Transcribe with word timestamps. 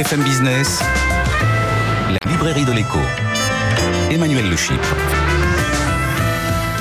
BFM 0.00 0.22
Business, 0.22 0.80
la 2.08 2.30
librairie 2.32 2.64
de 2.64 2.72
l'écho. 2.72 2.98
Emmanuel 4.10 4.48
Le 4.48 4.56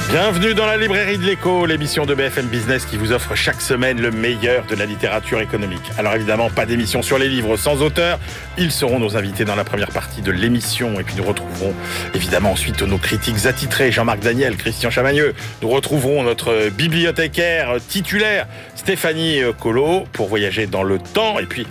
Bienvenue 0.09 0.53
dans 0.53 0.65
la 0.65 0.77
librairie 0.77 1.17
de 1.17 1.25
l'écho, 1.25 1.65
l'émission 1.65 2.05
de 2.05 2.15
BFM 2.15 2.45
Business 2.45 2.85
qui 2.85 2.95
vous 2.95 3.11
offre 3.11 3.35
chaque 3.35 3.59
semaine 3.59 3.99
le 3.99 4.11
meilleur 4.11 4.65
de 4.67 4.75
la 4.75 4.85
littérature 4.85 5.41
économique. 5.41 5.83
Alors 5.97 6.15
évidemment, 6.15 6.49
pas 6.49 6.65
d'émission 6.65 7.01
sur 7.01 7.17
les 7.17 7.27
livres 7.27 7.57
sans 7.57 7.81
auteur. 7.81 8.19
Ils 8.57 8.71
seront 8.71 8.99
nos 8.99 9.17
invités 9.17 9.43
dans 9.43 9.55
la 9.55 9.65
première 9.65 9.91
partie 9.91 10.21
de 10.21 10.31
l'émission. 10.31 10.97
Et 10.97 11.03
puis 11.03 11.15
nous 11.17 11.25
retrouverons 11.25 11.73
évidemment 12.15 12.53
ensuite 12.53 12.81
nos 12.83 12.97
critiques 12.97 13.45
attitrés, 13.45 13.91
Jean-Marc 13.91 14.21
Daniel, 14.21 14.55
Christian 14.55 14.89
Chavagneux. 14.91 15.35
Nous 15.61 15.69
retrouverons 15.69 16.23
notre 16.23 16.69
bibliothécaire 16.69 17.75
titulaire, 17.85 18.47
Stéphanie 18.75 19.41
Colo, 19.59 20.05
pour 20.13 20.29
voyager 20.29 20.67
dans 20.67 20.83
le 20.83 20.99
temps. 20.99 21.37
Et 21.37 21.45
puis 21.45 21.67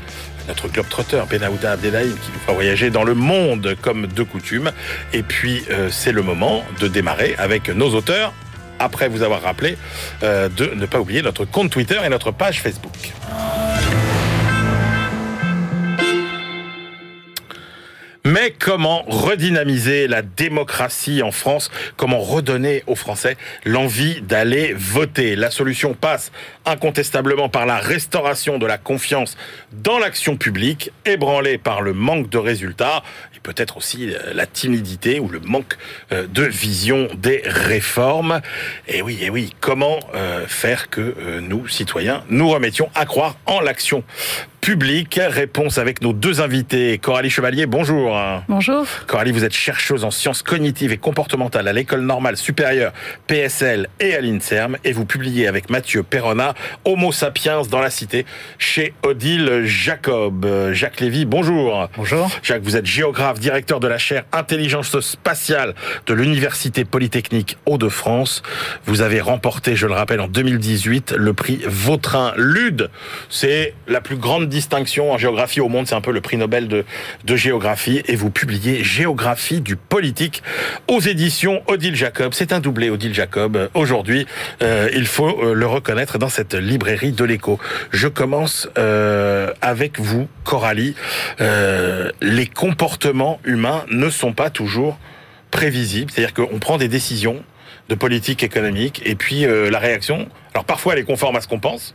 notre 0.48 0.68
globe-trotteur 0.68 1.26
Benaouda 1.26 1.72
Abdelhaim 1.72 2.10
qui 2.10 2.32
nous 2.32 2.40
fera 2.40 2.52
voyager 2.52 2.90
dans 2.90 3.04
le 3.04 3.14
monde 3.14 3.76
comme 3.80 4.06
de 4.06 4.22
coutume. 4.22 4.72
Et 5.12 5.22
puis 5.22 5.64
euh, 5.70 5.88
c'est 5.90 6.12
le 6.12 6.22
moment 6.22 6.64
de 6.80 6.88
démarrer 6.88 7.34
avec 7.38 7.68
nos 7.68 7.94
auteurs. 7.94 8.32
Après 8.80 9.08
vous 9.08 9.22
avoir 9.22 9.42
rappelé 9.42 9.76
euh, 10.22 10.48
de 10.48 10.66
ne 10.74 10.86
pas 10.86 11.00
oublier 11.00 11.22
notre 11.22 11.44
compte 11.44 11.70
Twitter 11.70 11.98
et 12.04 12.08
notre 12.08 12.30
page 12.30 12.60
Facebook. 12.60 13.12
Mais 18.28 18.50
comment 18.50 19.04
redynamiser 19.08 20.06
la 20.06 20.20
démocratie 20.20 21.22
en 21.22 21.32
France? 21.32 21.70
Comment 21.96 22.20
redonner 22.20 22.84
aux 22.86 22.94
Français 22.94 23.38
l'envie 23.64 24.20
d'aller 24.20 24.74
voter? 24.76 25.34
La 25.34 25.50
solution 25.50 25.94
passe 25.94 26.30
incontestablement 26.66 27.48
par 27.48 27.64
la 27.64 27.78
restauration 27.78 28.58
de 28.58 28.66
la 28.66 28.76
confiance 28.76 29.38
dans 29.72 29.98
l'action 29.98 30.36
publique, 30.36 30.92
ébranlée 31.06 31.56
par 31.56 31.80
le 31.80 31.94
manque 31.94 32.28
de 32.28 32.36
résultats 32.36 33.02
et 33.34 33.40
peut-être 33.40 33.78
aussi 33.78 34.12
euh, 34.12 34.34
la 34.34 34.44
timidité 34.44 35.20
ou 35.20 35.30
le 35.30 35.40
manque 35.40 35.78
euh, 36.12 36.26
de 36.26 36.42
vision 36.42 37.08
des 37.16 37.40
réformes. 37.46 38.42
Et 38.88 39.00
oui, 39.00 39.20
et 39.22 39.30
oui, 39.30 39.54
comment 39.60 40.00
euh, 40.14 40.46
faire 40.46 40.90
que 40.90 41.40
nous, 41.40 41.66
citoyens, 41.66 42.24
nous 42.28 42.50
remettions 42.50 42.90
à 42.94 43.06
croire 43.06 43.36
en 43.46 43.62
l'action 43.62 44.04
public. 44.60 45.20
Réponse 45.28 45.78
avec 45.78 46.02
nos 46.02 46.12
deux 46.12 46.40
invités. 46.40 46.98
Coralie 46.98 47.30
Chevalier, 47.30 47.66
bonjour. 47.66 48.18
Bonjour. 48.48 48.86
Coralie, 49.06 49.32
vous 49.32 49.44
êtes 49.44 49.54
chercheuse 49.54 50.04
en 50.04 50.10
sciences 50.10 50.42
cognitives 50.42 50.92
et 50.92 50.98
comportementales 50.98 51.68
à 51.68 51.72
l'École 51.72 52.02
normale 52.02 52.36
supérieure 52.36 52.92
PSL 53.26 53.88
et 54.00 54.14
à 54.14 54.20
l'INSERM 54.20 54.76
et 54.84 54.92
vous 54.92 55.04
publiez 55.04 55.46
avec 55.46 55.70
Mathieu 55.70 56.02
Perrona 56.02 56.54
Homo 56.84 57.12
sapiens 57.12 57.62
dans 57.62 57.80
la 57.80 57.90
cité 57.90 58.26
chez 58.58 58.94
Odile 59.02 59.62
Jacob. 59.64 60.46
Jacques 60.72 61.00
Lévy, 61.00 61.24
bonjour. 61.24 61.88
Bonjour. 61.96 62.30
Jacques, 62.42 62.62
vous 62.62 62.76
êtes 62.76 62.86
géographe, 62.86 63.38
directeur 63.38 63.80
de 63.80 63.88
la 63.88 63.98
chaire 63.98 64.24
Intelligence 64.32 64.98
spatiale 65.00 65.74
de 66.06 66.14
l'Université 66.14 66.84
Polytechnique 66.84 67.58
Hauts-de-France. 67.66 68.42
Vous 68.86 69.02
avez 69.02 69.20
remporté, 69.20 69.76
je 69.76 69.86
le 69.86 69.94
rappelle, 69.94 70.20
en 70.20 70.28
2018 70.28 71.12
le 71.12 71.32
prix 71.32 71.60
Vautrin 71.66 72.32
Lude. 72.36 72.90
C'est 73.28 73.74
la 73.86 74.00
plus 74.00 74.16
grande 74.16 74.47
distinction 74.48 75.12
en 75.12 75.18
géographie 75.18 75.60
au 75.60 75.68
monde, 75.68 75.86
c'est 75.86 75.94
un 75.94 76.00
peu 76.00 76.12
le 76.12 76.20
prix 76.20 76.36
Nobel 76.36 76.68
de, 76.68 76.84
géographie, 77.36 78.02
et 78.06 78.16
vous 78.16 78.30
publiez 78.30 78.82
Géographie 78.82 79.60
du 79.60 79.76
politique 79.76 80.42
aux 80.88 81.00
éditions 81.00 81.62
Odile 81.66 81.94
Jacob. 81.94 82.32
C'est 82.34 82.52
un 82.52 82.60
doublé 82.60 82.90
Odile 82.90 83.14
Jacob. 83.14 83.70
Aujourd'hui, 83.74 84.26
euh, 84.62 84.88
il 84.94 85.06
faut 85.06 85.28
euh, 85.28 85.54
le 85.54 85.66
reconnaître 85.66 86.18
dans 86.18 86.28
cette 86.28 86.54
librairie 86.54 87.12
de 87.12 87.24
l'écho. 87.24 87.58
Je 87.90 88.08
commence 88.08 88.68
euh, 88.78 89.52
avec 89.60 90.00
vous, 90.00 90.28
Coralie. 90.44 90.94
Les 92.20 92.46
comportements 92.46 93.40
humains 93.44 93.84
ne 93.90 94.10
sont 94.10 94.32
pas 94.32 94.50
toujours 94.50 94.98
prévisibles, 95.50 96.10
c'est-à-dire 96.10 96.34
qu'on 96.34 96.58
prend 96.58 96.78
des 96.78 96.88
décisions 96.88 97.42
de 97.88 97.94
politique 97.94 98.42
économique, 98.42 99.02
et 99.04 99.14
puis 99.14 99.46
la 99.46 99.78
réaction, 99.78 100.28
alors 100.52 100.64
parfois 100.64 100.92
elle 100.92 101.00
est 101.00 101.04
conforme 101.04 101.36
à 101.36 101.40
ce 101.40 101.48
qu'on 101.48 101.60
pense, 101.60 101.94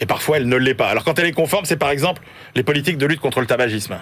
et 0.00 0.06
parfois 0.06 0.38
elle 0.38 0.48
ne 0.48 0.56
l'est 0.56 0.74
pas. 0.74 0.88
Alors 0.88 1.04
quand 1.04 1.18
elle 1.18 1.26
est 1.26 1.32
conforme, 1.32 1.64
c'est 1.64 1.76
par 1.76 1.90
exemple 1.90 2.22
les 2.54 2.62
politiques 2.62 2.98
de 2.98 3.06
lutte 3.06 3.20
contre 3.20 3.40
le 3.40 3.46
tabagisme. 3.46 3.98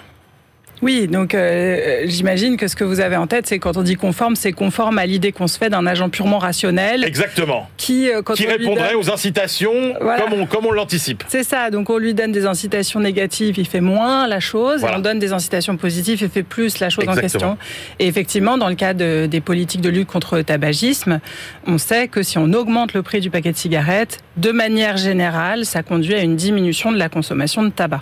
Oui, 0.83 1.07
donc 1.07 1.33
euh, 1.33 2.01
j'imagine 2.05 2.57
que 2.57 2.67
ce 2.67 2.75
que 2.75 2.83
vous 2.83 2.99
avez 2.99 3.15
en 3.15 3.25
tête, 3.25 3.47
c'est 3.47 3.57
quand 3.57 3.77
on 3.77 3.83
dit 3.83 3.95
conforme, 3.95 4.35
c'est 4.35 4.51
conforme 4.51 4.97
à 4.97 5.05
l'idée 5.05 5.31
qu'on 5.31 5.47
se 5.47 5.57
fait 5.57 5.69
d'un 5.69 5.87
agent 5.87 6.09
purement 6.09 6.39
rationnel. 6.39 7.05
Exactement. 7.05 7.69
Qui, 7.77 8.09
euh, 8.09 8.21
quand 8.21 8.33
qui 8.33 8.43
on 8.43 8.47
lui 8.51 8.57
répondrait 8.57 8.89
donne- 8.91 8.99
aux 9.01 9.09
incitations 9.09 9.93
Voilà. 10.01 10.21
comme 10.23 10.33
on, 10.33 10.45
comme 10.45 10.65
on 10.65 10.71
l'anticipe. 10.71 11.23
C'est 11.29 11.43
ça, 11.43 11.69
donc 11.71 11.89
on 11.89 11.97
lui 11.97 12.13
donne 12.13 12.33
des 12.33 12.45
incitations 12.45 12.99
négatives, 12.99 13.55
il 13.57 13.65
fait 13.67 13.79
moins 13.81 14.27
la 14.27 14.41
chose, 14.41 14.81
Voilà. 14.81 14.95
et 14.97 14.99
on 14.99 15.01
donne 15.01 15.19
des 15.19 15.31
incitations 15.31 15.77
positives, 15.77 16.21
il 16.21 16.29
fait 16.29 16.43
plus 16.43 16.79
la 16.79 16.89
chose 16.89 17.05
en 17.07 17.15
question. 17.15 17.57
Et 17.99 18.07
effectivement, 18.07 18.57
dans 18.57 18.67
le 18.69 18.75
cas 18.75 18.93
de- 18.93 19.25
des 19.25 19.39
politiques 19.41 19.81
de 19.81 19.89
lutte 19.89 20.07
contre 20.09 20.35
le 20.35 20.43
tabagisme, 20.43 21.19
on 21.65 21.77
sait 21.77 22.09
que 22.09 22.23
si 22.23 22.37
on 22.37 22.51
augmente 22.51 22.93
le 22.93 23.03
prix 23.03 23.21
du 23.21 23.29
paquet 23.29 23.53
de 23.53 23.57
cigarettes, 23.57 24.19
de 24.35 24.51
manière 24.51 24.97
générale, 24.97 25.65
ça 25.65 25.81
conduit 25.81 26.15
à 26.15 26.19
une 26.21 26.35
diminution 26.35 26.91
de 26.91 26.97
la 26.97 27.07
consommation 27.07 27.63
de 27.63 27.69
tabac. 27.69 28.01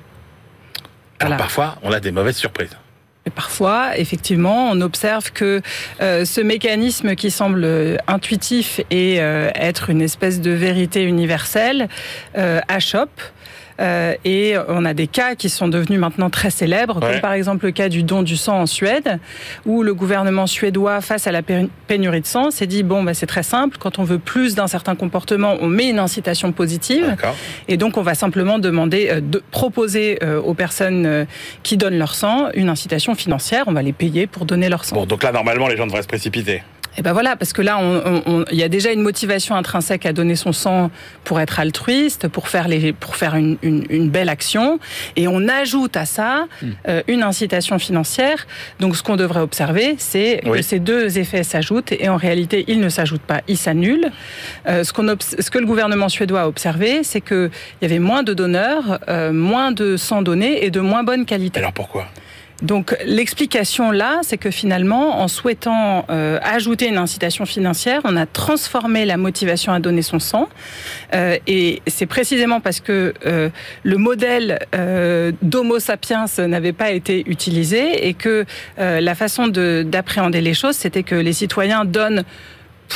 Alors 1.21 1.37
Voilà. 1.37 1.37
parfois, 1.37 1.77
on 1.83 1.91
a 1.91 1.99
des 1.99 2.11
mauvaises 2.11 2.37
surprises. 2.37 2.75
Et 3.27 3.29
parfois, 3.29 3.97
effectivement, 3.99 4.71
on 4.71 4.81
observe 4.81 5.31
que 5.31 5.61
euh, 6.01 6.25
ce 6.25 6.41
mécanisme 6.41 7.13
qui 7.15 7.29
semble 7.29 7.63
euh, 7.63 7.97
intuitif 8.07 8.81
et 8.89 9.21
euh, 9.21 9.51
être 9.53 9.91
une 9.91 10.01
espèce 10.01 10.41
de 10.41 10.49
vérité 10.49 11.03
universelle 11.03 11.87
euh, 12.35 12.61
achoppe. 12.67 13.21
Euh, 13.81 14.13
et 14.25 14.55
on 14.67 14.85
a 14.85 14.93
des 14.93 15.07
cas 15.07 15.35
qui 15.35 15.49
sont 15.49 15.67
devenus 15.67 15.99
maintenant 15.99 16.29
très 16.29 16.49
célèbres, 16.51 17.01
Ouais. 17.01 17.13
comme 17.13 17.21
par 17.21 17.33
exemple 17.33 17.65
le 17.65 17.71
cas 17.71 17.89
du 17.89 18.03
don 18.03 18.21
du 18.21 18.37
sang 18.37 18.59
en 18.61 18.65
Suède, 18.67 19.19
où 19.65 19.81
le 19.83 19.93
gouvernement 19.93 20.45
suédois, 20.47 21.01
face 21.01 21.25
à 21.27 21.31
la 21.31 21.41
pénurie 21.41 22.21
de 22.21 22.27
sang, 22.27 22.51
s'est 22.51 22.67
dit 22.67 22.83
bon, 22.83 23.03
bah, 23.03 23.13
c'est 23.13 23.25
très 23.25 23.43
simple. 23.43 23.77
Quand 23.79 23.97
on 23.99 24.03
veut 24.03 24.19
plus 24.19 24.55
d'un 24.55 24.67
certain 24.67 24.95
comportement, 24.95 25.55
on 25.61 25.67
met 25.67 25.89
une 25.89 25.99
incitation 25.99 26.51
positive. 26.51 27.15
Et 27.67 27.77
donc, 27.77 27.97
on 27.97 28.01
va 28.03 28.13
simplement 28.13 28.59
demander, 28.59 29.09
euh, 29.09 29.21
de 29.21 29.41
proposer 29.51 30.19
euh, 30.23 30.39
aux 30.39 30.53
personnes 30.53 31.25
qui 31.63 31.77
donnent 31.77 31.97
leur 31.97 32.13
sang 32.13 32.49
une 32.53 32.69
incitation 32.69 33.15
financière. 33.15 33.63
On 33.67 33.73
va 33.73 33.81
les 33.81 33.93
payer 33.93 34.27
pour 34.27 34.45
donner 34.45 34.69
leur 34.69 34.85
sang. 34.85 34.95
Bon, 34.95 35.05
donc 35.05 35.23
là, 35.23 35.31
normalement, 35.31 35.67
les 35.67 35.77
gens 35.77 35.87
devraient 35.87 36.01
se 36.03 36.07
précipiter. 36.07 36.61
Et 36.97 37.01
ben 37.01 37.13
voilà, 37.13 37.35
parce 37.37 37.53
que 37.53 37.61
là, 37.61 37.79
il 38.51 38.57
y 38.57 38.63
a 38.63 38.67
déjà 38.69 38.91
une 38.91 39.01
motivation 39.01 39.55
intrinsèque 39.55 40.05
à 40.05 40.11
donner 40.11 40.35
son 40.35 40.51
sang 40.51 40.91
pour 41.23 41.39
être 41.39 41.59
altruiste, 41.59 42.27
pour 42.27 42.49
faire 42.49 42.67
les, 42.67 42.91
pour 42.91 43.15
faire 43.15 43.35
une, 43.35 43.57
une- 43.61 43.85
une 43.89 44.09
belle 44.09 44.27
action, 44.27 44.77
et 45.15 45.27
on 45.27 45.47
ajoute 45.47 45.95
à 45.95 46.05
ça 46.05 46.47
Hmm. 46.61 46.67
euh, 46.89 47.01
une 47.07 47.23
incitation 47.23 47.79
financière. 47.79 48.45
Donc, 48.79 48.95
ce 48.97 49.03
qu'on 49.03 49.15
devrait 49.15 49.39
observer, 49.39 49.95
c'est 49.99 50.41
Oui. 50.45 50.57
que 50.57 50.61
ces 50.63 50.79
deux 50.79 51.17
effets 51.17 51.43
s'ajoutent, 51.43 51.93
et 51.93 52.09
en 52.09 52.17
réalité, 52.17 52.65
ils 52.67 52.79
ne 52.81 52.89
s'ajoutent 52.89 53.21
pas, 53.21 53.41
ils 53.47 53.57
s'annulent. 53.57 54.11
Euh, 54.67 54.83
ce, 54.83 54.91
qu'on 54.91 55.07
ce 55.19 55.49
que 55.49 55.59
le 55.59 55.65
gouvernement 55.65 56.09
suédois 56.09 56.41
a 56.41 56.47
observé, 56.47 57.03
c'est 57.03 57.21
que 57.21 57.49
il 57.81 57.85
y 57.87 57.91
avait 57.91 57.99
moins 57.99 58.23
de 58.23 58.33
donneurs, 58.33 58.99
euh, 59.07 59.31
moins 59.31 59.71
de 59.71 59.95
sang 59.97 60.21
donné 60.21 60.65
et 60.65 60.71
de 60.71 60.79
moins 60.81 61.03
bonne 61.03 61.25
qualité. 61.25 61.59
Alors 61.59 61.73
pourquoi? 61.73 62.07
Donc 62.61 62.95
l'explication 63.05 63.89
là, 63.91 64.19
c'est 64.21 64.37
que 64.37 64.51
finalement, 64.51 65.19
en 65.21 65.27
souhaitant 65.27 66.05
euh, 66.09 66.39
ajouter 66.43 66.87
une 66.87 66.97
incitation 66.97 67.45
financière, 67.45 68.01
on 68.03 68.15
a 68.15 68.25
transformé 68.25 69.05
la 69.05 69.17
motivation 69.17 69.73
à 69.73 69.79
donner 69.79 70.03
son 70.03 70.19
sang. 70.19 70.47
Euh, 71.13 71.37
et 71.47 71.81
c'est 71.87 72.05
précisément 72.05 72.59
parce 72.59 72.79
que 72.79 73.13
euh, 73.25 73.49
le 73.83 73.97
modèle 73.97 74.59
euh, 74.75 75.31
d'Homo 75.41 75.79
sapiens 75.79 76.25
n'avait 76.37 76.73
pas 76.73 76.91
été 76.91 77.23
utilisé 77.27 78.07
et 78.07 78.13
que 78.13 78.45
la 78.77 79.15
façon 79.15 79.47
de- 79.47 79.83
d'appréhender 79.85 80.41
les 80.41 80.53
choses, 80.53 80.75
c'était 80.75 81.03
que 81.03 81.15
les 81.15 81.33
citoyens 81.33 81.85
donnent 81.85 82.23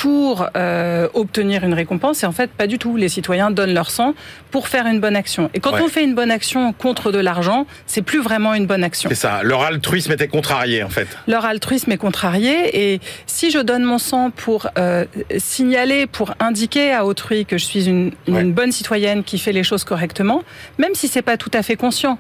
pour 0.02 0.48
euh, 0.58 1.08
obtenir 1.14 1.64
une 1.64 1.74
récompense 1.74 2.24
et 2.24 2.26
en 2.26 2.34
fait 2.34 2.52
pas 2.52 2.68
du 2.68 2.78
tout. 2.78 2.98
Les 2.98 3.08
citoyens 3.08 3.50
donnent 3.50 3.74
leur 3.74 3.90
sang 3.90 4.14
pour 4.52 4.68
faire 4.68 4.88
une 4.88 5.00
bonne 5.00 5.16
action. 5.16 5.50
Et 5.54 5.62
quand 5.62 5.72
Ouais. 5.74 5.82
on 5.84 5.88
fait 5.88 6.04
une 6.04 6.16
bonne 6.16 6.32
action 6.32 6.74
contre 6.74 7.14
de 7.14 7.20
l'argent, 7.20 7.66
c'est 7.86 8.02
plus 8.02 8.20
vraiment 8.22 8.54
une 8.54 8.66
bonne 8.66 8.84
action. 8.84 9.08
C'est 9.10 9.16
ça. 9.16 9.42
Leur 9.44 9.62
altruisme 9.64 10.12
était 10.12 10.28
contrarié, 10.28 10.84
en 10.84 10.90
fait. 10.90 11.08
Leur 11.28 11.46
altruisme 11.46 11.92
est 11.94 11.98
contrarié 11.98 12.94
et 12.94 13.00
si 13.26 13.52
je 13.52 13.60
donne 13.60 13.84
mon 13.84 13.98
sang 13.98 14.32
pour 14.32 14.68
euh, 14.78 15.06
signaler, 15.38 16.08
pour 16.08 16.34
indiquer 16.42 16.92
à 16.92 17.06
autrui 17.06 17.46
que 17.46 17.58
je 17.58 17.64
suis 17.66 17.88
une, 17.88 18.12
une 18.28 18.36
Ouais. 18.36 18.44
bonne 18.44 18.74
citoyenne 18.74 19.24
qui 19.24 19.40
fait 19.40 19.54
les 19.54 19.64
choses 19.64 19.86
correctement, 19.86 20.44
même 20.78 20.94
si 20.94 21.08
c'est 21.08 21.22
pas 21.22 21.38
tout 21.38 21.52
à 21.54 21.64
fait 21.64 21.78
conscient. 21.78 22.18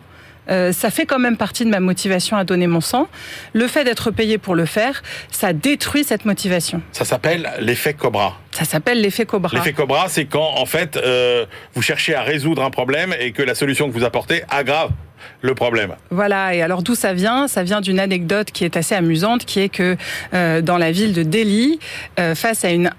Euh, 0.49 0.71
ça 0.71 0.89
fait 0.89 1.05
quand 1.05 1.19
même 1.19 1.37
partie 1.37 1.65
de 1.65 1.69
ma 1.69 1.79
motivation 1.79 2.37
à 2.37 2.43
donner 2.43 2.67
mon 2.67 2.81
sang. 2.81 3.07
Le 3.53 3.67
fait 3.67 3.83
d'être 3.83 4.11
payé 4.11 4.37
pour 4.37 4.55
le 4.55 4.65
faire, 4.65 5.03
ça 5.31 5.53
détruit 5.53 6.03
cette 6.03 6.25
motivation. 6.25 6.81
Ça 6.91 7.05
s'appelle 7.05 7.49
l'effet 7.59 7.93
Cobra. 7.93 8.39
Ça 8.51 8.65
s'appelle 8.65 9.01
l'effet 9.01 9.25
Cobra. 9.25 9.55
L'effet 9.57 9.73
Cobra, 9.73 10.07
c'est 10.07 10.25
quand, 10.25 10.55
en 10.57 10.65
fait, 10.65 10.97
euh, 10.97 11.45
vous 11.73 11.81
cherchez 11.81 12.15
à 12.15 12.21
résoudre 12.21 12.63
un 12.63 12.69
problème 12.69 13.13
et 13.19 13.31
que 13.31 13.43
la 13.43 13.55
solution 13.55 13.87
que 13.87 13.93
vous 13.93 14.03
apportez 14.03 14.43
aggrave 14.49 14.91
le 15.41 15.55
problème. 15.55 15.95
Voilà, 16.09 16.55
et 16.55 16.61
alors 16.61 16.81
d'où 16.81 16.95
ça 16.95 17.13
vient? 17.13 17.47
Ça 17.47 17.63
vient 17.63 17.81
d'une 17.81 17.99
anecdote 17.99 18.51
qui 18.51 18.65
est 18.65 18.77
assez 18.77 18.95
amusante, 18.95 19.45
qui 19.45 19.59
est 19.59 19.69
que 19.69 19.95
euh, 20.33 20.61
dans 20.61 20.77
la 20.77 20.91
ville 20.91 21.13
de 21.13 21.23
Delhi, 21.23 21.79
euh, 22.19 22.35
face 22.35 22.65
à 22.65 22.71
une 22.71 22.91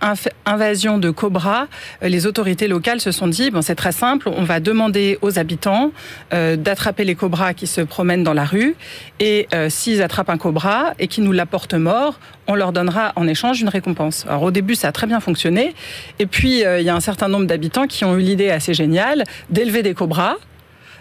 invasion 0.44 0.98
de 0.98 1.10
cobras, 1.10 1.66
euh, 2.02 2.08
les 2.08 2.26
autorités 2.26 2.68
locales 2.68 3.00
se 3.00 3.12
sont 3.12 3.26
dit, 3.28 3.50
bon 3.50 3.62
c'est 3.62 3.74
très 3.74 3.92
simple, 3.92 4.28
on 4.28 4.44
va 4.44 4.60
demander 4.60 5.18
aux 5.22 5.38
habitants 5.38 5.92
d'attraper 6.30 7.04
les 7.04 7.14
cobras 7.14 7.54
qui 7.54 7.66
se 7.66 7.80
promènent 7.80 8.24
dans 8.24 8.34
la 8.34 8.44
rue, 8.44 8.74
et 9.20 9.48
s'ils 9.68 10.02
attrapent 10.02 10.30
un 10.30 10.38
cobra 10.38 10.92
et 10.98 11.08
qu'ils 11.08 11.24
nous 11.24 11.32
l'apportent 11.32 11.74
mort, 11.74 12.18
on 12.46 12.54
leur 12.54 12.72
donnera 12.72 13.12
en 13.16 13.26
échange 13.26 13.60
une 13.60 13.68
récompense. 13.68 14.24
Alors 14.28 14.42
au 14.42 14.50
début, 14.50 14.74
ça 14.74 14.88
a 14.88 14.92
très 14.92 15.06
bien 15.06 15.20
fonctionné. 15.20 15.74
Et 16.18 16.26
puis, 16.26 16.60
il 16.60 16.82
y 16.82 16.88
a 16.88 16.94
un 16.94 17.00
certain 17.00 17.28
nombre 17.28 17.46
d'habitants 17.46 17.86
qui 17.86 18.04
ont 18.04 18.16
eu 18.16 18.20
l'idée 18.20 18.50
assez 18.50 18.74
géniale 18.74 19.24
d'élever 19.50 19.82
des 19.82 19.94
cobras 19.94 20.36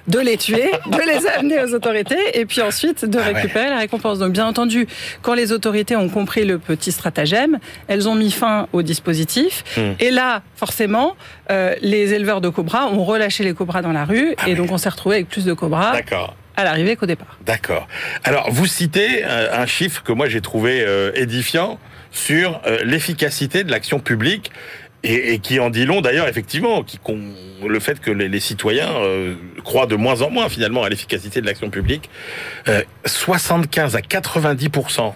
de 0.07 0.19
les 0.19 0.38
tuer, 0.38 0.72
de 0.86 1.02
les 1.07 1.28
amener 1.28 1.60
aux 1.63 1.74
autorités 1.74 2.40
et 2.40 2.46
puis 2.46 2.62
ensuite 2.62 3.06
de 3.06 3.19
ah 3.19 3.24
récupérer 3.34 3.69
la 3.69 3.78
récompense. 3.78 4.19
Donc 4.19 4.31
bien 4.31 4.46
entendu, 4.46 4.88
quand 5.22 5.34
les 5.34 5.52
autorités 5.52 5.96
ont 5.96 6.10
compris 6.10 6.46
le 6.46 6.60
petit 6.60 6.92
stratagème, 6.92 7.60
elles 7.88 8.07
ont 8.07 8.16
mis 8.16 8.31
fin 8.31 8.68
au 8.74 8.81
dispositif. 8.81 9.63
Hmm. 9.78 9.94
Et 10.00 10.12
là, 10.12 10.44
forcément, 10.56 11.16
euh, 11.52 11.75
les 11.81 12.13
éleveurs 12.13 12.42
de 12.42 12.50
cobras 12.50 12.86
ont 12.88 13.04
relâché 13.04 13.44
les 13.44 13.54
cobras 13.54 13.81
dans 13.81 13.94
la 13.94 14.06
rue 14.06 14.36
ah 14.38 14.50
et 14.50 14.56
donc 14.56 14.72
on 14.72 14.78
s'est 14.78 14.90
retrouvé 14.90 15.18
avec 15.18 15.30
plus 15.30 15.46
de 15.46 15.54
cobras. 15.54 15.96
à 16.58 16.63
l'arrivée 16.63 16.96
qu'au 16.96 17.06
départ. 17.06 17.38
D'accord. 17.46 17.86
Alors, 18.24 18.50
vous 18.50 18.66
citez 18.66 19.25
euh, 19.25 19.62
un 19.62 19.66
chiffre 19.66 20.04
que 20.04 20.13
moi 20.13 20.30
j'ai 20.30 20.40
trouvé 20.40 20.81
euh, 20.81 21.12
édifiant 21.13 21.80
sur 22.12 22.62
l'efficacité 22.86 23.66
de 23.66 23.72
l'action 23.72 24.00
publique 24.00 24.50
et, 25.06 25.40
qui 25.40 25.60
en 25.60 25.69
dit 25.69 25.86
long 25.86 26.02
d'ailleurs 26.02 26.28
effectivement, 26.28 26.84
qui 26.84 27.00
le 27.66 27.80
fait 27.80 28.00
que 28.00 28.12
les, 28.12 28.40
citoyens 28.40 28.92
euh, 28.96 29.36
croient 29.63 29.86
de 29.86 29.96
moins 29.96 30.22
en 30.22 30.30
moins 30.30 30.50
finalement 30.50 30.84
à 30.84 30.90
l'efficacité 30.90 31.42
de 31.42 31.46
l'action 31.46 31.69
publique. 31.69 32.10
75 33.06 33.96
euh, 33.96 33.98
à 33.98 34.02
90% 34.02 35.13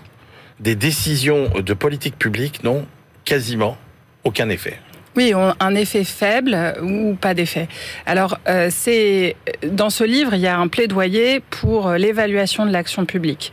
des 0.59 0.75
décisions 0.75 1.49
de 1.59 1.73
politique 1.73 2.17
publique 2.17 2.63
n'ont 2.63 2.85
quasiment 3.25 3.77
aucun 4.23 4.49
effet. 4.49 4.79
Oui, 5.15 5.33
un 5.33 5.75
effet 5.75 6.03
faible 6.03 6.75
ou 6.81 7.15
pas 7.15 7.33
d'effet. 7.33 7.67
Alors, 8.05 8.39
euh, 8.47 8.69
c'est 8.71 9.35
dans 9.63 9.89
ce 9.89 10.03
livre, 10.03 10.33
il 10.33 10.41
y 10.41 10.47
a 10.47 10.57
un 10.57 10.67
plaidoyer 10.67 11.41
pour 11.49 11.91
l'évaluation 11.91 12.65
de 12.65 12.71
l'action 12.71 13.05
publique. 13.05 13.51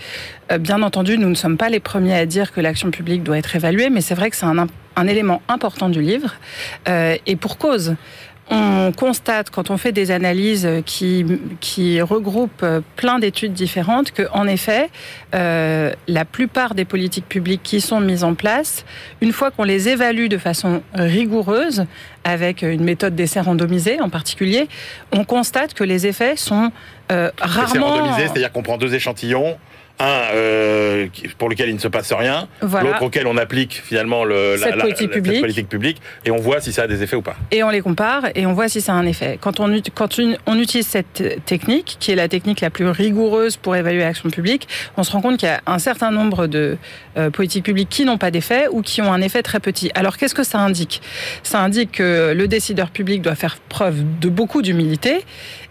bien 0.61 0.83
entendu, 0.83 1.19
nous 1.19 1.29
ne 1.29 1.35
sommes 1.35 1.57
pas 1.57 1.69
les 1.69 1.81
premiers 1.81 2.15
à 2.15 2.27
dire 2.27 2.53
que 2.53 2.61
l'action 2.61 2.91
publique 2.91 3.23
doit 3.23 3.39
être 3.39 3.57
évaluée, 3.57 3.91
mais 3.91 4.01
c'est 4.01 4.15
vrai 4.15 4.31
que 4.31 4.37
c'est 4.37 4.47
un, 4.47 4.67
un 4.97 5.07
élément 5.07 5.43
important 5.49 5.89
du 5.89 6.01
livre, 6.01 6.35
euh, 6.89 7.17
et 7.27 7.37
pour 7.37 7.59
cause. 7.59 7.95
On 8.49 8.93
constate, 8.93 9.51
quand 9.51 9.71
on 9.71 9.77
fait 9.77 9.91
des 9.91 10.13
analyses 10.13 10.69
qui, 10.85 11.27
qui 11.61 12.01
regroupent 12.01 12.65
plein 12.95 13.19
d'études 13.19 13.53
différentes, 13.53 14.13
que, 14.13 14.23
en 14.33 14.47
effet, 14.47 14.89
euh, 15.35 15.93
la 16.07 16.25
plupart 16.25 16.75
des 16.75 16.85
politiques 16.85 17.29
publiques 17.29 17.63
qui 17.65 17.81
sont 17.81 18.01
mises 18.01 18.23
en 18.23 18.35
place, 18.35 18.85
une 19.21 19.33
fois 19.33 19.51
qu'on 19.51 19.65
les 19.65 19.89
évalue 19.89 20.29
de 20.29 20.39
façon 20.39 20.83
rigoureuse, 20.95 21.87
avec 22.23 22.63
une 22.63 22.85
méthode 22.85 23.15
d'essai 23.15 23.41
randomisé 23.41 24.01
en 24.01 24.09
particulier, 24.09 24.69
on 25.13 25.25
constate 25.25 25.75
que 25.75 25.85
les 25.85 26.07
effets 26.07 26.37
sont 26.37 26.71
euh, 27.13 27.31
rarement... 27.39 27.89
randomisé, 27.89 28.29
c'est-à-dire 28.29 28.53
qu'on 28.53 28.63
prend 28.63 28.79
deux 28.79 28.95
échantillons, 28.95 29.57
un 29.99 30.35
euh, 30.35 31.07
pour 31.39 31.49
lequel 31.49 31.69
il 31.69 31.75
ne 31.75 31.81
se 31.81 31.89
passe 31.89 32.13
rien, 32.13 32.49
l'autre 32.63 33.03
auquel 33.03 33.27
on 33.27 33.37
applique 33.37 33.81
finalement 33.85 34.25
le, 34.25 34.57
cette, 34.59 34.79
politique 34.79 35.69
publique. 35.69 36.01
et 36.25 36.31
on 36.31 36.37
voit 36.37 36.61
si 36.61 36.73
ça 36.73 36.83
a 36.83 36.87
des 36.87 37.03
effets 37.03 37.17
ou 37.17 37.23
pas. 37.23 37.37
Et 37.51 37.63
on 37.63 37.71
les 37.71 37.81
compare 37.81 38.25
et 38.35 38.47
on 38.47 38.53
voit 38.53 38.69
si 38.69 38.81
ça 38.81 38.93
a 38.93 38.97
un 38.97 39.07
effet. 39.07 39.39
Quand 39.41 39.61
on, 39.61 39.81
quand 39.95 40.19
on 40.47 40.59
utilise 40.59 40.87
cette 40.87 41.45
technique, 41.45 41.97
qui 42.01 42.13
est 42.13 42.17
la 42.17 42.29
technique 42.29 42.61
la 42.61 42.71
plus 42.71 42.89
rigoureuse 42.89 43.57
pour 43.57 43.77
évaluer 43.77 44.01
l'action 44.01 44.31
publique, 44.31 44.69
on 44.97 45.03
se 45.03 45.13
rend 45.13 45.21
compte 45.21 45.39
qu'il 45.39 45.49
y 45.49 45.53
a 45.53 45.63
un 45.67 45.79
certain 45.79 46.11
nombre 46.11 46.47
de 46.47 46.77
euh, 47.17 47.31
politiques 47.31 47.65
publiques 47.65 47.89
qui 47.89 48.05
n'ont 48.05 48.19
pas 48.19 48.31
d'effet 48.31 48.69
ou 48.71 48.83
qui 48.83 49.01
ont 49.01 49.13
un 49.13 49.21
effet 49.21 49.43
très 49.43 49.61
petit. 49.61 49.91
Alors 49.95 50.17
qu'est-ce 50.17 50.35
que 50.35 50.45
ça 50.45 50.59
indique? 50.59 51.01
Ça 51.43 51.61
indique 51.61 51.93
que 51.93 52.35
le 52.37 52.49
décideur 52.49 52.91
public 52.91 53.23
doit 53.23 53.35
faire 53.35 53.57
preuve 53.69 54.03
de 54.21 54.29
beaucoup 54.29 54.63
d'humilité 54.63 55.25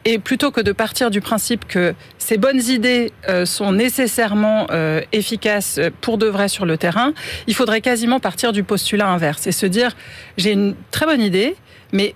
et 0.06 0.20
plutôt 0.20 0.52
que 0.52 0.62
de 0.62 0.72
partir 0.72 1.10
du 1.10 1.20
principe 1.20 1.66
que 1.68 1.94
ces 2.26 2.38
bonnes 2.38 2.62
idées 2.70 3.14
euh, 3.30 3.46
sont 3.46 3.72
nécessairement 3.72 4.66
euh, 4.72 5.00
efficaces 5.12 5.80
pour 6.02 6.18
de 6.18 6.26
vrai 6.26 6.48
sur 6.48 6.66
le 6.66 6.76
terrain, 6.76 7.14
il 7.46 7.54
faudrait 7.54 7.82
quasiment 7.82 8.20
partir 8.20 8.52
du 8.52 8.64
postulat 8.64 9.08
inverse 9.08 9.46
et 9.46 9.52
se 9.52 9.68
dire 9.68 9.96
j'ai 10.36 10.54
une 10.54 10.74
très 10.90 11.06
bonne 11.06 11.22
idée, 11.22 11.56
mais 11.94 12.16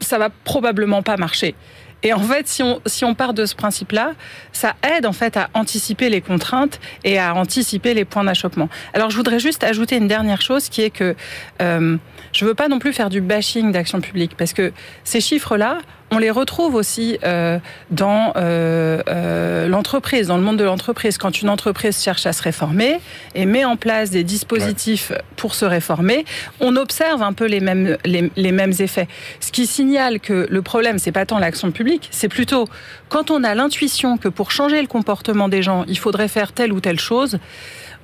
ça 0.00 0.18
va 0.18 0.28
probablement 0.28 1.04
pas 1.04 1.16
marcher. 1.16 1.54
Et 2.02 2.12
en 2.12 2.18
fait, 2.18 2.48
si 2.48 2.64
on, 2.64 2.80
si 2.84 3.04
on 3.04 3.14
part 3.14 3.32
de 3.32 3.46
ce 3.46 3.54
principe-là, 3.54 4.12
ça 4.52 4.74
aide 4.96 5.06
en 5.06 5.12
fait 5.12 5.36
à 5.36 5.48
anticiper 5.54 6.10
les 6.10 6.20
contraintes 6.20 6.80
et 7.04 7.20
à 7.20 7.34
anticiper 7.34 7.94
les 7.94 8.04
points 8.04 8.24
d'achoppement. 8.24 8.68
Alors, 8.92 9.10
je 9.10 9.16
voudrais 9.16 9.38
juste 9.38 9.62
ajouter 9.62 9.96
une 9.96 10.08
dernière 10.08 10.42
chose 10.42 10.68
qui 10.68 10.82
est 10.82 10.90
que 10.90 11.14
euh, 11.62 11.96
je 12.32 12.44
veux 12.44 12.54
pas 12.54 12.68
non 12.68 12.80
plus 12.80 12.92
faire 12.92 13.08
du 13.08 13.20
bashing 13.20 13.70
d'action 13.70 14.00
publique 14.00 14.36
parce 14.36 14.52
que 14.52 14.72
ces 15.04 15.20
chiffres-là, 15.20 15.78
on 16.14 16.18
les 16.18 16.30
retrouve 16.30 16.74
aussi 16.74 17.18
euh, 17.24 17.58
dans 17.90 18.32
euh, 18.36 19.02
euh, 19.08 19.68
l'entreprise, 19.68 20.28
dans 20.28 20.36
le 20.36 20.42
monde 20.42 20.56
de 20.56 20.64
l'entreprise. 20.64 21.18
Quand 21.18 21.42
une 21.42 21.50
entreprise 21.50 22.00
cherche 22.02 22.24
à 22.26 22.32
se 22.32 22.42
réformer 22.42 23.00
et 23.34 23.46
met 23.46 23.64
en 23.64 23.76
place 23.76 24.10
des 24.10 24.22
dispositifs 24.22 25.12
pour 25.36 25.54
se 25.54 25.64
réformer, 25.64 26.24
on 26.60 26.76
observe 26.76 27.22
un 27.22 27.32
peu 27.32 27.46
les 27.46 27.60
mêmes, 27.60 27.96
les, 28.04 28.52
mêmes 28.52 28.72
effets. 28.78 29.08
Ce 29.40 29.50
qui 29.50 29.66
signale 29.66 30.20
que 30.20 30.46
le 30.48 30.62
problème, 30.62 30.98
c'est 30.98 31.12
pas 31.12 31.26
tant 31.26 31.38
l'action 31.38 31.72
publique, 31.72 32.08
c'est 32.12 32.28
plutôt 32.28 32.68
quand 33.08 33.30
on 33.30 33.42
a 33.42 33.54
l'intuition 33.54 34.16
que 34.16 34.28
pour 34.28 34.52
changer 34.52 34.80
le 34.80 34.86
comportement 34.86 35.48
des 35.48 35.62
gens, 35.62 35.84
il 35.88 35.98
faudrait 35.98 36.28
faire 36.28 36.52
telle 36.52 36.72
ou 36.72 36.80
telle 36.80 37.00
chose, 37.00 37.38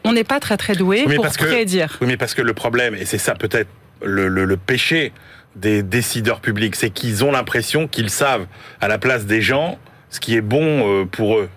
on 0.05 0.13
n'est 0.13 0.25
pas 0.25 0.41
très 0.41 0.57
très 0.57 0.75
doué 0.75 1.05
pour 1.15 1.27
prédire. 1.29 1.99
oui, 2.01 2.09
mais 2.09 2.17
parce 2.17 2.35
que 2.35 2.43
le 2.43 2.55
problème, 2.55 2.95
et 2.95 3.05
c'est 3.05 3.19
ça 3.19 3.35
peut-être 3.35 3.69
le, 4.03 4.29
le 4.29 4.57
péché, 4.57 5.13
des 5.57 5.83
décideurs 5.83 6.41
publics, 6.41 6.77
c'est 6.77 6.91
qu'ils 6.91 7.25
ont 7.25 7.33
l'impression 7.33 7.89
qu'ils 7.89 8.11
savent 8.11 8.47
à 8.81 8.89
la 8.89 8.99
place 8.99 9.27
des 9.27 9.43
gens 9.43 9.79
ce 10.11 10.21
qui 10.21 10.35
est 10.35 10.41
bon 10.41 11.03
euh, 11.03 11.05
pour 11.05 11.39
eux. 11.39 11.49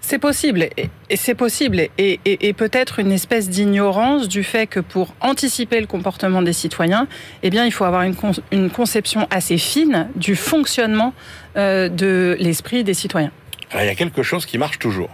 C'est 0.00 0.20
possible, 0.20 0.68
et 0.76 1.16
c'est 1.16 1.34
possible, 1.34 1.88
et, 1.98 2.52
peut-être 2.56 3.00
une 3.00 3.10
espèce 3.10 3.50
d'ignorance 3.50 4.28
du 4.28 4.44
fait 4.44 4.68
que 4.68 4.78
pour 4.78 5.12
anticiper 5.20 5.80
le 5.80 5.88
comportement 5.88 6.42
des 6.42 6.52
citoyens, 6.52 7.08
eh 7.42 7.50
bien, 7.50 7.64
il 7.64 7.72
faut 7.72 7.82
avoir 7.82 8.02
une, 8.02 8.70
conception 8.70 9.26
assez 9.30 9.58
fine 9.58 10.08
du 10.14 10.36
fonctionnement 10.36 11.12
euh, 11.56 11.88
de 11.88 12.36
l'esprit 12.38 12.84
des 12.84 12.94
citoyens. 12.94 13.32
il 13.74 13.84
y 13.84 13.88
a 13.88 13.96
quelque 13.96 14.22
chose 14.22 14.46
qui 14.46 14.58
marche 14.58 14.78
toujours. 14.78 15.10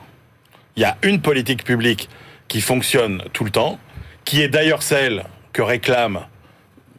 Il 0.77 0.83
y 0.83 0.85
a 0.85 0.99
une 1.03 1.23
politique 1.23 1.65
publique 1.65 2.11
qui 2.49 2.61
fonctionne 2.61 3.23
tout 3.33 3.45
le 3.45 3.51
temps, 3.51 3.79
qui 4.27 4.43
est 4.43 4.49
d'ailleurs 4.49 4.83
celle 4.83 5.25
que 5.55 5.63
réclament 5.63 6.27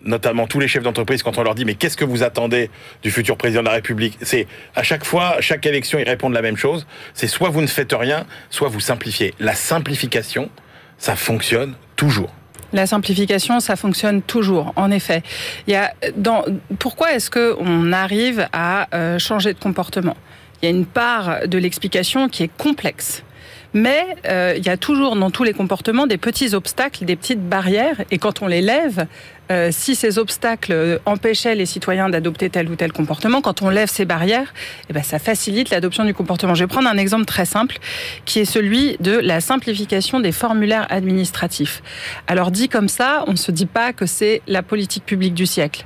notamment 0.04 0.48
tous 0.48 0.60
les 0.60 0.68
chefs 0.68 0.84
d'entreprise, 0.84 1.24
quand 1.24 1.38
on 1.38 1.44
leur 1.44 1.56
dit 1.56 1.66
mais 1.66 1.76
qu'est-ce 1.76 1.98
que 1.98 2.06
vous 2.06 2.24
attendez 2.24 2.70
du 3.02 3.12
futur 3.12 3.38
président 3.38 3.62
de 3.62 3.68
la 3.68 3.74
République? 3.74 4.18
C'est 4.22 4.48
à 4.76 4.84
chaque 4.84 5.06
fois, 5.06 5.38
chaque 5.40 5.66
élection, 5.66 6.00
ils 6.00 6.08
répondent 6.08 6.34
la 6.34 6.42
même 6.42 6.58
chose. 6.58 6.86
C'est 7.14 7.28
soit 7.28 7.50
vous 7.50 7.62
ne 7.62 7.68
faites 7.68 7.94
rien, 7.94 8.26
soit 8.50 8.69
vous 8.69 8.80
simplifiez. 8.80 9.33
La 9.40 9.56
simplification, 9.56 10.50
ça 10.98 11.16
fonctionne 11.16 11.76
toujours. 11.95 12.33
La 12.74 12.88
simplification, 12.88 13.60
ça 13.60 13.76
fonctionne 13.76 14.24
toujours. 14.24 14.74
En 14.76 14.90
effet, 14.90 15.22
il 15.68 15.74
y 15.74 15.76
a 15.76 15.94
dans 16.18 16.44
pourquoi 16.80 17.14
est-ce 17.14 17.30
que 17.30 17.56
on 17.60 17.94
arrive 17.94 18.48
à 18.52 18.88
euh, 18.95 19.19
changer 19.19 19.54
de 19.54 19.60
comportement? 19.60 20.18
Il 20.62 20.66
y 20.66 20.68
a 20.68 20.76
une 20.76 20.86
part 20.86 21.48
de 21.48 21.57
l'explication 21.57 22.30
qui 22.30 22.44
est 22.44 22.57
complexe. 22.57 23.24
Mais 23.73 24.15
euh, 24.27 24.53
il 24.57 24.65
y 24.65 24.69
a 24.69 24.77
toujours 24.77 25.15
dans 25.15 25.31
tous 25.31 25.44
les 25.44 25.53
comportements 25.53 26.07
des 26.07 26.18
petits 26.18 26.53
obstacles, 26.53 27.06
des 27.06 27.15
petites 27.15 27.47
barrières, 27.47 28.03
et 28.11 28.18
quand 28.18 28.42
on 28.42 28.47
les 28.47 28.61
lève, 28.61 29.07
euh, 29.51 29.69
si 29.71 29.95
ces 29.95 30.19
obstacles 30.19 31.01
empêchaient 31.06 31.56
les 31.56 31.65
citoyens 31.65 32.09
d'adopter 32.09 32.49
tel 32.49 32.69
ou 32.69 32.75
tel 32.75 32.92
comportement, 32.92 33.42
quand 33.42 33.61
on 33.61 33.69
lève 33.69 33.89
ces 33.89 34.06
barrières, 34.06 34.53
eh 34.89 34.94
ben, 34.94 35.03
ça 35.03 35.19
facilite 35.19 35.69
l'adoption 35.69 36.06
du 36.06 36.13
comportement. 36.13 36.56
Je 36.56 36.63
vais 36.63 36.68
prendre 36.68 36.87
un 36.87 36.97
exemple 36.97 37.25
très 37.25 37.45
simple, 37.45 37.77
qui 38.25 38.39
est 38.39 38.45
celui 38.45 38.97
de 38.99 39.18
la 39.18 39.42
simplification 39.42 40.19
des 40.19 40.31
formulaires 40.31 40.87
administratifs. 40.89 41.81
Alors 42.27 42.51
dit 42.51 42.69
comme 42.69 42.89
ça, 42.89 43.23
on 43.27 43.31
ne 43.31 43.37
se 43.37 43.51
dit 43.51 43.65
pas 43.65 43.92
que 43.92 44.06
c'est 44.06 44.42
la 44.47 44.63
politique 44.63 45.06
publique 45.06 45.33
du 45.33 45.45
siècle. 45.45 45.85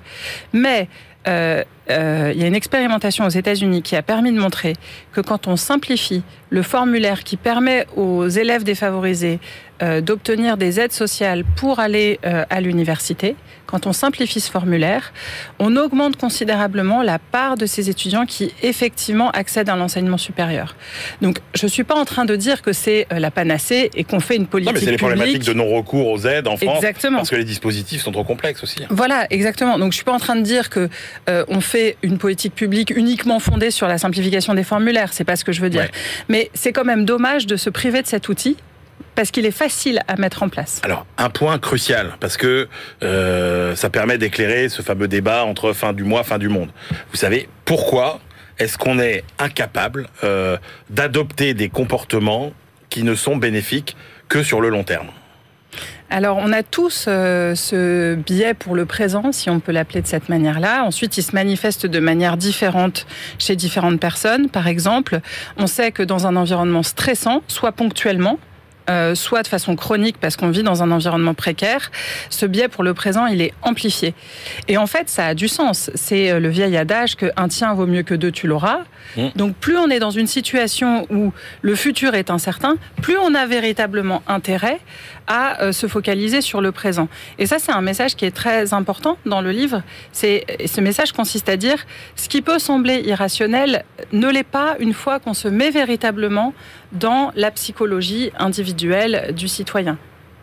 Mais 0.53 0.87
euh, 1.27 1.63
euh, 1.89 2.31
il 2.33 2.41
y 2.41 2.43
a 2.43 2.47
une 2.47 2.55
expérimentation 2.55 3.25
aux 3.25 3.29
États-Unis 3.29 3.81
qui 3.81 3.95
a 3.95 4.01
permis 4.01 4.31
de 4.31 4.39
montrer 4.39 4.73
que 5.17 5.21
quand 5.21 5.47
on 5.47 5.55
simplifie 5.55 6.21
le 6.49 6.61
formulaire 6.61 7.23
qui 7.23 7.37
permet 7.37 7.87
aux 7.95 8.27
élèves 8.27 8.63
défavorisés 8.63 9.39
euh, 9.83 10.01
d'obtenir 10.01 10.57
des 10.57 10.79
aides 10.79 10.91
sociales 10.91 11.43
pour 11.55 11.79
aller 11.79 12.19
euh, 12.25 12.45
à 12.49 12.61
l'université, 12.61 13.35
quand 13.67 13.85
on 13.85 13.93
simplifie 13.93 14.39
ce 14.39 14.49
formulaire, 14.49 15.13
on 15.59 15.75
augmente 15.75 16.17
considérablement 16.17 17.03
la 17.03 17.19
part 17.19 17.57
de 17.57 17.65
ces 17.65 17.89
étudiants 17.89 18.25
qui 18.25 18.53
effectivement 18.63 19.29
accèdent 19.31 19.69
à 19.69 19.75
l'enseignement 19.75 20.17
supérieur. 20.17 20.75
Donc, 21.21 21.39
je 21.53 21.65
ne 21.65 21.69
suis 21.69 21.83
pas 21.83 21.95
en 21.95 22.05
train 22.05 22.25
de 22.25 22.35
dire 22.35 22.61
que 22.61 22.73
c'est 22.73 23.05
euh, 23.11 23.19
la 23.19 23.29
panacée 23.29 23.91
et 23.93 24.03
qu'on 24.03 24.19
fait 24.19 24.35
une 24.35 24.47
politique 24.47 24.73
Non, 24.73 24.79
mais 24.79 24.85
c'est 24.85 24.91
les 24.91 24.97
problématiques 24.97 25.43
de 25.43 25.53
non-recours 25.53 26.07
aux 26.07 26.25
aides 26.25 26.47
en 26.47 26.57
France. 26.57 26.77
Exactement. 26.77 27.17
Parce 27.17 27.29
que 27.29 27.35
les 27.35 27.43
dispositifs 27.43 28.01
sont 28.01 28.11
trop 28.11 28.23
complexes 28.23 28.63
aussi. 28.63 28.79
Voilà, 28.89 29.27
exactement. 29.31 29.77
Donc 29.77 29.91
je 29.91 29.97
suis 29.97 30.05
pas 30.05 30.13
en 30.13 30.19
train 30.19 30.35
de 30.35 30.43
dire 30.43 30.69
que 30.69 30.89
on 31.27 31.61
fait 31.61 31.97
une 32.01 32.17
politique 32.17 32.55
publique 32.55 32.91
uniquement 32.95 33.39
fondée 33.39 33.69
sur 33.69 33.87
la 33.87 33.97
simplification 33.97 34.53
des 34.53 34.63
formulaires. 34.63 35.06
C'est 35.11 35.23
pas 35.23 35.35
ce 35.35 35.43
que 35.43 35.51
je 35.51 35.61
veux 35.61 35.69
dire. 35.69 35.81
Ouais. 35.81 35.91
Mais 36.29 36.51
c'est 36.53 36.73
quand 36.73 36.85
même 36.85 37.05
dommage 37.05 37.47
de 37.47 37.55
se 37.55 37.69
priver 37.69 38.01
de 38.01 38.07
cet 38.07 38.29
outil 38.29 38.57
parce 39.15 39.31
qu'il 39.31 39.45
est 39.45 39.51
facile 39.51 40.01
à 40.07 40.15
mettre 40.15 40.43
en 40.43 40.49
place. 40.49 40.79
Alors, 40.83 41.05
un 41.17 41.29
point 41.29 41.57
crucial, 41.57 42.15
parce 42.19 42.37
que 42.37 42.67
euh, 43.03 43.75
ça 43.75 43.89
permet 43.89 44.17
d'éclairer 44.17 44.69
ce 44.69 44.81
fameux 44.81 45.07
débat 45.07 45.43
entre 45.43 45.73
fin 45.73 45.93
du 45.93 46.03
mois, 46.03 46.23
fin 46.23 46.37
du 46.37 46.49
monde. 46.49 46.69
Vous 47.11 47.17
savez, 47.17 47.49
pourquoi 47.65 48.19
est-ce 48.59 48.77
qu'on 48.77 48.99
est 48.99 49.23
incapable 49.39 50.07
euh, 50.23 50.57
d'adopter 50.89 51.53
des 51.53 51.69
comportements 51.69 52.53
qui 52.89 53.03
ne 53.03 53.15
sont 53.15 53.37
bénéfiques 53.37 53.95
que 54.29 54.43
sur 54.43 54.61
le 54.61 54.69
long 54.69 54.83
terme? 54.83 55.07
Alors, 56.09 56.37
on 56.37 56.53
a 56.53 56.63
tous 56.63 57.05
euh, 57.07 57.53
ce 57.53 58.15
biais 58.15 58.53
pour 58.53 58.75
le 58.75 58.85
présent, 58.85 59.31
si 59.31 59.49
on 59.49 59.59
peut 59.59 59.73
l'appeler 59.73 60.01
de 60.01 60.07
cette 60.07 60.29
manière-là. 60.29 60.83
Ensuite, 60.83 61.17
il 61.17 61.23
se 61.23 61.33
manifeste 61.33 61.85
de 61.85 61.99
manière 61.99 62.37
différente 62.37 63.05
chez 63.39 63.55
différentes 63.55 63.99
personnes. 63.99 64.49
Par 64.49 64.67
exemple, 64.67 65.19
on 65.57 65.67
sait 65.67 65.91
que 65.91 66.03
dans 66.03 66.25
un 66.25 66.35
environnement 66.37 66.83
stressant, 66.83 67.41
soit 67.47 67.73
ponctuellement, 67.73 68.39
euh, 68.89 69.15
soit 69.15 69.43
de 69.43 69.49
façon 69.49 69.75
chronique 69.75 70.15
parce 70.17 70.37
qu'on 70.37 70.49
vit 70.49 70.63
dans 70.63 70.81
un 70.81 70.91
environnement 70.91 71.33
précaire, 71.33 71.91
ce 72.29 72.45
biais 72.45 72.69
pour 72.69 72.85
le 72.85 72.93
présent, 72.93 73.25
il 73.25 73.41
est 73.41 73.53
amplifié. 73.61 74.13
Et 74.69 74.77
en 74.77 74.87
fait, 74.87 75.09
ça 75.09 75.25
a 75.25 75.33
du 75.33 75.49
sens. 75.49 75.91
C'est 75.93 76.31
euh, 76.31 76.39
le 76.39 76.47
vieil 76.47 76.77
adage 76.77 77.17
que 77.17 77.25
un 77.35 77.49
tien 77.49 77.73
vaut 77.73 77.85
mieux 77.85 78.03
que 78.03 78.13
deux, 78.13 78.31
tu 78.31 78.47
l'auras. 78.47 78.79
Mmh. 79.17 79.27
Donc 79.35 79.55
plus 79.57 79.77
on 79.77 79.89
est 79.89 79.99
dans 79.99 80.11
une 80.11 80.27
situation 80.27 81.05
où 81.09 81.33
le 81.61 81.75
futur 81.75 82.15
est 82.15 82.29
incertain, 82.29 82.77
plus 83.01 83.17
on 83.17 83.35
a 83.35 83.45
véritablement 83.45 84.23
intérêt 84.25 84.79
à 85.27 85.61
euh, 85.61 85.71
se 85.71 85.87
focaliser 85.87 86.41
sur 86.41 86.61
le 86.61 86.71
présent. 86.71 87.07
Et 87.37 87.45
ça, 87.45 87.59
c'est 87.59 87.71
un 87.71 87.81
message 87.81 88.15
qui 88.15 88.25
est 88.25 88.31
très 88.31 88.73
important 88.73 89.17
dans 89.25 89.41
le 89.41 89.51
livre. 89.51 89.83
C'est 90.11 90.45
ce 90.65 90.81
message 90.81 91.11
consiste 91.11 91.49
à 91.49 91.57
dire 91.57 91.85
ce 92.15 92.29
qui 92.29 92.41
peut 92.41 92.59
sembler 92.59 93.01
irrationnel 93.01 93.83
ne 94.11 94.29
l'est 94.29 94.43
pas 94.43 94.75
une 94.79 94.93
fois 94.93 95.19
qu'on 95.19 95.33
se 95.33 95.47
met 95.47 95.69
véritablement 95.69 96.53
dans 96.93 97.31
la 97.35 97.51
psychologie 97.51 98.31
individuelle 98.37 99.33
du 99.35 99.47
citoyen. 99.47 99.97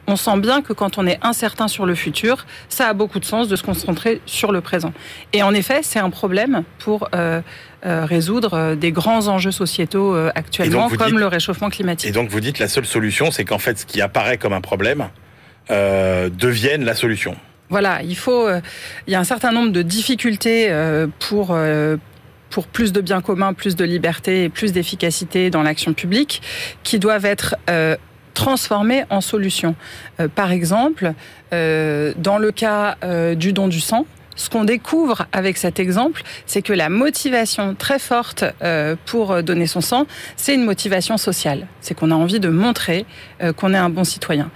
On 0.06 0.16
sent 0.16 0.38
bien 0.38 0.60
que 0.60 0.72
quand 0.72 0.98
on 0.98 1.06
est 1.06 1.18
incertain 1.22 1.66
sur 1.66 1.86
le 1.86 1.94
futur, 1.94 2.44
ça 2.68 2.88
a 2.88 2.92
beaucoup 2.92 3.18
de 3.20 3.24
sens 3.24 3.48
de 3.48 3.56
se 3.56 3.62
concentrer 3.62 4.20
sur 4.26 4.52
le 4.52 4.60
présent. 4.60 4.92
Et 5.32 5.42
en 5.42 5.54
effet, 5.54 5.80
c'est 5.82 5.98
un 5.98 6.10
problème 6.10 6.62
pour 6.78 7.08
euh, 7.14 7.40
euh, 7.86 8.04
résoudre 8.04 8.54
euh, 8.54 8.74
des 8.74 8.92
grands 8.92 9.28
enjeux 9.28 9.50
sociétaux 9.52 10.14
euh, 10.14 10.30
actuellement, 10.34 10.88
comme 10.90 11.06
dites- 11.12 11.16
le 11.18 11.26
réchauffement 11.26 11.70
climatique. 11.70 12.08
Et 12.08 12.12
donc, 12.12 12.28
vous 12.28 12.40
dites 12.40 12.58
la 12.58 12.68
seule 12.68 12.84
solution, 12.84 13.30
c'est 13.30 13.44
qu'en 13.44 13.58
fait, 13.58 13.78
ce 13.78 13.86
qui 13.86 14.00
apparaît 14.02 14.36
comme 14.36 14.52
un 14.52 14.60
problème 14.60 15.08
devienne 15.70 16.84
la 16.84 16.94
solution. 16.94 17.36
Voilà, 17.70 18.02
il 18.02 18.16
faut. 18.16 18.48
il 19.06 19.10
y 19.12 19.14
a 19.14 19.20
un 19.20 19.24
certain 19.24 19.50
nombre 19.52 19.72
de 19.72 19.80
difficultés 19.82 20.70
pour. 21.18 21.56
pour 22.50 22.66
plus 22.68 22.92
de 22.92 23.00
biens 23.00 23.20
communs, 23.20 23.52
plus 23.52 23.74
de 23.74 23.84
liberté 23.84 24.44
et 24.44 24.48
plus 24.48 24.72
d'efficacité 24.72 25.50
dans 25.50 25.62
l'action 25.64 25.92
publique, 25.92 26.40
qui 26.84 27.00
doivent 27.00 27.24
être 27.24 27.56
euh, 27.68 27.96
transformées 28.34 29.04
en 29.10 29.20
solutions. 29.20 29.74
Euh, 30.20 30.28
par 30.28 30.52
exemple, 30.52 31.14
euh, 31.52 32.12
dans 32.16 32.38
le 32.38 32.50
cas 32.52 32.96
euh, 33.02 33.34
du 33.34 33.52
don 33.52 33.68
du 33.68 33.80
sang, 33.80 34.06
ce 34.36 34.50
qu'on 34.50 34.64
découvre 34.64 35.26
avec 35.32 35.56
cet 35.56 35.78
exemple, 35.78 36.22
c'est 36.44 36.60
que 36.60 36.72
la 36.72 36.88
motivation 36.88 37.76
très 37.76 38.00
forte 38.00 38.44
pour 39.06 39.44
donner 39.44 39.68
son 39.68 39.80
sang, 39.80 40.08
c'est 40.36 40.56
une 40.56 40.64
motivation 40.64 41.18
sociale. 41.18 41.68
C'est 41.80 41.94
qu'on 41.94 42.10
a 42.10 42.16
envie 42.16 42.40
de 42.40 42.48
montrer 42.48 43.06
qu'on 43.52 43.74
est 43.74 43.78
un 43.78 43.90
bon 43.90 44.04
citoyen. 44.04 44.50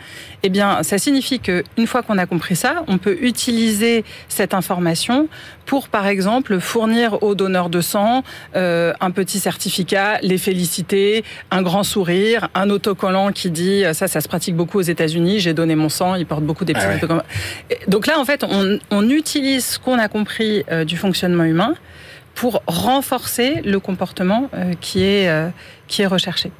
Eh 0.44 0.50
bien, 0.50 0.82
ça 0.84 0.98
signifie 0.98 1.40
que 1.40 1.64
une 1.76 1.88
fois 1.88 2.02
qu'on 2.02 2.16
a 2.16 2.26
compris 2.26 2.54
ça, 2.54 2.84
on 2.86 2.98
peut 2.98 3.18
utiliser 3.20 4.04
cette 4.28 4.54
information 4.54 5.28
pour, 5.66 5.88
par 5.88 6.06
exemple, 6.06 6.60
fournir 6.60 7.22
aux 7.24 7.34
donneurs 7.34 7.70
de 7.70 7.80
sang 7.80 8.22
euh, 8.54 8.92
un 9.00 9.10
petit 9.10 9.40
certificat, 9.40 10.18
les 10.22 10.38
féliciter, 10.38 11.24
un 11.50 11.62
grand 11.62 11.82
sourire, 11.82 12.48
un 12.54 12.70
autocollant 12.70 13.32
qui 13.32 13.50
dit 13.50 13.82
ça, 13.92 14.06
ça 14.06 14.20
se 14.20 14.28
pratique 14.28 14.54
beaucoup 14.54 14.78
aux 14.78 14.82
États-Unis. 14.82 15.40
J'ai 15.40 15.54
donné 15.54 15.74
mon 15.74 15.88
sang, 15.88 16.14
ils 16.14 16.26
portent 16.26 16.44
beaucoup 16.44 16.64
des 16.64 16.72
petits 16.72 16.84
Ah 16.86 16.90
ouais. 16.90 16.96
autocollants. 16.96 17.22
Et 17.70 17.78
Donc 17.88 18.06
là, 18.06 18.18
en 18.18 18.24
fait, 18.24 18.44
on, 18.48 18.78
on 18.90 19.10
utilise 19.10 19.64
ce 19.66 19.78
qu'on 19.78 19.98
a 19.98 20.08
compris 20.08 20.64
euh, 20.70 20.84
du 20.84 20.96
fonctionnement 20.96 21.44
humain 21.44 21.74
pour 22.34 22.62
renforcer 22.68 23.62
le 23.64 23.80
comportement 23.80 24.48
euh, 24.54 24.74
qui 24.80 25.02
est 25.02 25.28
euh, 25.28 25.48
qui 25.88 26.02
est 26.02 26.06
recherché. 26.06 26.52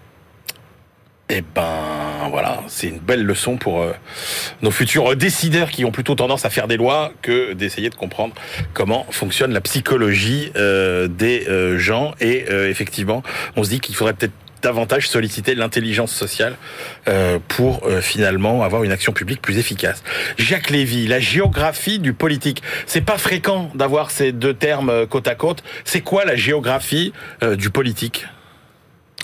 Eh 1.30 1.42
ben 1.54 2.28
voilà, 2.30 2.62
c'est 2.68 2.87
une 2.87 3.00
belle 3.00 3.23
leçon 3.23 3.58
pour 3.58 3.82
euh, 3.82 3.92
nos 4.62 4.70
futurs 4.70 5.14
décideurs 5.14 5.70
qui 5.70 5.85
ont 5.85 5.90
plutôt 5.90 6.14
tendance 6.14 6.47
à 6.47 6.50
faire 6.50 6.68
des 6.68 6.78
lois 6.78 7.12
que 7.20 7.52
d'essayer 7.52 7.90
de 7.90 7.94
comprendre 7.94 8.35
comment 8.73 9.06
fonctionne 9.11 9.52
la 9.52 9.61
psychologie 9.61 10.50
euh, 10.56 11.06
des 11.06 11.47
euh, 11.49 11.78
gens. 11.78 12.14
Et 12.20 12.47
euh, 12.49 12.70
effectivement, 12.70 13.23
on 13.56 13.64
se 13.64 13.68
dit 13.68 13.80
qu'il 13.80 13.94
faudrait 13.94 14.14
peut-être 14.14 14.32
davantage 14.62 15.06
solliciter 15.06 15.54
l'intelligence 15.54 16.12
sociale 16.12 16.56
euh, 17.08 17.38
pour 17.47 17.87
euh, 17.87 18.00
finalement 18.00 18.62
avoir 18.62 18.82
une 18.82 18.90
action 18.90 19.12
publique 19.12 19.42
plus 19.42 19.58
efficace. 19.58 20.02
Jacques 20.38 20.70
Lévy, 20.70 21.06
la 21.06 21.20
géographie 21.20 21.99
du 21.99 22.14
politique. 22.14 22.62
C'est 22.87 23.02
pas 23.02 23.18
fréquent 23.18 23.70
d'avoir 23.75 24.11
ces 24.11 24.32
deux 24.32 24.54
termes 24.54 24.90
euh, 24.90 25.06
côte 25.06 25.28
à 25.28 25.35
côte. 25.35 25.62
C'est 25.85 26.00
quoi 26.00 26.25
la 26.25 26.37
géographie 26.37 27.12
euh, 27.42 27.54
du 27.54 27.70
politique? 27.70 28.26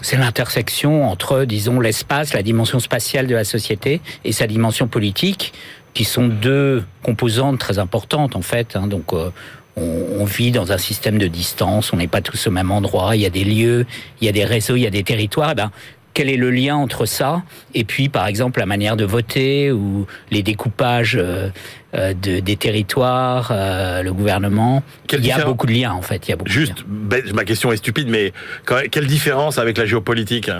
C'est 0.03 0.17
l'intersection 0.17 1.09
entre, 1.09 1.45
disons, 1.45 1.81
l'espace, 1.81 2.35
la 2.35 2.43
dimension 2.43 2.81
spatiale 2.81 3.27
de 3.27 3.35
la 3.35 3.45
société 3.45 4.01
et 4.25 4.33
sa 4.33 4.47
dimension 4.47 4.89
politique, 4.89 5.53
qui 5.95 6.05
sont 6.05 6.27
deux 6.27 6.85
composantes 7.03 7.59
très 7.61 7.79
importantes 7.79 8.35
en 8.35 8.43
fait. 8.43 8.75
hein. 8.77 8.89
Donc, 8.89 9.13
euh, 9.13 9.31
on, 9.77 10.25
vit 10.25 10.53
dans 10.53 10.73
un 10.73 10.79
système 10.79 11.19
de 11.19 11.27
distance, 11.27 11.93
on 11.93 11.97
n'est 11.97 12.07
pas 12.07 12.21
tous 12.21 12.47
au 12.47 12.51
même 12.51 12.71
endroit. 12.71 13.17
Il 13.17 13.23
y 13.23 13.27
a 13.27 13.31
des 13.31 13.45
lieux, 13.45 13.87
il 14.21 14.27
y 14.27 14.29
a 14.29 14.33
des 14.33 14.45
réseaux, 14.45 14.77
il 14.77 14.83
y 14.83 14.87
a 14.87 14.91
des 14.91 15.03
territoires. 15.03 15.51
Eh 15.53 15.55
ben, 15.55 15.71
quel 16.14 16.30
est 16.30 16.37
le 16.37 16.50
lien 16.50 16.76
entre 16.76 17.04
ça 17.06 17.42
et 17.75 17.85
puis, 17.85 18.09
par 18.09 18.26
exemple, 18.26 18.61
la 18.61 18.66
manière 18.66 18.97
de 18.97 19.04
voter 19.04 19.71
ou 19.73 20.06
les 20.30 20.42
découpages 20.42 21.16
euh, 21.21 21.49
euh, 21.94 22.14
de, 22.14 22.40
des 22.40 22.56
territoires, 22.56 23.49
euh, 23.52 24.02
le 24.02 24.12
gouvernement 24.12 24.83
Quelle 25.09 25.21
Il 25.21 25.26
y 25.26 25.33
a 25.33 25.44
beaucoup 25.44 25.66
de 25.66 25.73
liens 25.73 25.92
en 25.92 26.02
fait. 26.02 26.26
Il 26.26 26.30
y 26.30 26.35
a 26.35 26.37
beaucoup 26.37 26.49
de 26.50 26.54
liens. 26.54 26.61
Juste, 26.66 26.85
ben, 26.87 27.23
ma 27.35 27.44
question 27.44 27.71
est 27.73 27.76
stupide, 27.76 28.09
mais 28.09 28.33
quand- 28.64 28.88
quelle 28.90 29.06
différence 29.06 29.59
avec 29.59 29.76
la 29.76 29.87
géopolitique? 29.87 30.50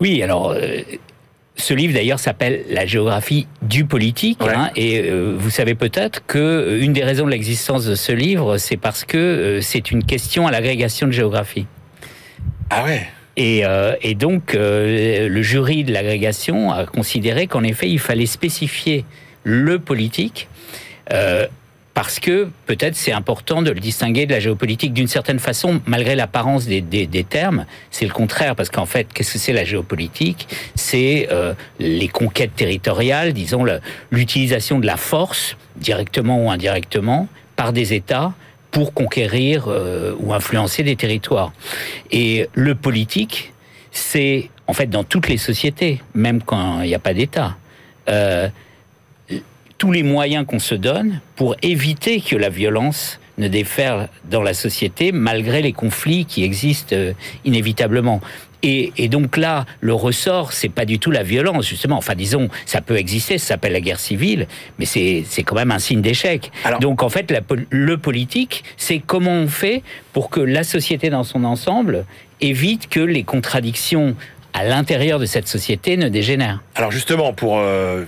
Oui, 0.00 0.22
alors 0.22 0.50
euh, 0.50 0.80
ce 1.56 1.74
livre 1.74 1.92
d'ailleurs 1.94 2.20
s'appelle 2.20 2.64
La 2.70 2.86
géographie 2.86 3.46
du 3.62 3.84
politique, 3.84 4.42
Ouais. 4.44 4.52
hein, 4.54 4.70
et 4.76 5.08
euh, 5.10 5.34
vous 5.36 5.50
savez 5.50 5.74
peut-être 5.74 6.24
que 6.26 6.78
une 6.80 6.92
des 6.92 7.02
raisons 7.02 7.24
de 7.26 7.30
l'existence 7.30 7.84
de 7.84 7.94
ce 7.94 8.12
livre, 8.12 8.58
c'est 8.58 8.76
parce 8.76 9.04
que 9.04 9.18
euh, 9.18 9.60
c'est 9.60 9.90
une 9.90 10.04
question 10.04 10.46
à 10.46 10.50
l'agrégation 10.52 11.06
de 11.08 11.12
géographie. 11.12 11.66
Ah 12.70 12.84
ouais? 12.84 13.08
Et, 13.38 13.64
euh, 13.64 13.94
et 14.02 14.16
donc 14.16 14.56
euh, 14.56 15.28
le 15.28 15.42
jury 15.42 15.84
de 15.84 15.92
l'agrégation 15.92 16.72
a 16.72 16.86
considéré 16.86 17.46
qu'en 17.46 17.62
effet 17.62 17.88
il 17.88 18.00
fallait 18.00 18.26
spécifier 18.26 19.04
le 19.44 19.78
politique. 19.78 20.48
euh, 21.12 21.46
parce 21.94 22.20
que 22.20 22.48
peut-être 22.66 22.94
c'est 22.94 23.10
important 23.10 23.60
de 23.60 23.72
le 23.72 23.80
distinguer 23.80 24.24
de 24.26 24.32
la 24.32 24.38
géopolitique 24.38 24.92
d'une 24.92 25.08
certaine 25.08 25.40
façon, 25.40 25.80
malgré 25.84 26.14
l'apparence 26.14 26.66
des, 26.66 27.26
termes. 27.28 27.66
C'est 27.90 28.04
le 28.04 28.12
contraire, 28.12 28.54
parce 28.54 28.70
qu'en 28.70 28.86
fait, 28.86 29.08
qu'est-ce 29.12 29.32
que 29.32 29.38
c'est 29.40 29.52
la 29.52 29.64
géopolitique? 29.64 30.46
C'est 30.76 31.28
les 31.80 32.06
conquêtes 32.06 32.54
territoriales, 32.54 33.32
disons 33.32 33.66
l'utilisation 34.12 34.78
de 34.78 34.86
la 34.86 34.96
force, 34.96 35.56
directement 35.74 36.44
ou 36.44 36.52
indirectement, 36.52 37.26
par 37.56 37.72
des 37.72 37.92
États 37.94 38.32
pour 38.70 38.92
conquérir 38.92 39.66
euh, 39.68 40.14
ou 40.20 40.34
influencer 40.34 40.82
des 40.82 40.96
territoires. 40.96 41.52
Et 42.10 42.48
le 42.54 42.74
politique, 42.74 43.52
c'est 43.90 44.50
en 44.66 44.72
fait 44.72 44.88
dans 44.88 45.04
toutes 45.04 45.28
les 45.28 45.38
sociétés, 45.38 46.02
même 46.14 46.42
quand 46.42 46.82
il 46.82 46.88
n'y 46.88 46.94
a 46.94 46.98
pas 46.98 47.14
d'État. 47.14 47.56
Euh, 48.08 48.48
tous 49.78 49.92
les 49.92 50.02
moyens 50.02 50.44
qu'on 50.46 50.58
se 50.58 50.74
donne 50.74 51.20
pour 51.36 51.56
éviter 51.62 52.20
que 52.20 52.36
la 52.36 52.48
violence 52.48 53.20
ne 53.38 53.48
déferle 53.48 54.08
dans 54.30 54.42
la 54.42 54.54
société 54.54 55.12
malgré 55.12 55.62
les 55.62 55.72
conflits 55.72 56.24
qui 56.26 56.44
existent 56.44 56.94
euh, 56.94 57.12
inévitablement. 57.44 58.20
Et, 58.62 58.92
et 58.96 59.08
donc 59.08 59.36
là, 59.36 59.66
le 59.80 59.94
ressort, 59.94 60.52
c'est 60.52 60.68
pas 60.68 60.84
du 60.84 60.98
tout 60.98 61.10
la 61.12 61.22
violence, 61.22 61.66
justement. 61.66 61.96
Enfin, 61.96 62.14
disons, 62.16 62.48
ça 62.66 62.80
peut 62.80 62.96
exister, 62.96 63.38
ça 63.38 63.48
s'appelle 63.48 63.72
la 63.72 63.80
guerre 63.80 64.00
civile, 64.00 64.48
mais 64.78 64.84
c'est 64.84 65.24
quand 65.44 65.54
même 65.54 65.70
un 65.70 65.78
signe 65.78 66.00
d'échec. 66.00 66.50
Donc 66.80 67.02
en 67.02 67.08
fait, 67.08 67.30
la 67.30 67.40
le 67.70 67.98
politique, 67.98 68.64
c'est 68.76 68.98
comment 68.98 69.30
on 69.30 69.46
fait 69.46 69.82
pour 70.12 70.28
que 70.28 70.40
la 70.40 70.64
société 70.64 71.08
dans 71.08 71.22
son 71.22 71.44
ensemble 71.44 72.04
évite 72.40 72.88
que 72.88 73.00
les 73.00 73.22
contradictions 73.22 74.16
à 74.54 74.64
l'intérieur 74.64 75.20
de 75.20 75.26
cette 75.26 75.46
société 75.46 75.96
ne 75.96 76.08
dégénère. 76.08 76.60
Alors 76.74 76.90
justement, 76.90 77.32
pour 77.32 77.58
euh, 77.58 78.04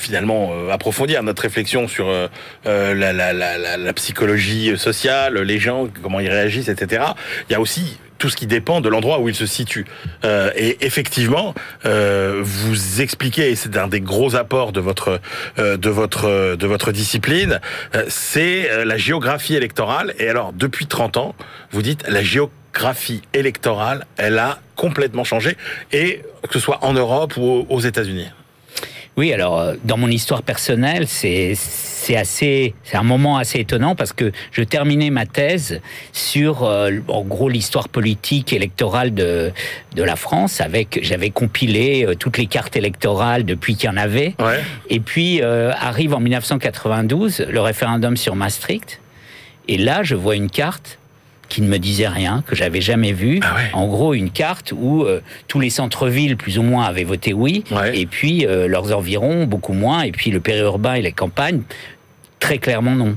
finalement 0.00 0.52
euh, 0.52 0.70
approfondir 0.70 1.22
notre 1.22 1.42
réflexion 1.42 1.88
sur 1.88 2.08
euh, 2.08 2.28
euh, 2.66 2.94
la, 2.94 3.12
la, 3.12 3.32
la, 3.32 3.76
la, 3.76 3.92
psychologie 3.92 4.76
sociale, 4.76 5.38
les 5.38 5.58
gens, 5.58 5.88
comment 6.02 6.20
ils 6.20 6.28
réagissent, 6.28 6.68
etc. 6.68 7.04
Il 7.48 7.52
y 7.52 7.56
a 7.56 7.60
aussi 7.60 7.98
tout 8.18 8.28
ce 8.28 8.36
qui 8.36 8.46
dépend 8.46 8.80
de 8.80 8.88
l'endroit 8.88 9.20
où 9.20 9.28
ils 9.28 9.34
se 9.34 9.46
situent. 9.46 9.86
Euh, 10.24 10.50
et 10.56 10.84
effectivement, 10.84 11.54
euh, 11.84 12.40
vous 12.42 13.00
expliquez, 13.00 13.50
et 13.50 13.56
c'est 13.56 13.76
un 13.76 13.88
des 13.88 14.00
gros 14.00 14.36
apports 14.36 14.72
de 14.72 14.80
votre 14.80 15.20
euh, 15.58 15.76
de 15.76 15.90
votre 15.90 16.56
de 16.56 16.66
votre 16.66 16.92
discipline, 16.92 17.60
c'est 18.08 18.84
la 18.84 18.96
géographie 18.96 19.54
électorale. 19.54 20.14
Et 20.18 20.28
alors, 20.28 20.52
depuis 20.52 20.86
30 20.86 21.16
ans, 21.16 21.34
vous 21.70 21.82
dites 21.82 22.06
la 22.08 22.22
géographie 22.22 23.22
électorale, 23.34 24.06
elle 24.16 24.38
a 24.38 24.58
complètement 24.76 25.24
changé, 25.24 25.56
et 25.92 26.22
que 26.42 26.54
ce 26.54 26.58
soit 26.58 26.84
en 26.84 26.92
Europe 26.92 27.36
ou 27.36 27.66
aux 27.68 27.80
États-Unis. 27.80 28.28
Oui, 29.16 29.32
alors 29.32 29.58
euh, 29.58 29.74
dans 29.84 29.96
mon 29.96 30.08
histoire 30.08 30.42
personnelle, 30.42 31.06
c'est 31.08 31.54
c'est 31.56 32.16
assez 32.16 32.74
c'est 32.84 32.98
un 32.98 33.02
moment 33.02 33.38
assez 33.38 33.58
étonnant 33.58 33.94
parce 33.94 34.12
que 34.12 34.30
je 34.52 34.62
terminais 34.62 35.08
ma 35.08 35.24
thèse 35.24 35.80
sur 36.12 36.64
euh, 36.64 36.90
en 37.08 37.22
gros 37.22 37.48
l'histoire 37.48 37.88
politique 37.88 38.52
électorale 38.52 39.14
de 39.14 39.52
de 39.94 40.02
la 40.02 40.16
France 40.16 40.60
avec 40.60 40.98
j'avais 41.02 41.30
compilé 41.30 42.04
euh, 42.04 42.14
toutes 42.14 42.36
les 42.36 42.46
cartes 42.46 42.76
électorales 42.76 43.46
depuis 43.46 43.74
qu'il 43.74 43.88
y 43.88 43.92
en 43.92 43.96
avait. 43.96 44.34
Ouais. 44.38 44.60
Et 44.90 45.00
puis 45.00 45.40
arrive 45.40 46.12
en 46.12 46.20
1992 46.20 47.46
le 47.48 47.60
référendum 47.60 48.16
sur 48.16 48.36
Maastricht 48.36 49.00
et 49.66 49.78
là 49.78 50.02
je 50.02 50.14
vois 50.14 50.36
une 50.36 50.50
carte 50.50 50.98
qui 51.48 51.62
ne 51.62 51.68
me 51.68 51.78
disait 51.78 52.08
rien, 52.08 52.42
que 52.46 52.56
j'avais 52.56 52.80
jamais 52.80 53.12
vu. 53.12 53.40
Ah 53.42 53.54
ouais. 53.54 53.70
En 53.72 53.86
gros, 53.86 54.14
une 54.14 54.30
carte 54.30 54.72
où 54.76 55.02
euh, 55.04 55.20
tous 55.48 55.60
les 55.60 55.70
centres-villes, 55.70 56.36
plus 56.36 56.58
ou 56.58 56.62
moins, 56.62 56.84
avaient 56.84 57.04
voté 57.04 57.32
oui, 57.32 57.64
Ouais. 57.70 57.98
et 57.98 58.06
puis 58.06 58.46
euh, 58.46 58.66
leurs 58.68 58.94
environs, 58.96 59.44
beaucoup 59.46 59.72
moins, 59.72 60.02
et 60.02 60.12
puis 60.12 60.30
le 60.30 60.40
périurbain 60.40 60.94
et 60.94 61.02
les 61.02 61.12
campagnes, 61.12 61.62
très 62.40 62.58
clairement 62.58 62.92
non. 62.96 63.16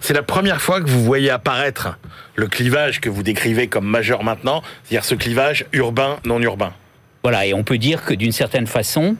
C'est 0.00 0.14
la 0.14 0.22
première 0.22 0.60
fois 0.60 0.80
que 0.80 0.88
vous 0.90 1.02
voyez 1.04 1.30
apparaître 1.30 1.98
le 2.34 2.48
clivage 2.48 3.00
que 3.00 3.08
vous 3.08 3.22
décrivez 3.22 3.68
comme 3.68 3.86
majeur 3.86 4.24
maintenant, 4.24 4.62
c'est-à-dire 4.84 5.04
ce 5.04 5.14
clivage 5.14 5.64
urbain-non 5.72 6.40
urbain. 6.40 6.72
Voilà, 7.22 7.46
et 7.46 7.54
on 7.54 7.62
peut 7.62 7.78
dire 7.78 8.04
que 8.04 8.14
d'une 8.14 8.32
certaine 8.32 8.66
façon, 8.66 9.16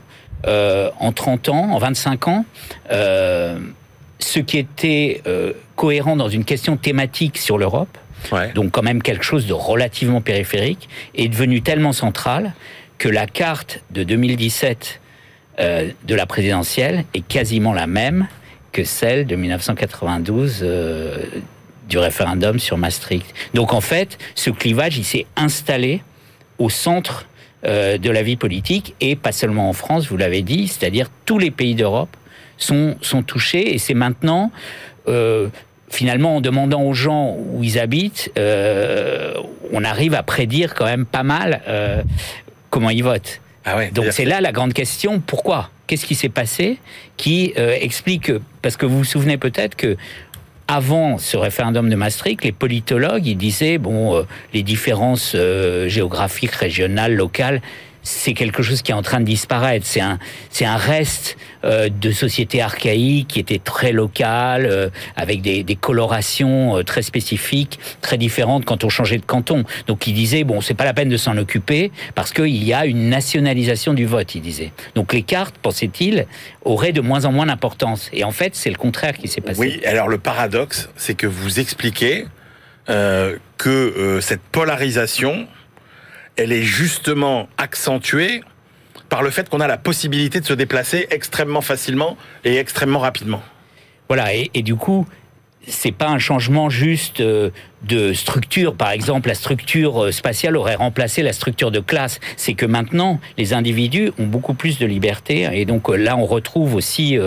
euh, 0.47 0.91
en 0.99 1.13
30 1.13 1.49
ans, 1.51 1.71
en 1.73 1.79
25 1.79 2.29
ans, 2.29 2.45
ce 2.91 4.39
qui 4.39 4.59
était 4.59 5.23
cohérent 5.77 6.17
dans 6.17 6.29
une 6.29 6.45
question 6.45 6.77
thématique 6.77 7.39
sur 7.39 7.57
l'Europe, 7.59 7.97
Donc 8.55 8.73
quand 8.73 8.83
même 8.83 9.03
quelque 9.03 9.25
chose 9.25 9.47
de 9.47 9.53
relativement 9.53 10.21
périphérique, 10.21 10.89
est 11.15 11.29
devenu 11.29 11.63
tellement 11.63 11.93
central 11.93 12.53
que 12.99 13.09
la 13.09 13.27
carte 13.27 13.81
de 13.91 14.05
2017 14.05 15.01
euh, 15.59 15.91
de 16.07 16.15
la 16.15 16.27
présidentielle 16.27 17.05
est 17.15 17.27
quasiment 17.27 17.73
la 17.73 17.87
même 17.87 18.29
que 18.73 18.85
celle 18.85 19.27
de 19.27 19.37
1992 19.37 20.61
euh, 20.63 21.25
du 21.89 21.99
référendum 21.99 22.59
sur 22.59 22.79
Maastricht. 22.79 23.27
Donc 23.55 23.73
en 23.73 23.81
fait, 23.81 24.19
ce 24.35 24.51
clivage, 24.51 24.97
il 24.97 25.05
s'est 25.05 25.27
installé 25.37 26.03
au 26.59 26.71
centre 26.71 27.27
euh, 27.65 27.99
de 27.99 28.11
la 28.11 28.23
vie 28.23 28.37
politique 28.37 28.95
et 29.01 29.17
pas 29.17 29.33
seulement 29.33 29.69
en 29.69 29.73
France, 29.73 30.09
vous 30.09 30.17
l'avez 30.17 30.43
dit, 30.43 30.69
c'est-à-dire 30.69 31.09
tous 31.25 31.39
les 31.39 31.51
pays 31.51 31.75
d'Europe 31.75 32.17
sont, 32.59 32.97
sont 33.01 33.23
touchés 33.23 33.75
et 33.75 33.79
c'est 33.79 33.95
maintenant 33.95 34.53
finalement, 35.91 36.37
en 36.37 36.41
demandant 36.41 36.83
aux 36.83 36.95
gens 36.95 37.37
où 37.39 37.63
ils 37.63 37.79
habitent, 37.79 38.31
euh, 38.39 39.35
on 39.73 39.85
arrive 39.85 40.15
à 40.15 40.23
prédire 40.23 40.75
quand 40.75 40.87
même 40.87 41.05
pas 41.05 41.23
mal 41.23 41.61
euh, 41.69 42.03
comment 42.71 42.91
ils 42.91 43.05
votent. 43.05 43.41
Ah 43.65 43.77
ouais. 43.77 43.91
Donc 43.91 44.07
c'est 44.11 44.25
là 44.25 44.41
la 44.41 44.53
grande 44.53 44.73
question. 44.73 45.21
Pourquoi? 45.21 45.71
Qu'est-ce 45.87 46.07
qui 46.07 46.15
s'est 46.15 46.29
passé 46.31 46.79
qui 47.17 47.53
euh, 47.59 47.77
explique 47.79 48.23
que- 48.25 48.41
parce 48.63 48.77
que 48.77 48.87
vous 48.87 48.99
vous 48.99 49.05
souvenez 49.05 49.37
peut-être 49.37 49.75
que 49.77 49.97
avant 50.69 51.19
ce 51.19 51.37
référendum 51.37 51.91
de 51.91 51.97
Maastricht, 51.97 52.45
les 52.45 52.53
politologues 52.53 53.27
ils 53.27 53.37
disaient 53.37 53.77
bon 53.79 54.17
euh, 54.17 54.23
les 54.55 54.63
différences 54.63 55.33
euh, 55.35 55.89
géographiques, 55.89 56.53
régionales, 56.53 57.15
locales 57.15 57.61
c'est 58.03 58.35
quelque 58.35 58.63
chose 58.63 58.83
qui 58.83 58.93
est 58.93 58.95
en 58.95 59.03
train 59.03 59.21
de 59.21 59.25
disparaître. 59.25 59.87
C'est 59.87 60.01
un, 60.01 60.19
c'est 60.51 60.65
un 60.65 60.77
reste 60.77 61.37
euh, 61.65 61.89
de 61.89 62.11
société 62.11 62.63
archaïque 62.63 63.29
qui 63.29 63.41
était 63.41 63.59
très 63.59 63.93
locale, 63.93 64.67
euh, 64.67 64.89
avec 65.17 65.43
des, 65.43 65.65
colorations 65.81 66.77
euh, 66.77 66.83
très 66.83 67.03
spécifiques, 67.03 67.79
très 68.01 68.17
différentes 68.17 68.65
quand 68.65 68.85
on 68.85 68.89
changeait 68.89 69.19
de 69.19 69.25
canton. 69.25 69.65
Donc 69.87 70.07
il 70.07 70.15
disait 70.15 70.45
bon, 70.45 70.61
c'est 70.61 70.75
pas 70.75 70.85
la 70.85 70.95
peine 70.95 71.09
de 71.09 71.17
s'en 71.17 71.37
occuper 71.37 71.91
parce 72.15 72.33
qu'il 72.33 72.65
y 72.65 72.73
a 72.73 72.87
une 72.87 73.09
nationalisation 73.11 73.95
du 73.95 74.07
vote. 74.07 74.35
Il 74.35 74.43
disait. 74.43 74.73
Donc 74.95 75.13
les 75.13 75.23
cartes, 75.23 75.57
pensait-il, 75.59 76.27
auraient 76.65 76.93
de 76.93 77.01
moins 77.01 77.25
en 77.25 77.33
moins 77.33 77.47
d'importance. 77.47 78.09
Et 78.13 78.25
en 78.25 78.33
fait, 78.33 78.55
c'est 78.55 78.71
le 78.71 78.77
contraire 78.77 79.17
qui 79.17 79.29
s'est 79.29 79.41
passé. 79.41 79.61
Oui, 79.61 79.81
alors 79.85 80.09
le 80.09 80.19
paradoxe, 80.19 80.89
c'est 80.97 81.15
que 81.15 81.27
vous 81.27 81.61
expliquez 81.61 82.27
que 83.57 84.19
cette 84.21 84.41
polarisation, 84.41 85.47
elle 86.41 86.53
est 86.53 86.63
justement 86.63 87.49
accentuée 87.59 88.41
par 89.11 89.23
le 89.23 89.31
fait 89.31 89.49
qu'on 89.49 89.61
a 89.61 89.69
la 89.69 89.77
possibilité 89.77 90.41
de 90.41 90.47
se 90.47 90.55
déplacer 90.55 91.07
extrêmement 91.11 91.61
facilement 91.61 92.17
et 92.45 92.57
extrêmement 92.57 93.01
rapidement. 93.01 93.43
Voilà, 94.09 94.33
et, 94.35 94.63
du 94.63 94.75
coup, 94.75 95.07
c'est 95.67 95.93
pas 95.93 96.09
un 96.09 96.19
changement 96.19 96.71
juste 96.71 97.21
euh, 97.21 97.51
de 97.83 98.13
structure. 98.15 98.75
Par 98.75 98.91
exemple, 98.91 99.29
la 99.29 99.35
structure 99.35 100.05
euh, 100.05 100.13
spatiale 100.13 100.57
aurait 100.57 100.75
remplacé 100.75 101.23
la 101.23 101.33
structure 101.33 101.71
de 101.71 101.81
classe. 101.81 102.19
C'est 102.37 102.55
que 102.55 102.67
maintenant, 102.67 103.21
les 103.37 103.53
individus 103.53 104.11
ont 104.19 104.27
beaucoup 104.27 104.55
plus 104.55 104.79
de 104.79 104.87
liberté. 104.87 105.49
Et 105.53 105.67
donc 105.67 105.91
euh, 105.91 105.97
là, 105.97 106.17
on 106.17 106.25
retrouve 106.25 106.75
aussi 106.75 107.19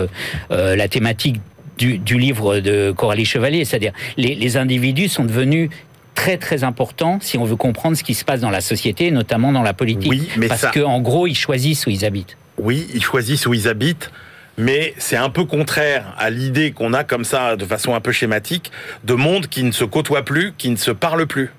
la 0.50 0.88
thématique 0.88 1.40
du, 1.78 2.18
livre 2.18 2.60
de 2.60 2.92
Coralie 2.92 3.24
Chevalier, 3.24 3.64
c'est-à-dire 3.64 3.92
les 4.16 4.56
individus 4.56 5.08
sont 5.08 5.24
devenus 5.24 5.70
très 6.14 6.36
très 6.38 6.64
importants 6.64 7.18
si 7.20 7.36
on 7.38 7.44
veut 7.44 7.56
comprendre 7.56 7.96
ce 7.96 8.04
qui 8.04 8.14
se 8.14 8.24
passe 8.24 8.40
dans 8.40 8.50
la 8.50 8.60
société, 8.60 9.10
notamment 9.10 9.52
dans 9.52 9.62
la 9.62 9.72
politique. 9.74 10.10
Oui, 10.10 10.28
mais 10.36 10.48
Parce 10.48 10.60
ça- 10.62 10.70
que 10.70 10.80
en 10.80 11.00
gros, 11.00 11.26
ils 11.26 11.34
choisissent 11.36 11.86
où 11.86 11.90
ils 11.90 12.04
habitent. 12.04 12.36
Oui, 12.58 12.86
ils 12.94 13.02
choisissent 13.02 13.46
où 13.46 13.54
ils 13.54 13.66
habitent, 13.68 14.10
mais 14.56 14.94
c'est 14.98 15.16
un 15.16 15.28
peu 15.30 15.44
contraire 15.44 16.14
à 16.18 16.30
l'idée 16.30 16.70
qu'on 16.72 16.92
a 16.92 17.02
comme 17.04 17.24
ça, 17.24 17.56
de 17.56 17.64
façon 17.64 17.94
un 17.94 18.00
peu 18.00 18.12
schématique, 18.12 18.70
de 19.04 19.14
mondes 19.14 19.48
qui 19.48 19.64
ne 19.64 19.72
se 19.72 19.84
côtoient 19.84 20.24
plus, 20.24 20.52
qui 20.56 20.70
ne 20.70 20.76
se 20.76 20.92
parlent 20.92 21.26
plus. 21.26 21.50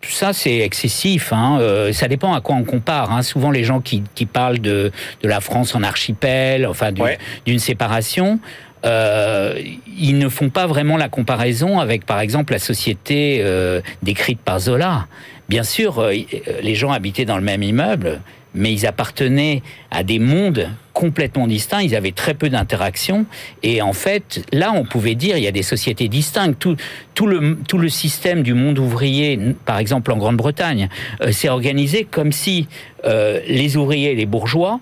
Tout 0.00 0.10
ça, 0.10 0.32
c'est 0.32 0.56
excessif. 0.60 1.30
Hein. 1.30 1.58
Euh, 1.60 1.92
ça 1.92 2.08
dépend 2.08 2.32
à 2.32 2.40
quoi 2.40 2.56
on 2.56 2.64
compare. 2.64 3.12
Hein. 3.12 3.20
Souvent, 3.22 3.50
les 3.50 3.64
gens 3.64 3.80
qui, 3.82 4.02
qui 4.14 4.24
parlent 4.24 4.58
de, 4.60 4.90
de 5.22 5.28
la 5.28 5.42
France 5.42 5.74
en 5.74 5.82
archipel, 5.82 6.66
enfin 6.66 6.90
d'une 6.90 7.04
Ouais. 7.04 7.18
d'une 7.44 7.58
séparation, 7.58 8.40
euh, 8.84 9.60
ils 9.98 10.18
ne 10.18 10.28
font 10.28 10.50
pas 10.50 10.66
vraiment 10.66 10.96
la 10.96 11.08
comparaison 11.08 11.78
avec, 11.78 12.06
par 12.06 12.20
exemple, 12.20 12.52
la 12.52 12.58
société 12.58 13.40
euh, 13.42 13.80
décrite 14.02 14.40
par 14.40 14.60
Zola. 14.60 15.06
Bien 15.48 15.62
sûr, 15.62 15.98
euh, 15.98 16.14
les 16.62 16.74
gens 16.74 16.92
habitaient 16.92 17.24
dans 17.24 17.36
le 17.36 17.42
même 17.42 17.62
immeuble, 17.62 18.20
mais 18.54 18.72
ils 18.72 18.86
appartenaient 18.86 19.62
à 19.90 20.02
des 20.02 20.18
mondes 20.18 20.68
complètement 20.92 21.46
distincts. 21.46 21.82
Ils 21.82 21.94
avaient 21.94 22.12
très 22.12 22.34
peu 22.34 22.48
d'interactions. 22.48 23.26
Et 23.62 23.80
en 23.82 23.92
fait, 23.92 24.44
là, 24.52 24.72
on 24.74 24.84
pouvait 24.84 25.14
dire 25.14 25.36
il 25.36 25.44
y 25.44 25.46
a 25.46 25.52
des 25.52 25.62
sociétés 25.62 26.08
distinctes. 26.08 26.58
Tout, 26.58 26.76
tout, 27.14 27.26
le, 27.26 27.58
tout 27.68 27.78
le 27.78 27.88
système 27.88 28.42
du 28.42 28.54
monde 28.54 28.78
ouvrier, 28.78 29.38
par 29.64 29.78
exemple 29.78 30.12
en 30.12 30.16
Grande-Bretagne, 30.16 30.88
euh, 31.22 31.32
s'est 31.32 31.48
organisé 31.48 32.04
comme 32.04 32.32
si 32.32 32.66
euh, 33.04 33.40
les 33.46 33.76
ouvriers 33.76 34.12
et 34.12 34.14
les 34.14 34.26
bourgeois 34.26 34.80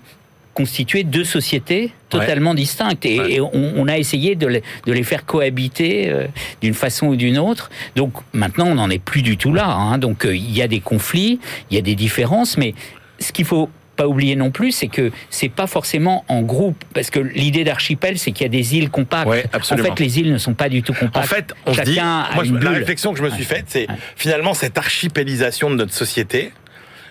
constituaient 0.63 1.03
deux 1.03 1.23
sociétés 1.23 1.91
totalement 2.09 2.53
distinctes. 2.53 3.05
Et, 3.05 3.19
Ouais. 3.19 3.31
et 3.35 3.39
on, 3.41 3.49
on 3.77 3.87
a 3.87 3.97
essayé 3.97 4.35
de 4.35 4.45
les, 4.45 4.61
de 4.85 4.91
les 4.91 5.03
faire 5.03 5.25
cohabiter 5.25 6.09
euh, 6.09 6.27
d'une 6.61 6.73
façon 6.73 7.07
ou 7.07 7.15
d'une 7.15 7.37
autre. 7.37 7.69
Donc 7.95 8.11
maintenant, 8.33 8.67
on 8.67 8.75
n'en 8.75 8.89
est 8.89 8.99
plus 9.11 9.21
du 9.21 9.37
tout 9.37 9.53
là. 9.53 9.67
hein. 9.69 9.97
Donc 9.97 10.25
euh, 10.25 10.35
il 10.35 10.51
y 10.55 10.61
a 10.61 10.67
des 10.67 10.81
conflits, 10.81 11.39
il 11.71 11.75
y 11.75 11.77
a 11.77 11.81
des 11.81 11.95
différences, 11.95 12.57
mais 12.57 12.73
ce 13.19 13.31
qu'il 13.31 13.45
faut 13.45 13.69
pas 13.95 14.05
oublier 14.07 14.35
non 14.35 14.51
plus, 14.51 14.71
c'est 14.73 14.87
que 14.87 15.11
c'est 15.29 15.49
pas 15.49 15.67
forcément 15.67 16.23
en 16.29 16.41
groupe, 16.41 16.81
parce 16.93 17.09
que 17.09 17.19
l'idée 17.19 17.63
d'archipel, 17.65 18.17
c'est 18.17 18.31
qu'il 18.31 18.43
y 18.43 18.45
a 18.45 18.49
des 18.49 18.75
îles 18.77 18.89
compactes. 18.89 19.27
Ouais, 19.29 19.43
en 19.53 19.77
fait, 19.77 19.99
les 19.99 20.19
îles 20.19 20.31
ne 20.31 20.37
sont 20.37 20.53
pas 20.53 20.67
du 20.69 20.81
tout 20.83 20.93
compactes. 20.93 21.17
En 21.25 21.35
fait, 21.35 21.53
on 21.65 21.73
Chacun 21.73 21.91
dit, 21.91 21.99
a 21.99 22.29
moi, 22.35 22.45
une 22.45 22.53
la 22.55 22.59
bulle. 22.59 22.79
réflexion 22.79 23.11
que 23.13 23.17
je 23.19 23.23
me 23.23 23.29
suis 23.29 23.43
faite, 23.45 23.65
c'est 23.67 23.87
finalement 24.15 24.53
cette 24.53 24.77
archipélisation 24.77 25.69
de 25.69 25.75
notre 25.75 25.93
société. 25.93 26.51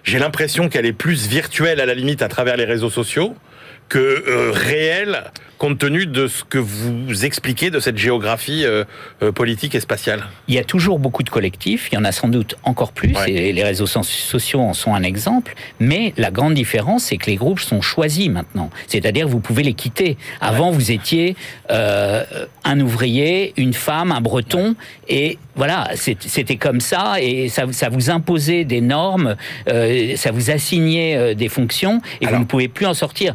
J'ai 0.08 0.18
l'impression 0.18 0.70
qu'elle 0.70 0.86
est 0.86 0.94
plus 0.94 1.28
virtuelle 1.28 1.82
à 1.82 1.84
la 1.84 1.92
limite 1.92 2.22
à 2.22 2.28
travers 2.28 2.56
les 2.56 2.64
réseaux 2.64 2.88
sociaux 2.88 3.36
que 3.88 3.98
euh, 3.98 4.50
réel 4.52 5.24
compte 5.56 5.78
tenu 5.78 6.06
de 6.06 6.28
ce 6.28 6.44
que 6.44 6.58
vous 6.58 7.24
expliquez 7.24 7.70
de 7.70 7.80
cette 7.80 7.98
géographie 7.98 8.64
euh, 8.64 8.84
euh, 9.24 9.32
politique 9.32 9.74
et 9.74 9.80
spatiale 9.80 10.22
Il 10.46 10.54
y 10.54 10.58
a 10.58 10.62
toujours 10.62 11.00
beaucoup 11.00 11.24
de 11.24 11.30
collectifs, 11.30 11.88
il 11.90 11.96
y 11.96 11.98
en 11.98 12.04
a 12.04 12.12
sans 12.12 12.28
doute 12.28 12.54
encore 12.62 12.92
plus, 12.92 13.12
Ouais. 13.16 13.32
et 13.32 13.52
les 13.52 13.64
réseaux 13.64 13.86
so- 13.88 14.04
sociaux 14.04 14.60
en 14.60 14.72
sont 14.72 14.94
un 14.94 15.02
exemple, 15.02 15.54
mais 15.80 16.12
la 16.16 16.30
grande 16.30 16.54
différence, 16.54 17.04
c'est 17.04 17.16
que 17.16 17.26
les 17.26 17.34
groupes 17.34 17.58
sont 17.58 17.80
choisis 17.80 18.28
maintenant. 18.28 18.70
C'est-à-dire 18.86 19.26
vous 19.26 19.40
pouvez 19.40 19.64
les 19.64 19.74
quitter. 19.74 20.16
Avant, 20.40 20.70
vous 20.70 20.92
étiez 20.92 21.34
euh, 21.72 22.22
un 22.62 22.78
ouvrier, 22.78 23.52
une 23.56 23.72
femme, 23.74 24.12
un 24.12 24.20
breton, 24.20 24.76
et 25.08 25.38
voilà, 25.56 25.90
c'était 25.96 26.56
comme 26.56 26.80
ça, 26.80 27.14
et 27.20 27.48
ça, 27.48 27.64
ça 27.72 27.88
vous 27.88 28.10
imposait 28.10 28.64
des 28.64 28.80
normes, 28.80 29.34
euh, 29.68 30.14
ça 30.14 30.30
vous 30.30 30.50
assignait 30.50 31.16
euh, 31.16 31.34
des 31.34 31.48
fonctions, 31.48 32.00
et 32.20 32.26
Alors- 32.26 32.36
vous 32.38 32.44
ne 32.44 32.48
pouvez 32.48 32.68
plus 32.68 32.86
en 32.86 32.94
sortir. 32.94 33.34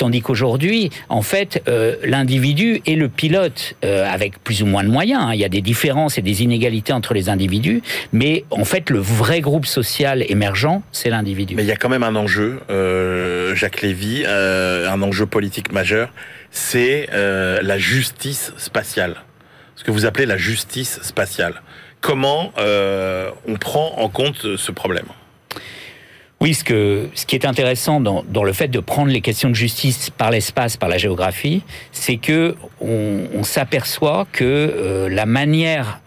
Tandis 0.00 0.22
qu'aujourd'hui, 0.22 0.88
en 1.10 1.20
fait, 1.20 1.62
euh, 1.68 1.94
l'individu 2.04 2.80
est 2.86 2.94
le 2.94 3.10
pilote, 3.10 3.74
euh, 3.84 4.10
avec 4.10 4.42
plus 4.42 4.62
ou 4.62 4.66
moins 4.66 4.82
de 4.82 4.88
moyens. 4.88 5.24
hein. 5.26 5.34
Il 5.34 5.40
y 5.40 5.44
a 5.44 5.50
des 5.50 5.60
différences 5.60 6.16
et 6.16 6.22
des 6.22 6.42
inégalités 6.42 6.94
entre 6.94 7.12
les 7.12 7.28
individus, 7.28 7.82
mais 8.10 8.46
en 8.48 8.64
fait, 8.64 8.88
le 8.88 8.98
vrai 8.98 9.42
groupe 9.42 9.66
social 9.66 10.24
émergent, 10.26 10.80
c'est 10.90 11.10
l'individu. 11.10 11.54
Mais 11.54 11.64
il 11.64 11.68
y 11.68 11.72
a 11.72 11.76
quand 11.76 11.90
même 11.90 12.02
un 12.02 12.16
enjeu, 12.16 12.60
euh, 12.70 13.54
Jacques 13.54 13.82
Lévy, 13.82 14.24
un 14.24 15.02
enjeu 15.02 15.26
politique 15.26 15.70
majeur, 15.70 16.14
c'est 16.50 17.10
la 17.12 17.78
justice 17.78 18.54
spatiale. 18.56 19.16
Ce 19.76 19.84
que 19.84 19.90
vous 19.90 20.06
appelez 20.06 20.24
la 20.24 20.38
justice 20.38 20.98
spatiale. 21.02 21.60
Comment 22.00 22.54
on 22.56 23.56
prend 23.60 23.98
en 23.98 24.08
compte 24.08 24.56
ce 24.56 24.72
problème? 24.72 25.04
Oui, 26.42 26.54
ce, 26.54 26.64
que, 26.64 27.08
ce 27.14 27.26
qui 27.26 27.36
est 27.36 27.44
intéressant 27.44 28.00
dans, 28.00 28.42
le 28.42 28.52
fait 28.54 28.68
de 28.68 28.80
prendre 28.80 29.12
les 29.12 29.20
questions 29.20 29.50
de 29.50 29.54
justice 29.54 30.08
par 30.08 30.30
l'espace, 30.30 30.78
par 30.78 30.88
la 30.88 30.96
géographie, 30.96 31.62
c'est 31.92 32.16
que 32.16 32.56
on 32.80 33.42
s'aperçoit 33.42 34.26
que 34.32 34.44
euh, 34.44 35.08
la 35.10 35.26
manière 35.26 36.00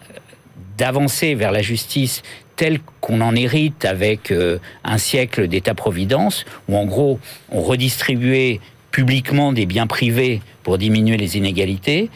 d'avancer 0.76 1.36
vers 1.36 1.52
la 1.52 1.62
justice 1.62 2.22
telle 2.56 2.80
qu'on 3.00 3.20
en 3.20 3.34
hérite 3.34 3.84
avec 3.84 4.30
euh, 4.30 4.58
un 4.82 4.98
siècle 4.98 5.46
d'État-providence, 5.46 6.44
où 6.68 6.76
en 6.76 6.84
gros 6.84 7.20
on 7.50 7.60
redistribuait 7.60 8.60
publiquement 8.90 9.52
des 9.52 9.66
biens 9.66 9.86
privés 9.86 10.40
pour 10.62 10.78
diminuer 10.78 11.16
les 11.16 11.36
inégalités, 11.36 12.10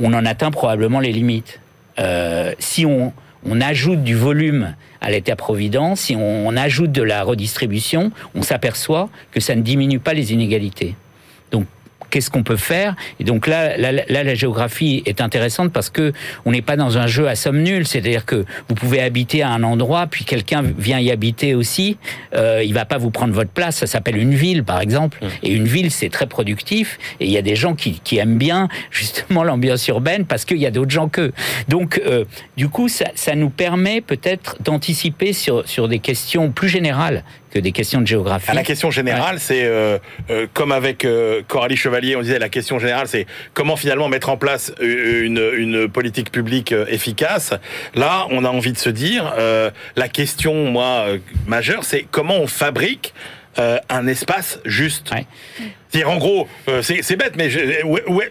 on 0.00 0.12
en 0.14 0.24
atteint 0.26 0.50
probablement 0.50 1.00
les 1.00 1.12
limites. 1.12 1.60
Euh, 1.98 2.52
si 2.58 2.84
on, 2.86 3.12
on 3.44 3.60
ajoute 3.60 4.02
du 4.02 4.14
volume 4.14 4.74
à 5.00 5.10
l'État-providence, 5.10 6.00
si 6.00 6.16
on, 6.16 6.56
ajoute 6.56 6.92
de 6.92 7.02
la 7.02 7.22
redistribution, 7.22 8.10
on 8.34 8.42
s'aperçoit 8.42 9.10
que 9.32 9.40
ça 9.40 9.54
ne 9.54 9.62
diminue 9.62 9.98
pas 9.98 10.14
les 10.14 10.32
inégalités. 10.32 10.94
Qu'est-ce 12.14 12.30
qu'on 12.30 12.44
peut 12.44 12.56
faire 12.56 12.94
Et 13.18 13.24
donc 13.24 13.48
là, 13.48 13.76
là, 13.76 13.90
là, 13.90 14.22
la 14.22 14.34
géographie 14.34 15.02
est 15.04 15.20
intéressante 15.20 15.72
parce 15.72 15.90
que 15.90 16.12
on 16.44 16.52
n'est 16.52 16.62
pas 16.62 16.76
dans 16.76 16.96
un 16.96 17.08
jeu 17.08 17.26
à 17.26 17.34
somme 17.34 17.60
nulle. 17.60 17.88
C'est-à-dire 17.88 18.24
que 18.24 18.44
vous 18.68 18.76
pouvez 18.76 19.00
habiter 19.00 19.42
à 19.42 19.50
un 19.50 19.64
endroit, 19.64 20.06
puis 20.06 20.24
quelqu'un 20.24 20.62
vient 20.62 21.00
y 21.00 21.10
habiter 21.10 21.56
aussi. 21.56 21.96
Euh, 22.36 22.62
il 22.64 22.72
va 22.72 22.84
pas 22.84 22.98
vous 22.98 23.10
prendre 23.10 23.34
votre 23.34 23.50
place. 23.50 23.78
Ça 23.78 23.88
s'appelle 23.88 24.16
une 24.16 24.34
ville, 24.34 24.62
par 24.62 24.80
exemple. 24.80 25.18
Et 25.42 25.52
une 25.52 25.66
ville, 25.66 25.90
c'est 25.90 26.08
très 26.08 26.28
productif. 26.28 27.00
Et 27.18 27.24
il 27.24 27.32
y 27.32 27.36
a 27.36 27.42
des 27.42 27.56
gens 27.56 27.74
qui, 27.74 27.98
qui 28.04 28.18
aiment 28.18 28.38
bien 28.38 28.68
justement 28.92 29.42
l'ambiance 29.42 29.88
urbaine 29.88 30.24
parce 30.24 30.44
qu'il 30.44 30.58
y 30.58 30.66
a 30.66 30.70
d'autres 30.70 30.92
gens 30.92 31.08
qu'eux. 31.08 31.32
Donc, 31.66 32.00
euh, 32.06 32.24
du 32.56 32.68
coup, 32.68 32.86
ça, 32.86 33.06
ça 33.16 33.34
nous 33.34 33.50
permet 33.50 34.00
peut-être 34.00 34.56
d'anticiper 34.62 35.32
sur, 35.32 35.68
sur 35.68 35.88
des 35.88 35.98
questions 35.98 36.52
plus 36.52 36.68
générales 36.68 37.24
que 37.54 37.60
des 37.60 37.72
questions 37.72 38.00
de 38.00 38.06
géographie. 38.06 38.46
Ah, 38.50 38.54
La 38.54 38.64
question 38.64 38.90
générale, 38.90 39.38
c'est 39.38 39.64
euh, 39.64 39.98
euh, 40.30 40.46
comme 40.52 40.72
avec 40.72 41.04
euh, 41.04 41.40
Coralie 41.46 41.76
Chevalier, 41.76 42.16
on 42.16 42.22
disait 42.22 42.38
la 42.40 42.48
question 42.48 42.78
générale, 42.80 43.06
c'est 43.06 43.26
comment 43.54 43.76
finalement 43.76 44.08
mettre 44.08 44.28
en 44.28 44.36
place 44.36 44.72
une, 44.80 45.40
une 45.56 45.88
politique 45.88 46.32
publique 46.32 46.74
efficace. 46.88 47.52
Là, 47.94 48.26
on 48.30 48.44
a 48.44 48.48
envie 48.48 48.72
de 48.72 48.78
se 48.78 48.90
dire, 48.90 49.32
la 49.96 50.08
question, 50.08 50.70
moi, 50.70 51.06
majeure, 51.46 51.84
c'est 51.84 52.06
comment 52.10 52.36
on 52.36 52.46
fabrique 52.48 53.14
un 53.56 54.06
espace 54.08 54.58
juste. 54.64 55.12
Ouais. 55.12 55.26
C'est-à-dire, 55.88 56.10
en 56.10 56.16
gros, 56.16 56.48
euh, 56.68 56.82
c'est 56.82 57.14
bête, 57.16 57.34
mais 57.36 57.50
je- 57.50 57.84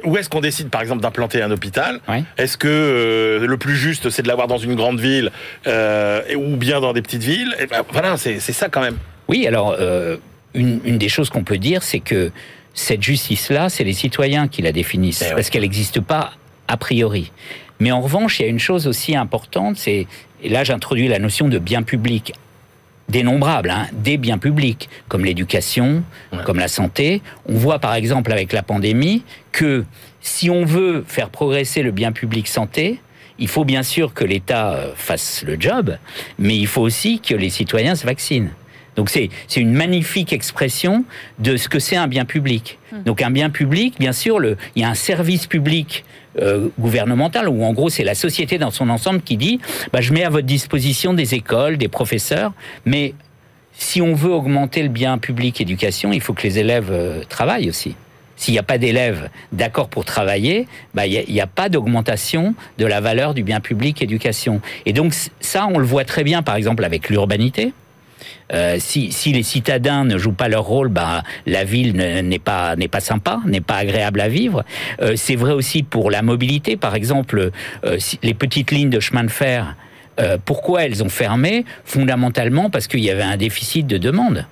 où, 0.04 0.18
est-ce 0.18 0.28
qu'on 0.28 0.42
décide, 0.42 0.70
par 0.70 0.82
exemple, 0.82 1.02
d'implanter 1.02 1.42
un 1.42 1.50
hôpital? 1.50 2.02
Est-ce 2.38 2.58
que 2.58 2.68
euh, 2.68 3.48
le 3.48 3.58
plus 3.58 3.78
juste, 3.78 4.10
c'est 4.10 4.22
de 4.22 4.28
l'avoir 4.28 4.48
dans 4.48 4.58
une 4.58 4.76
grande 4.76 5.00
ville 5.00 5.32
euh, 5.66 6.22
ou 6.36 6.58
bien 6.58 6.82
dans 6.82 6.92
des 6.92 7.02
petites 7.02 7.24
villes? 7.24 7.56
Et 7.60 7.68
ben, 7.68 7.84
Voilà, 7.90 8.18
c'est 8.18 8.40
ça 8.42 8.68
quand 8.68 8.82
même. 8.82 8.98
Oui, 9.28 9.48
alors 9.48 9.76
euh, 9.80 10.18
une, 10.54 10.80
une 10.86 10.98
des 10.98 11.10
choses 11.10 11.30
qu'on 11.30 11.44
peut 11.44 11.58
dire, 11.58 11.84
c'est 11.84 12.00
que 12.00 12.32
cette 12.74 13.04
justice-là, 13.04 13.70
c'est 13.70 13.84
les 13.84 13.94
citoyens 13.94 14.48
qui 14.48 14.62
la 14.62 14.72
définissent, 14.72 15.24
Eh 15.30 15.34
parce 15.36 15.50
qu'elle 15.50 15.62
n'existe 15.62 16.00
pas 16.02 16.34
a 16.68 16.78
priori. 16.78 17.32
Mais 17.80 17.92
en 17.92 18.02
revanche, 18.02 18.40
il 18.40 18.44
y 18.44 18.46
a 18.46 18.50
une 18.50 18.60
chose 18.60 18.88
aussi 18.88 19.16
importante, 19.16 19.78
c'est, 19.78 20.08
et 20.42 20.50
là 20.50 20.64
j'introduis 20.64 21.08
la 21.08 21.20
notion 21.20 21.48
de 21.50 21.60
bien 21.60 21.84
public, 21.84 22.34
dénombrables, 23.10 23.70
hein, 23.70 23.88
des 23.94 24.18
biens 24.18 24.38
publics, 24.38 24.90
comme 25.08 25.26
l'éducation, 25.26 26.04
Ouais. 26.32 26.40
comme 26.46 26.58
la 26.60 26.68
santé. 26.70 27.22
On 27.48 27.54
voit 27.56 27.80
par 27.80 27.94
exemple 27.96 28.32
avec 28.32 28.54
la 28.54 28.64
pandémie 28.64 29.24
que 29.52 29.86
si 30.22 30.50
on 30.50 30.64
veut 30.66 31.04
faire 31.08 31.30
progresser 31.30 31.84
le 31.84 31.92
bien 31.92 32.12
public 32.14 32.48
santé, 32.48 33.00
il 33.40 33.48
faut 33.50 33.66
bien 33.66 33.84
sûr 33.84 34.14
que 34.14 34.24
l'État 34.24 34.74
euh, 34.74 34.92
fasse 34.96 35.44
le 35.46 35.58
job, 35.60 35.98
mais 36.40 36.56
il 36.56 36.68
faut 36.68 36.82
aussi 36.82 37.20
que 37.20 37.36
les 37.36 37.50
citoyens 37.50 37.96
se 37.96 38.06
vaccinent. 38.06 38.52
Donc 38.96 39.10
c'est 39.10 39.30
c'est 39.48 39.60
une 39.60 39.74
magnifique 39.74 40.34
expression 40.34 41.06
de 41.40 41.58
ce 41.58 41.70
que 41.70 41.80
c'est 41.80 41.96
un 41.96 42.08
bien 42.08 42.26
public. 42.26 42.80
Donc 43.06 43.22
un 43.22 43.32
bien 43.32 43.50
public, 43.50 43.96
bien 44.00 44.14
sûr, 44.14 44.40
le, 44.40 44.56
il 44.76 44.84
y 44.84 44.86
a 44.86 44.90
un 44.90 44.94
service 44.94 45.48
public 45.48 46.06
euh, 46.40 46.70
gouvernemental 46.80 47.50
où 47.50 47.64
en 47.64 47.74
gros 47.74 47.90
c'est 47.90 48.04
la 48.04 48.16
société 48.16 48.58
dans 48.58 48.72
son 48.72 48.90
ensemble 48.90 49.22
qui 49.22 49.38
dit 49.38 49.60
bah, 49.92 50.02
je 50.02 50.14
mets 50.14 50.24
à 50.24 50.30
votre 50.30 50.46
disposition 50.46 51.14
des 51.14 51.34
écoles, 51.34 51.78
des 51.78 51.88
professeurs, 51.88 52.54
mais 52.86 53.14
si 53.74 54.02
on 54.02 54.14
veut 54.14 54.32
augmenter 54.32 54.84
le 54.84 54.90
bien 54.90 55.18
public 55.18 55.60
éducation, 55.60 56.14
il 56.14 56.22
faut 56.22 56.34
que 56.34 56.44
les 56.44 56.60
élèves 56.60 56.90
euh, 56.92 57.24
travaillent 57.28 57.70
aussi. 57.70 57.96
S'il 58.36 58.54
n'y 58.54 58.60
a 58.60 58.64
pas 58.64 58.78
d'élèves 58.78 59.30
d'accord 59.52 59.90
pour 59.90 60.06
travailler, 60.06 60.68
bah, 60.94 61.06
il 61.06 61.24
n'y 61.30 61.40
a, 61.40 61.44
a 61.44 61.48
pas 61.48 61.70
d'augmentation 61.70 62.56
de 62.78 62.86
la 62.86 63.00
valeur 63.00 63.34
du 63.34 63.44
bien 63.44 63.60
public 63.60 64.02
éducation. 64.02 64.60
Et 64.86 64.94
donc 64.94 65.14
ça, 65.40 65.68
on 65.72 65.78
le 65.78 65.86
voit 65.86 66.04
très 66.04 66.24
bien, 66.24 66.42
par 66.42 66.56
exemple, 66.56 66.84
avec 66.84 67.10
l'urbanité. 67.10 67.74
Euh, 68.54 68.78
si, 68.80 69.12
si 69.12 69.34
les 69.34 69.44
citadins 69.44 70.04
ne 70.06 70.18
jouent 70.18 70.32
pas 70.34 70.48
leur 70.48 70.64
rôle, 70.64 70.90
bah, 70.90 71.24
la 71.46 71.64
ville 71.64 71.96
ne- 71.96 72.22
n'est 72.22 72.40
pas 72.40 72.76
n'est 72.76 72.88
pas 72.88 73.00
sympa, 73.00 73.40
n'est 73.46 73.62
pas 73.62 73.78
agréable 73.78 74.22
à 74.22 74.30
vivre. 74.30 74.64
Euh, 75.02 75.14
c'est 75.16 75.36
vrai 75.36 75.52
aussi 75.54 75.84
pour 75.84 76.12
la 76.12 76.22
mobilité, 76.22 76.78
par 76.78 76.96
exemple, 76.96 77.52
euh, 77.86 77.96
si- 78.00 78.20
les 78.24 78.34
petites 78.34 78.72
lignes 78.72 78.90
de 78.90 79.00
chemin 79.00 79.24
de 79.24 79.32
fer. 79.32 79.76
pourquoi 80.46 80.84
elles 80.86 81.04
ont 81.04 81.10
fermé? 81.10 81.66
Fondamentalement 81.86 82.70
parce 82.70 82.86
qu'il 82.88 83.00
y 83.00 83.10
avait 83.10 83.24
un 83.24 83.36
déficit 83.38 83.88
de 83.88 83.98
demande. 83.98 84.46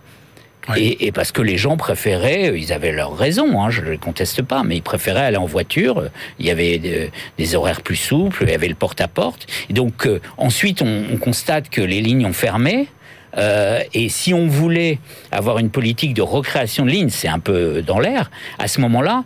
Et, 0.78 1.08
et 1.08 1.12
parce 1.12 1.32
que 1.32 1.42
les 1.42 1.58
gens 1.58 1.76
préféraient, 1.78 2.54
ils 2.60 2.72
avaient 2.74 2.92
leur 2.92 3.16
raison, 3.18 3.62
hein, 3.62 3.70
je 3.72 3.82
ne 3.82 3.90
le 3.92 3.98
conteste 3.98 4.42
pas, 4.44 4.64
mais 4.64 4.78
ils 4.78 4.82
préféraient 4.84 5.26
aller 5.26 5.38
en 5.38 5.46
voiture. 5.46 6.04
Il 6.40 6.46
y 6.48 6.52
avait 6.52 6.78
de- 6.80 7.10
des 7.38 7.56
horaires 7.56 7.82
plus 7.82 7.96
souples, 7.96 8.44
il 8.44 8.50
y 8.50 8.54
avait 8.56 8.68
le 8.70 8.76
porte-à-porte. 8.76 9.46
Et 9.70 9.74
donc 9.74 10.08
euh, 10.08 10.20
ensuite, 10.38 10.82
on, 10.82 11.04
on 11.14 11.18
constate 11.18 11.70
que 11.70 11.82
les 11.82 12.02
lignes 12.02 12.26
ont 12.26 12.34
fermé. 12.34 12.88
Euh, 13.38 13.82
et 13.94 14.10
si 14.10 14.34
on 14.34 14.48
voulait 14.48 15.00
avoir 15.32 15.60
une 15.60 15.70
politique 15.70 16.14
de 16.14 16.22
recréation 16.22 16.86
de 16.86 16.92
lignes, 16.92 17.10
c'est 17.10 17.28
un 17.28 17.40
peu 17.40 17.82
dans 17.82 18.00
l'air. 18.00 18.32
À 18.60 18.68
ce 18.68 18.82
moment-là, 18.82 19.24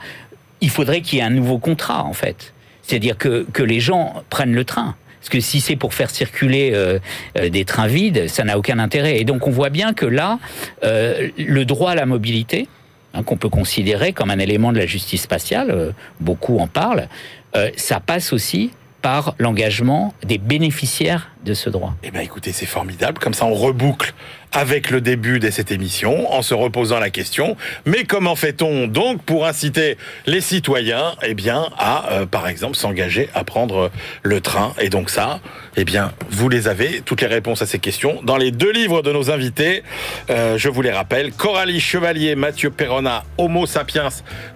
il 0.61 0.69
faudrait 0.69 1.01
qu'il 1.01 1.19
y 1.19 1.21
ait 1.21 1.25
un 1.25 1.29
nouveau 1.29 1.57
contrat, 1.57 2.03
en 2.03 2.13
fait. 2.13 2.53
C'est-à-dire 2.81 3.17
que, 3.17 3.45
que 3.51 3.63
les 3.63 3.79
gens 3.79 4.23
prennent 4.29 4.53
le 4.53 4.63
train. 4.63 4.95
Parce 5.25 5.29
que 5.29 5.39
si 5.39 5.59
c'est 5.59 5.75
pour 5.75 5.95
faire 5.95 6.11
circuler 6.11 6.69
euh, 6.75 6.99
euh, 7.39 7.49
des 7.49 7.65
trains 7.65 7.87
vides, 7.87 8.27
ça 8.27 8.43
n'a 8.43 8.59
aucun 8.59 8.77
intérêt. 8.77 9.19
Et 9.19 9.23
donc 9.23 9.47
on 9.47 9.49
voit 9.49 9.71
bien 9.71 9.93
que 9.93 10.05
là, 10.05 10.37
euh, 10.83 11.29
le 11.35 11.65
droit 11.65 11.91
à 11.91 11.95
la 11.95 12.05
mobilité, 12.05 12.67
hein, 13.15 13.23
qu'on 13.23 13.35
peut 13.35 13.49
considérer 13.49 14.13
comme 14.13 14.29
un 14.29 14.37
élément 14.37 14.71
de 14.71 14.77
la 14.77 14.85
justice 14.85 15.23
spatiale, 15.23 15.71
euh, 15.71 15.91
beaucoup 16.19 16.59
en 16.59 16.67
parlent, 16.67 17.07
euh, 17.55 17.71
ça 17.75 17.99
passe 17.99 18.33
aussi 18.33 18.69
par 19.01 19.33
l'engagement 19.39 20.13
des 20.23 20.37
bénéficiaires 20.37 21.31
de 21.45 21.53
ce 21.53 21.69
droit. 21.69 21.95
Eh 22.03 22.11
ben 22.11 22.19
écoutez, 22.19 22.51
c'est 22.51 22.65
formidable. 22.65 23.19
Comme 23.19 23.33
ça, 23.33 23.45
on 23.45 23.53
reboucle 23.53 24.13
avec 24.51 24.89
le 24.89 25.01
début 25.01 25.39
de 25.39 25.49
cette 25.49 25.71
émission 25.71 26.31
en 26.33 26.41
se 26.41 26.53
reposant 26.53 26.99
la 26.99 27.09
question. 27.09 27.55
Mais 27.85 28.03
comment 28.03 28.35
fait-on 28.35 28.87
donc 28.87 29.21
pour 29.21 29.45
inciter 29.45 29.97
les 30.25 30.41
citoyens, 30.41 31.13
eh 31.23 31.33
bien, 31.33 31.67
à, 31.77 32.11
euh, 32.11 32.25
par 32.25 32.47
exemple, 32.47 32.75
s'engager 32.75 33.29
à 33.33 33.43
prendre 33.43 33.91
le 34.23 34.41
train? 34.41 34.73
Et 34.79 34.89
donc 34.89 35.09
ça, 35.09 35.39
eh 35.77 35.83
bien, 35.83 36.11
vous 36.29 36.49
les 36.49 36.67
avez 36.67 37.01
toutes 37.01 37.21
les 37.21 37.27
réponses 37.27 37.61
à 37.61 37.65
ces 37.65 37.79
questions 37.79 38.21
dans 38.23 38.37
les 38.37 38.51
deux 38.51 38.71
livres 38.71 39.01
de 39.01 39.11
nos 39.11 39.29
invités. 39.29 39.83
Euh, 40.29 40.57
je 40.57 40.69
vous 40.69 40.81
les 40.81 40.91
rappelle 40.91 41.31
Coralie 41.31 41.81
Chevalier, 41.81 42.35
Mathieu 42.35 42.71
Perrona, 42.71 43.23
Homo 43.37 43.65
sapiens 43.65 44.09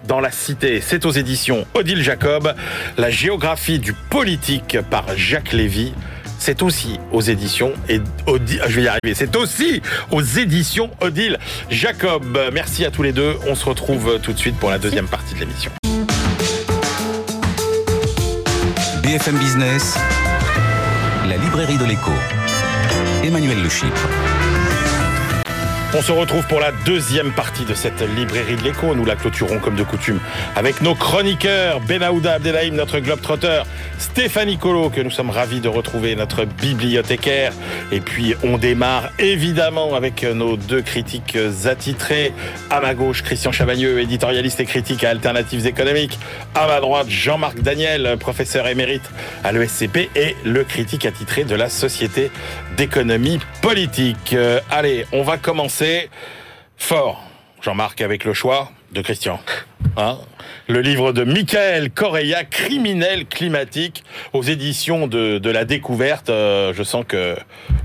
dans 0.07 0.21
la 0.21 0.31
cité. 0.31 0.81
C'est 0.81 1.05
aux 1.05 1.11
éditions 1.11 1.65
Odile 1.73 2.01
Jacob. 2.01 2.55
La 2.97 3.09
géographie 3.09 3.79
du 3.79 3.93
politique 3.93 4.77
par 4.89 5.05
Jacques 5.17 5.53
Lévy. 5.53 5.93
C'est 6.39 6.61
aussi 6.63 6.99
aux 7.11 7.21
éditions 7.21 7.73
et 7.87 7.99
Odi- 8.25 8.59
je 8.67 8.75
vais 8.77 8.83
y 8.83 8.87
arriver. 8.87 9.13
C'est 9.13 9.35
aussi 9.35 9.81
aux 10.09 10.21
éditions 10.21 10.89
Odile 11.01 11.37
Jacob. 11.69 12.37
Merci 12.53 12.85
à 12.85 12.91
tous 12.91 13.03
les 13.03 13.11
deux. 13.11 13.35
On 13.47 13.55
se 13.55 13.65
retrouve 13.65 14.19
tout 14.23 14.33
de 14.33 14.39
suite 14.39 14.55
pour 14.57 14.69
la 14.71 14.79
deuxième 14.79 15.07
partie 15.07 15.35
de 15.35 15.39
l'émission. 15.41 15.71
BFM 19.03 19.37
Business, 19.37 19.97
la 21.27 21.37
librairie 21.37 21.77
de 21.77 21.85
l'écho. 21.85 22.11
Emmanuel 23.23 23.61
Le 23.61 23.69
Chypre. 23.69 24.07
On 25.91 26.03
se 26.03 26.11
retrouve 26.11 26.45
pour 26.45 26.59
la 26.59 26.71
deuxième 26.85 27.31
partie 27.31 27.65
de 27.65 27.73
cette 27.73 28.01
librairie 28.15 28.55
de 28.55 28.61
l'écho. 28.61 28.93
Nous 28.93 29.05
la 29.05 29.15
clôturons 29.15 29.57
comme 29.57 29.73
de 29.73 29.81
coutume 29.81 30.19
avec 30.55 30.81
nos 30.81 30.93
chroniqueurs 30.93 31.79
Benahouda 31.79 32.33
Abdelhaim, 32.33 32.75
notre 32.75 32.99
globetrotter, 32.99 33.63
Stéphanie 33.97 34.59
Colo, 34.59 34.91
que 34.91 35.01
nous 35.01 35.09
sommes 35.09 35.31
ravis 35.31 35.61
de 35.61 35.67
retrouver, 35.67 36.15
notre 36.15 36.45
bibliothécaire. 36.45 37.53
Et 37.91 38.01
puis 38.01 38.35
on 38.43 38.59
démarre 38.59 39.09
évidemment 39.17 39.95
avec 39.95 40.21
nos 40.21 40.57
deux 40.57 40.83
critiques 40.83 41.35
attitrés. 41.65 42.33
À 42.69 42.81
ma 42.81 42.93
gauche, 42.93 43.23
Christian 43.23 43.51
Chavagneux, 43.51 43.99
éditorialiste 43.99 44.59
et 44.59 44.65
critique 44.65 45.03
à 45.03 45.09
Alternatives 45.09 45.65
économiques. 45.65 46.19
À 46.53 46.67
ma 46.67 46.81
droite, 46.81 47.09
Jean-Marc 47.09 47.61
Daniel, 47.61 48.15
professeur 48.19 48.67
émérite 48.67 49.09
à 49.43 49.51
l'ESCP 49.51 50.11
et 50.15 50.35
le 50.45 50.63
critique 50.63 51.07
attitré 51.07 51.45
de 51.45 51.55
la 51.55 51.67
Société 51.67 52.29
d'économie 52.77 53.39
politique. 53.63 54.33
Euh, 54.33 54.59
allez, 54.69 55.05
on 55.11 55.23
va 55.23 55.37
commencer 55.37 55.78
fort, 56.77 57.23
Jean-Marc, 57.61 58.01
avec 58.01 58.23
le 58.23 58.33
choix 58.33 58.71
de 58.91 59.01
Christian. 59.01 59.39
Hein 59.97 60.17
le 60.67 60.81
livre 60.81 61.13
de 61.13 61.23
Michael 61.23 61.89
Correia, 61.89 62.43
Criminel 62.43 63.25
climatique, 63.25 64.03
aux 64.33 64.43
éditions 64.43 65.07
de, 65.07 65.39
de 65.39 65.49
la 65.49 65.65
découverte. 65.65 66.29
Euh, 66.29 66.73
je 66.75 66.83
sens 66.83 67.03
que 67.07 67.35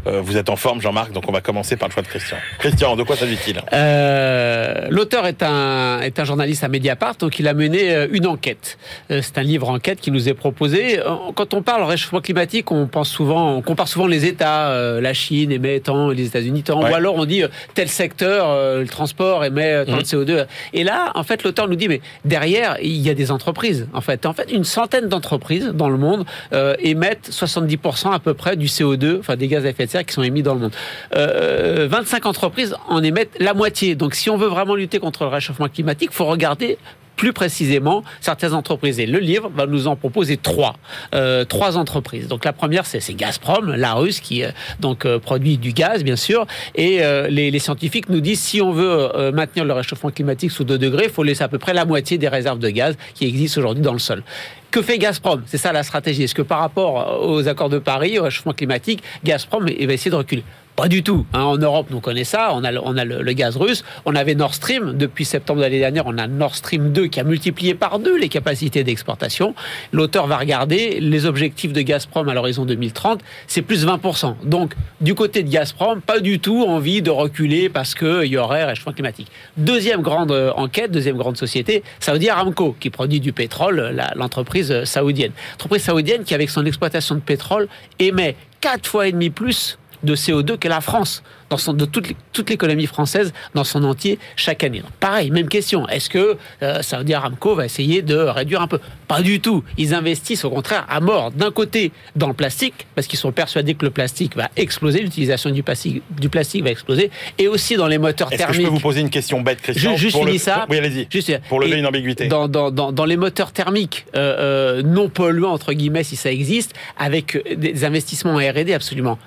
euh, 0.07 0.21
vous 0.21 0.37
êtes 0.37 0.51
en 0.51 0.57
forme, 0.57 0.83
Jean-Marc, 0.83 1.13
donc 1.13 1.25
on 1.29 1.33
va 1.33 1.41
commencer 1.41 1.77
par 1.77 1.89
le 1.89 1.95
choix 1.95 2.03
de 2.03 2.09
Christian. 2.09 2.37
Christian, 2.59 2.95
de 2.97 3.03
quoi 3.05 3.17
s'agit-il? 3.17 3.63
Euh, 3.73 4.87
L'auteur 4.91 5.27
est 5.27 5.43
un, 5.43 6.01
est 6.03 6.19
un 6.21 6.25
journaliste 6.25 6.63
à 6.63 6.69
Mediapart, 6.69 7.17
donc 7.17 7.39
il 7.39 7.49
a 7.49 7.55
mené 7.55 8.07
une 8.13 8.27
enquête. 8.27 8.77
C'est 9.09 9.39
un 9.39 9.43
livre 9.43 9.71
enquête 9.71 10.01
qui 10.01 10.11
nous 10.11 10.29
est 10.29 10.35
proposé. 10.35 11.01
Quand 11.35 11.55
on 11.55 11.63
parle 11.63 11.85
réchauffement 11.85 12.21
climatique, 12.21 12.71
on 12.71 12.87
pense 12.87 13.09
souvent, 13.09 13.55
on 13.57 13.63
compare 13.63 13.89
souvent 13.89 14.07
les 14.07 14.27
États. 14.27 15.01
La 15.01 15.15
Chine 15.15 15.53
émet 15.53 15.81
tant, 15.81 16.11
les 16.11 16.27
États-Unis 16.27 16.63
tant, 16.65 16.83
Ouais. 16.83 16.91
ou 16.91 16.95
alors 16.95 17.15
on 17.15 17.25
dit 17.25 17.43
tel 17.73 17.89
secteur, 17.89 18.79
le 18.79 18.87
transport 18.87 19.43
émet 19.45 19.87
tant 19.87 19.97
de 19.97 20.03
CO2. 20.03 20.45
Et 20.75 20.85
là, 20.85 21.13
en 21.15 21.23
fait, 21.23 21.45
l'auteur 21.45 21.67
nous 21.67 21.77
dit 21.77 21.84
mais 21.89 22.01
derrière 22.25 22.77
il 22.83 22.97
y 22.97 23.11
a 23.11 23.15
des 23.15 23.31
entreprises. 23.31 23.87
En 23.93 24.01
fait, 24.01 24.27
en 24.27 24.33
fait, 24.33 24.51
une 24.51 24.65
centaine 24.65 25.09
d'entreprises 25.09 25.67
dans 25.75 25.89
le 25.89 25.99
monde 25.99 26.25
euh, 26.53 26.75
émettent 26.81 27.31
70% 27.31 28.13
à 28.13 28.19
peu 28.19 28.35
près 28.35 28.57
du 28.57 28.67
CO2, 28.67 29.19
enfin 29.21 29.37
des 29.37 29.49
gaz 29.49 29.65
à 29.67 29.71
effet 29.71 29.87
de 29.87 29.91
serre 29.91 30.05
qui 30.05 30.15
sont 30.15 30.23
émis 30.23 30.43
dans 30.43 30.55
le 30.55 30.61
monde. 30.61 30.73
Euh, 31.17 31.89
25 31.91 32.27
entreprises 32.27 32.75
en 32.89 33.03
émettent 33.03 33.37
la 33.39 33.55
moitié. 33.55 33.95
Donc, 33.95 34.15
si 34.15 34.31
on 34.31 34.37
veut 34.37 34.49
vraiment 34.49 34.75
lutter 34.75 34.99
contre 34.99 35.25
le 35.25 35.31
réchauffement 35.31 35.69
climatique, 35.69 36.11
il 36.13 36.17
faut 36.17 36.27
regarder 36.27 36.79
plus 37.17 37.33
précisément 37.33 38.03
certaines 38.21 38.55
entreprises. 38.55 39.01
Et 39.01 39.07
le 39.07 39.19
livre 39.19 39.51
va 39.55 39.67
nous 39.67 39.87
en 39.87 39.97
proposer 39.97 40.37
trois, 40.37 40.77
euh, 41.15 41.45
trois 41.45 41.77
entreprises. 41.77 42.29
Donc 42.29 42.45
la 42.45 42.53
première, 42.53 42.87
c'est 42.87 43.15
Gazprom, 43.15 43.75
la 43.75 43.95
russe, 43.95 44.21
qui 44.21 44.45
euh, 44.45 44.51
donc 44.81 45.05
euh, 45.05 45.19
produit 45.19 45.59
du 45.59 45.73
gaz, 45.73 46.05
bien 46.05 46.17
sûr. 46.17 46.47
Et 46.75 47.01
les, 47.29 47.51
les 47.51 47.59
scientifiques 47.59 48.09
nous 48.09 48.21
disent 48.21 48.41
si 48.41 48.61
on 48.61 48.73
veut 48.73 49.31
maintenir 49.33 49.65
le 49.65 49.73
réchauffement 49.73 50.11
climatique 50.11 50.51
sous 50.51 50.65
2 50.65 50.79
degrés, 50.79 51.05
il 51.05 51.11
faut 51.11 51.23
laisser 51.23 51.45
à 51.45 51.49
peu 51.49 51.59
près 51.59 51.73
la 51.73 51.85
moitié 51.85 52.19
des 52.19 52.29
réserves 52.29 52.59
de 52.59 52.69
gaz 52.71 52.97
qui 53.15 53.27
existent 53.27 53.61
aujourd'hui 53.61 53.83
dans 53.83 53.93
le 53.93 53.99
sol. 53.99 54.23
Que 54.71 54.83
fait 54.83 54.99
Gazprom? 54.99 55.43
C'est 55.47 55.59
ça 55.59 55.73
la 55.73 55.83
stratégie. 55.83 56.25
Est-ce 56.25 56.35
que 56.35 56.43
par 56.43 56.59
rapport 56.59 57.23
aux 57.23 57.47
accords 57.49 57.69
de 57.69 57.79
Paris, 57.79 58.19
au 58.19 58.25
réchauffement 58.25 58.53
climatique, 58.53 59.03
Gazprom 59.25 59.67
il 59.69 59.87
va 59.87 59.93
essayer 59.93 60.11
de 60.11 60.17
reculer? 60.17 60.45
Pas 60.77 60.89
du 60.89 61.03
tout. 61.05 61.25
hein. 61.33 61.43
En 61.43 61.57
Europe, 61.57 61.87
on 61.95 62.01
connaît 62.01 62.25
ça. 62.25 62.51
On 62.53 62.65
a, 62.65 62.73
le, 62.73 63.33
gaz 63.33 63.57
russe. 63.57 63.85
On 64.07 64.15
avait 64.17 64.35
Nord 64.35 64.55
Stream. 64.55 64.97
Depuis 64.97 65.25
septembre 65.25 65.59
de 65.59 65.65
l'année 65.65 65.79
dernière, 65.79 66.05
on 66.07 66.19
a 66.19 66.27
Nord 66.27 66.57
Stream 66.57 66.93
2 66.93 67.07
qui 67.07 67.21
a 67.21 67.25
multiplié 67.25 67.75
par 67.75 68.01
deux 68.01 68.19
les 68.19 68.29
capacités 68.29 68.83
d'exportation. 68.83 69.55
L'auteur 69.93 70.27
va 70.27 70.37
regarder 70.37 70.99
les 71.01 71.27
objectifs 71.27 71.73
de 71.73 71.81
Gazprom 71.81 72.29
à 72.29 72.35
l'horizon 72.35 72.65
2030. 72.65 73.21
C'est 73.47 73.63
plus 73.63 73.87
20%. 73.87 74.35
Donc, 74.45 74.75
du 75.01 75.15
côté 75.15 75.45
de 75.45 75.49
Gazprom, 75.49 76.01
pas 76.01 76.19
du 76.19 76.41
tout 76.41 76.65
envie 76.67 77.03
de 77.03 77.11
reculer 77.11 77.69
parce 77.69 77.95
qu'il 77.95 78.25
y 78.27 78.37
aurait 78.37 78.65
réchauffement 78.65 78.93
climatique. 78.93 79.29
Deuxième 79.57 80.03
grande 80.03 80.33
euh, 80.33 80.51
enquête, 80.57 80.91
deuxième 80.91 81.17
grande 81.17 81.37
société, 81.37 81.85
Saudi 82.01 82.29
Aramco, 82.29 82.75
qui 82.81 82.91
produit 82.91 83.21
du 83.21 83.33
pétrole, 83.33 83.97
l'entreprise 84.17 84.73
euh, 84.73 84.85
saoudienne. 84.85 85.33
Entreprise 85.55 85.83
saoudienne 85.83 86.25
qui, 86.25 86.35
avec 86.35 86.51
son 86.51 86.67
exploitation 86.67 87.15
de 87.15 87.21
pétrole, 87.21 87.69
émet 88.01 88.35
quatre 88.61 88.89
fois 88.89 89.07
et 89.07 89.13
demi 89.13 89.31
plus 89.31 89.79
de 90.05 90.15
CO2 90.17 90.57
que 90.59 90.69
la 90.69 90.81
France, 90.81 91.23
dans 91.51 91.57
son, 91.57 91.73
de 91.73 91.85
toute, 91.85 92.09
toute 92.33 92.51
l'économie 92.51 92.87
française 92.87 93.33
dans 93.55 93.65
son 93.65 93.85
entier 93.85 94.19
chaque 94.37 94.63
année. 94.65 94.81
Donc, 94.81 94.91
pareil, 94.93 95.31
même 95.31 95.49
question. 95.49 95.87
Est-ce 95.89 96.09
que 96.11 96.37
euh, 96.63 96.83
Saudi 96.83 97.15
Aramco 97.15 97.55
va 97.55 97.65
essayer 97.67 98.03
de 98.03 98.17
réduire 98.17 98.63
un 98.63 98.67
peu? 98.67 98.81
Pas 99.09 99.21
du 99.23 99.41
tout. 99.41 99.63
Ils 99.77 99.95
investissent 99.95 100.45
au 100.45 100.51
contraire 100.51 100.87
à 100.89 101.01
mort. 101.01 101.31
D'un 101.33 101.51
côté 101.51 101.93
dans 102.17 102.29
le 102.29 102.35
plastique, 102.35 102.87
parce 102.95 103.07
qu'ils 103.07 103.19
sont 103.19 103.33
persuadés 103.33 103.75
que 103.75 103.85
le 103.85 103.91
plastique 103.91 104.37
va 104.37 104.49
exploser, 104.57 105.01
l'utilisation 105.01 105.51
du 105.51 105.63
plastique, 105.63 106.03
du 106.19 106.29
plastique 106.29 106.65
va 106.65 106.71
exploser, 106.71 107.11
et 107.39 107.49
aussi 107.49 107.77
dans 107.77 107.87
les 107.87 107.99
moteurs 107.99 108.33
Est-ce 108.33 108.43
que 108.43 108.49
je 108.49 108.53
thermiques. 108.53 108.67
peux 108.69 108.75
vous 108.75 108.81
poser 108.81 109.01
une 109.01 109.11
question 109.11 109.41
bête, 109.41 109.61
Christian? 109.61 109.93
Ju- 109.97 109.99
juste 110.05 110.17
pour 110.17 110.25
le- 110.25 110.39
ça. 110.39 110.67
Oui, 110.69 110.79
allez-y. 110.79 111.07
Juste, 111.11 111.39
Pour 111.49 111.61
lever 111.61 111.79
une 111.79 111.87
ambiguïté. 111.87 112.27
Dans, 112.27 112.49
dans, 112.49 112.71
dans, 112.71 112.93
dans 112.93 113.05
les 113.05 113.17
moteurs 113.17 113.53
thermiques 113.53 114.07
euh, 114.17 114.79
euh, 114.79 114.83
non 114.83 115.09
polluants, 115.09 115.53
entre 115.53 115.73
guillemets, 115.73 116.05
si 116.05 116.17
ça 116.17 116.31
existe, 116.33 116.73
avec 116.99 117.37
euh, 117.37 117.43
des 117.57 117.85
investissements 117.85 118.35
en 118.35 118.39
R&D 118.39 118.73
absolument 118.75 119.19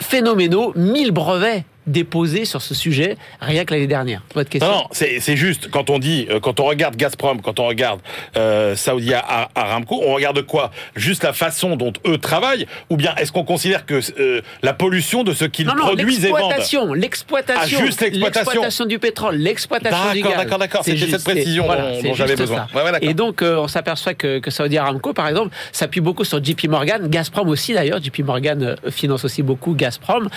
phénoménaux, 0.00 0.72
1000 0.76 1.12
brevets 1.12 1.64
déposés 1.86 2.44
sur 2.44 2.62
ce 2.62 2.74
sujet 2.74 3.16
rien 3.40 3.64
que 3.64 3.72
l'année 3.74 3.86
dernière. 3.86 4.22
Votre 4.34 4.50
question 4.50 4.70
Non, 4.70 4.78
non, 4.78 4.84
c'est 4.92 5.36
juste, 5.36 5.70
quand 5.70 5.90
on 5.90 5.98
dit, 5.98 6.26
euh, 6.30 6.40
quand 6.40 6.60
on 6.60 6.64
regarde 6.64 6.96
Gazprom, 6.96 7.40
quand 7.40 7.58
on 7.58 7.66
regarde 7.66 8.00
euh, 8.36 8.76
Saudi 8.76 9.14
Ar- 9.14 9.50
Aramco, 9.54 10.00
on 10.06 10.14
regarde 10.14 10.42
quoi? 10.42 10.70
Juste 10.94 11.24
la 11.24 11.32
façon 11.32 11.76
dont 11.76 11.92
eux 12.06 12.18
travaillent? 12.18 12.66
Ou 12.90 12.96
bien 12.96 13.14
est-ce 13.16 13.32
qu'on 13.32 13.44
considère 13.44 13.86
que 13.86 14.00
euh, 14.20 14.40
la 14.62 14.72
pollution 14.72 15.24
de 15.24 15.32
ce 15.32 15.44
qu'ils 15.44 15.66
produisent 15.66 16.24
et 16.24 16.28
vendent 16.30 16.40
l'exploitation, 16.40 16.92
l'exploitation, 16.94 17.78
Ah, 17.80 17.84
juste 17.86 18.00
l'exploitation. 18.02 18.86
du 18.86 18.98
pétrole, 18.98 19.36
l'exploitation 19.36 20.12
du 20.12 20.20
gaz. 20.22 20.30
D'accord, 20.30 20.38
d'accord, 20.44 20.58
d'accord, 20.58 20.82
C'est 20.84 20.96
c'était 20.96 21.12
cette 21.12 21.24
précision 21.24 21.64
voilà, 21.64 22.00
dont- 22.02 22.14
j'avais 22.14 22.36
besoin. 22.36 22.66
Ouais, 22.74 22.82
ouais. 22.82 22.98
Et 23.02 23.14
donc, 23.14 23.42
euh, 23.42 23.56
on 23.56 23.68
s'aperçoit 23.68 24.14
que, 24.14 24.38
que 24.38 24.50
Saudi 24.50 24.78
Aramco, 24.78 25.12
par 25.12 25.28
exemple, 25.28 25.54
s'appuie 25.72 26.00
beaucoup 26.00 26.24
sur 26.24 26.42
JP 26.42 26.64
Morgan, 26.68 27.08
Gazprom 27.08 27.48
aussi 27.48 27.72
d'ailleurs. 27.74 28.02
JP 28.02 28.20
Morgan 28.20 28.76
finance 28.90 29.24
aussi 29.24 29.42
beaucoup 29.42 29.74
Gazprom. 29.74 30.28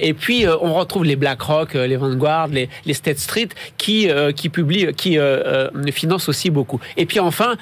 Et 0.00 0.14
puis, 0.14 0.44
on 0.60 0.72
retrouve 0.90 1.04
les 1.04 1.16
BlackRock, 1.16 1.76
euh, 1.76 1.86
les 1.86 1.96
Vanguard, 1.96 2.48
les, 2.48 2.68
les 2.84 2.94
State 2.94 3.18
Street 3.18 3.48
qui, 3.78 4.10
euh, 4.10 4.32
qui 4.32 4.48
publient, 4.48 4.92
qui 4.96 5.18
euh, 5.18 5.68
financent 5.92 6.28
aussi 6.28 6.50
beaucoup. 6.50 6.80
Et 6.96 7.06
puis 7.06 7.20
enfin, 7.20 7.56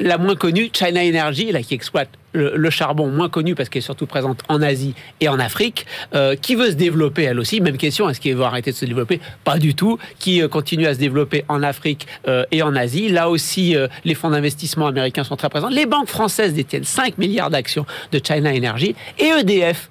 la 0.00 0.18
moins 0.18 0.34
connue, 0.34 0.68
China 0.72 1.00
Energy, 1.00 1.52
là, 1.52 1.62
qui 1.62 1.74
exploite 1.74 2.08
le, 2.32 2.70
charbon 2.70 3.08
moins 3.08 3.28
connu 3.28 3.54
parce 3.54 3.68
qu'elle 3.68 3.80
est 3.80 3.84
surtout 3.84 4.06
présente 4.06 4.42
en 4.48 4.62
Asie 4.62 4.94
et 5.20 5.28
en 5.28 5.38
Afrique, 5.38 5.86
euh, 6.14 6.36
qui 6.36 6.54
veut 6.54 6.70
se 6.70 6.76
développer 6.76 7.24
elle 7.24 7.38
aussi. 7.38 7.60
Même 7.60 7.76
question, 7.76 8.08
est-ce 8.08 8.20
qu'elle 8.20 8.36
veut 8.36 8.44
arrêter 8.44 8.72
de 8.72 8.76
se 8.76 8.84
développer? 8.84 9.20
Pas 9.44 9.58
du 9.58 9.74
tout. 9.74 9.98
Qui 10.18 10.42
euh, 10.42 10.48
continue 10.48 10.86
à 10.86 10.94
se 10.94 10.98
développer 10.98 11.44
en 11.48 11.62
Afrique 11.62 12.06
euh, 12.28 12.44
et 12.50 12.62
en 12.62 12.74
Asie. 12.74 13.08
Là 13.08 13.28
aussi, 13.28 13.76
les 14.04 14.14
fonds 14.14 14.30
d'investissement 14.30 14.86
américains 14.86 15.24
sont 15.24 15.36
très 15.36 15.48
présents. 15.48 15.68
Les 15.68 15.86
banques 15.86 16.08
françaises 16.08 16.54
détiennent 16.54 16.84
5 16.84 17.18
milliards 17.18 17.50
d'actions 17.50 17.86
de 18.12 18.20
China 18.24 18.50
Energy 18.50 18.94
et 19.18 19.26
EDF. 19.40 19.88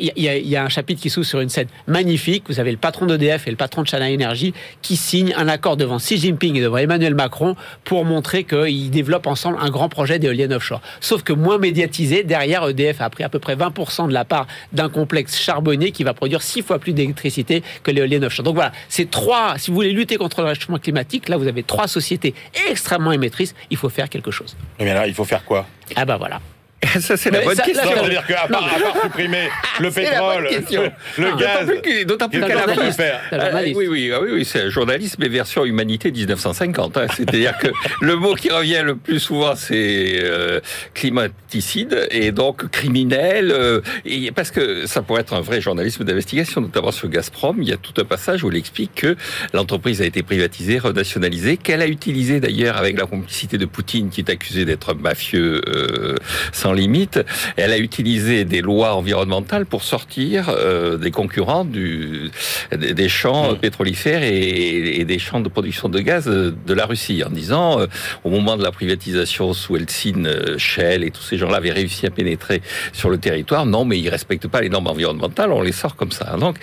Il 0.00 0.12
y, 0.16 0.56
a- 0.56 0.64
un 0.64 0.68
chapitre 0.68 1.00
qui 1.00 1.10
s'ouvre 1.10 1.26
sur 1.26 1.40
une 1.40 1.48
scène 1.48 1.68
magnifique. 1.86 2.44
Vous 2.48 2.60
avez 2.60 2.70
le 2.70 2.76
patron 2.76 3.06
d'EDF 3.06 3.46
et 3.46 3.50
le 3.50 3.56
patron 3.56 3.82
de 3.82 3.86
China 3.86 4.10
Energy 4.10 4.54
qui 4.82 4.96
signent 4.96 5.34
un 5.36 5.48
accord 5.48 5.76
devant 5.76 5.98
Xi 5.98 6.16
Jinping 6.16 6.56
et 6.56 6.60
devant 6.62 6.78
Emmanuel 6.78 7.14
Macron 7.14 7.56
pour 7.84 8.04
montrer 8.04 8.44
qu'ils 8.44 8.90
développent 8.90 9.26
ensemble 9.26 9.58
un 9.60 9.70
grand 9.70 9.88
projet 9.88 10.18
d'éolienne 10.18 10.52
offshore. 10.52 10.80
Sauf 11.00 11.22
que 11.22 11.32
moins 11.32 11.58
médiatisé, 11.84 12.22
derrière 12.22 12.66
EDF 12.68 13.00
a 13.00 13.10
pris 13.10 13.24
à 13.24 13.28
peu 13.28 13.38
près 13.38 13.56
20% 13.56 14.08
de 14.08 14.12
la 14.12 14.24
part 14.24 14.46
d'un 14.72 14.88
complexe 14.88 15.38
charbonnier 15.38 15.90
qui 15.92 16.04
va 16.04 16.14
produire 16.14 16.42
six 16.42 16.62
fois 16.62 16.78
plus 16.78 16.92
d'électricité 16.92 17.62
que 17.82 17.90
l'éolienne 17.90 18.24
offshore. 18.24 18.44
Donc 18.44 18.54
voilà, 18.54 18.72
c'est 18.88 19.10
trois, 19.10 19.58
si 19.58 19.70
vous 19.70 19.76
voulez 19.76 19.92
lutter 19.92 20.16
contre 20.16 20.40
le 20.40 20.48
réchauffement 20.48 20.78
climatique, 20.78 21.28
là 21.28 21.36
vous 21.36 21.46
avez 21.46 21.62
trois 21.62 21.88
sociétés 21.88 22.34
extrêmement 22.70 23.12
émettrices, 23.12 23.54
il 23.70 23.76
faut 23.76 23.90
faire 23.90 24.08
quelque 24.08 24.30
chose. 24.30 24.56
Mais 24.78 24.94
là, 24.94 25.06
il 25.06 25.14
faut 25.14 25.24
faire 25.24 25.44
quoi? 25.44 25.66
Ah 25.96 26.04
bah 26.04 26.16
voilà. 26.16 26.40
Ça, 27.00 27.16
c'est 27.16 27.30
la 27.30 27.40
bonne 27.40 27.54
ça- 27.56 27.62
question. 27.62 27.84
ça- 27.84 27.94
C'est-à-dire 27.96 28.26
qu'à 28.26 28.46
part, 28.48 28.64
à 28.74 28.78
part 28.80 29.02
supprimer 29.02 29.48
le 29.80 29.90
C'est 29.90 30.02
la 30.04 30.10
pétrole, 30.10 30.42
bonne 30.44 30.52
question. 30.54 30.82
le 31.18 31.24
D'autant 31.24 31.36
gaz, 31.36 31.70
D'autant 32.06 32.28
plus 32.28 32.40
qu'elle 32.40 32.52
a 32.58 32.92
faire 32.92 33.20
Ah, 33.32 33.38
journaliste. 33.46 33.76
oui, 33.76 33.86
oui, 33.88 34.10
ah 34.14 34.20
oui, 34.22 34.28
oui, 34.32 34.44
c'est 34.44 34.62
un 34.62 34.68
journalisme 34.70 35.22
et 35.22 35.28
version 35.28 35.64
humanité 35.64 36.10
1950. 36.10 36.96
hein. 36.96 37.06
C'est-à-dire 37.16 37.56
que 37.58 37.68
le 38.00 38.16
mot 38.16 38.34
qui 38.34 38.50
revient 38.50 38.82
le 38.84 38.96
plus 38.96 39.20
souvent, 39.20 39.54
c'est 39.56 40.18
euh, 40.22 40.60
climaticide 40.94 42.08
et 42.10 42.32
donc 42.32 42.68
criminel. 42.70 43.50
euh, 43.52 43.80
et 44.04 44.30
parce 44.32 44.50
que 44.50 44.86
ça 44.86 45.02
pourrait 45.02 45.20
être 45.22 45.34
un 45.34 45.40
vrai 45.40 45.60
journalisme 45.60 46.04
d'investigation, 46.04 46.60
notamment 46.60 46.90
sur 46.92 47.08
Gazprom. 47.08 47.62
Il 47.62 47.68
y 47.68 47.72
a 47.72 47.76
tout 47.76 47.94
un 48.00 48.04
passage 48.04 48.42
où 48.44 48.50
il 48.50 48.56
explique 48.56 48.94
que 48.94 49.16
l'entreprise 49.52 50.02
a 50.02 50.04
été 50.06 50.22
privatisée, 50.22 50.78
renationalisée, 50.78 51.56
qu'elle 51.56 51.82
a 51.82 51.86
utilisé 51.86 52.40
d'ailleurs 52.40 52.76
avec 52.76 52.98
la 52.98 53.06
complicité 53.06 53.58
de 53.58 53.66
Poutine, 53.66 54.10
qui 54.10 54.20
est 54.20 54.30
accusé 54.30 54.64
d'être 54.64 54.94
mafieux 54.94 55.60
euh, 55.68 56.14
sans 56.52 56.72
limite. 56.74 57.20
Elle 57.56 57.72
a 57.72 57.78
utilisé 57.78 58.44
des 58.44 58.60
lois 58.60 58.94
environnementales 58.94 59.66
pour 59.66 59.82
sortir 59.82 60.48
euh, 60.48 60.96
des 60.96 61.10
concurrents 61.10 61.64
du, 61.64 62.30
des 62.72 63.08
champs 63.08 63.44
Mm. 63.52 63.56
pétrolifères 63.58 64.22
et, 64.22 65.00
et 65.00 65.04
des 65.04 65.18
champs 65.18 65.40
de 65.40 65.48
production 65.48 65.88
de 65.88 66.00
gaz 66.00 66.26
de 66.26 66.74
la 66.74 66.86
Russie, 66.86 67.22
en 67.24 67.30
disant, 67.30 67.80
euh, 67.80 67.86
au 68.24 68.30
moment 68.30 68.56
de 68.56 68.62
la 68.62 68.72
privatisation 68.72 69.52
sous 69.52 69.76
Eltsine, 69.76 70.26
euh, 70.26 70.58
Shell 70.58 71.04
et 71.04 71.10
tous 71.10 71.22
ces 71.22 71.38
gens-là 71.38 71.58
avaient 71.58 71.72
réussi 71.72 72.06
à 72.06 72.10
pénétrer 72.10 72.62
sur 72.92 73.10
le 73.10 73.18
territoire. 73.18 73.66
Non, 73.66 73.84
mais 73.84 73.98
ils 73.98 74.08
respectent 74.08 74.48
pas 74.48 74.60
les 74.60 74.68
normes 74.68 74.86
environnementales, 74.86 75.52
on 75.52 75.62
les 75.62 75.72
sort 75.72 75.96
comme 75.96 76.12
ça. 76.12 76.36
Donc, 76.38 76.56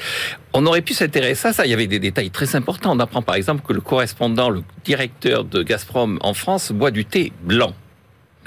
on 0.54 0.66
aurait 0.66 0.82
pu 0.82 0.94
s'intéresser 0.94 1.50
à 1.50 1.54
ça. 1.54 1.66
Il 1.66 1.72
y 1.72 1.74
avait 1.74 1.88
des 1.88 2.00
détails 2.00 2.30
très 2.30 2.56
importants. 2.56 2.92
On 2.96 3.00
apprend 3.00 3.22
par 3.22 3.36
exemple 3.36 3.64
que 3.66 3.74
le 3.74 3.82
correspondant, 3.82 4.50
le 4.50 4.64
directeur 4.84 5.44
de 5.44 5.64
Gazprom 5.64 6.20
en 6.22 6.34
France 6.34 6.72
boit 6.72 6.92
du 6.92 7.06
thé 7.06 7.32
blanc. 7.44 7.74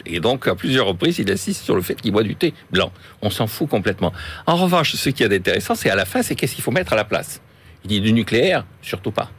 Et 0.07 0.21
donc, 0.21 0.47
à 0.47 0.55
plusieurs 0.55 0.87
reprises, 0.87 1.19
il 1.19 1.31
insiste 1.31 1.65
sur 1.65 1.77
le 1.77 1.83
fait 1.83 1.95
qu'il 1.95 2.13
boit 2.13 2.23
du 2.23 2.37
thé 2.37 2.53
blanc. 2.71 2.93
On 3.23 3.31
s'en 3.31 3.47
fout 3.47 3.69
complètement. 3.69 4.13
En 4.47 4.57
revanche, 4.57 4.95
ce 4.95 5.11
qui 5.11 5.23
est 5.23 5.35
intéressant, 5.35 5.75
c'est 5.75 5.91
à 5.91 5.97
la 5.97 6.05
fin, 6.05 6.23
c'est 6.23 6.35
qu'est-ce 6.35 6.55
qu'il 6.55 6.65
faut 6.65 6.73
mettre 6.73 6.93
à 6.93 6.97
la 6.97 7.05
place? 7.05 7.41
Il 7.85 7.89
dit 7.89 8.01
du 8.01 8.13
nucléaire, 8.13 8.65
surtout 8.83 9.13
pas. 9.13 9.31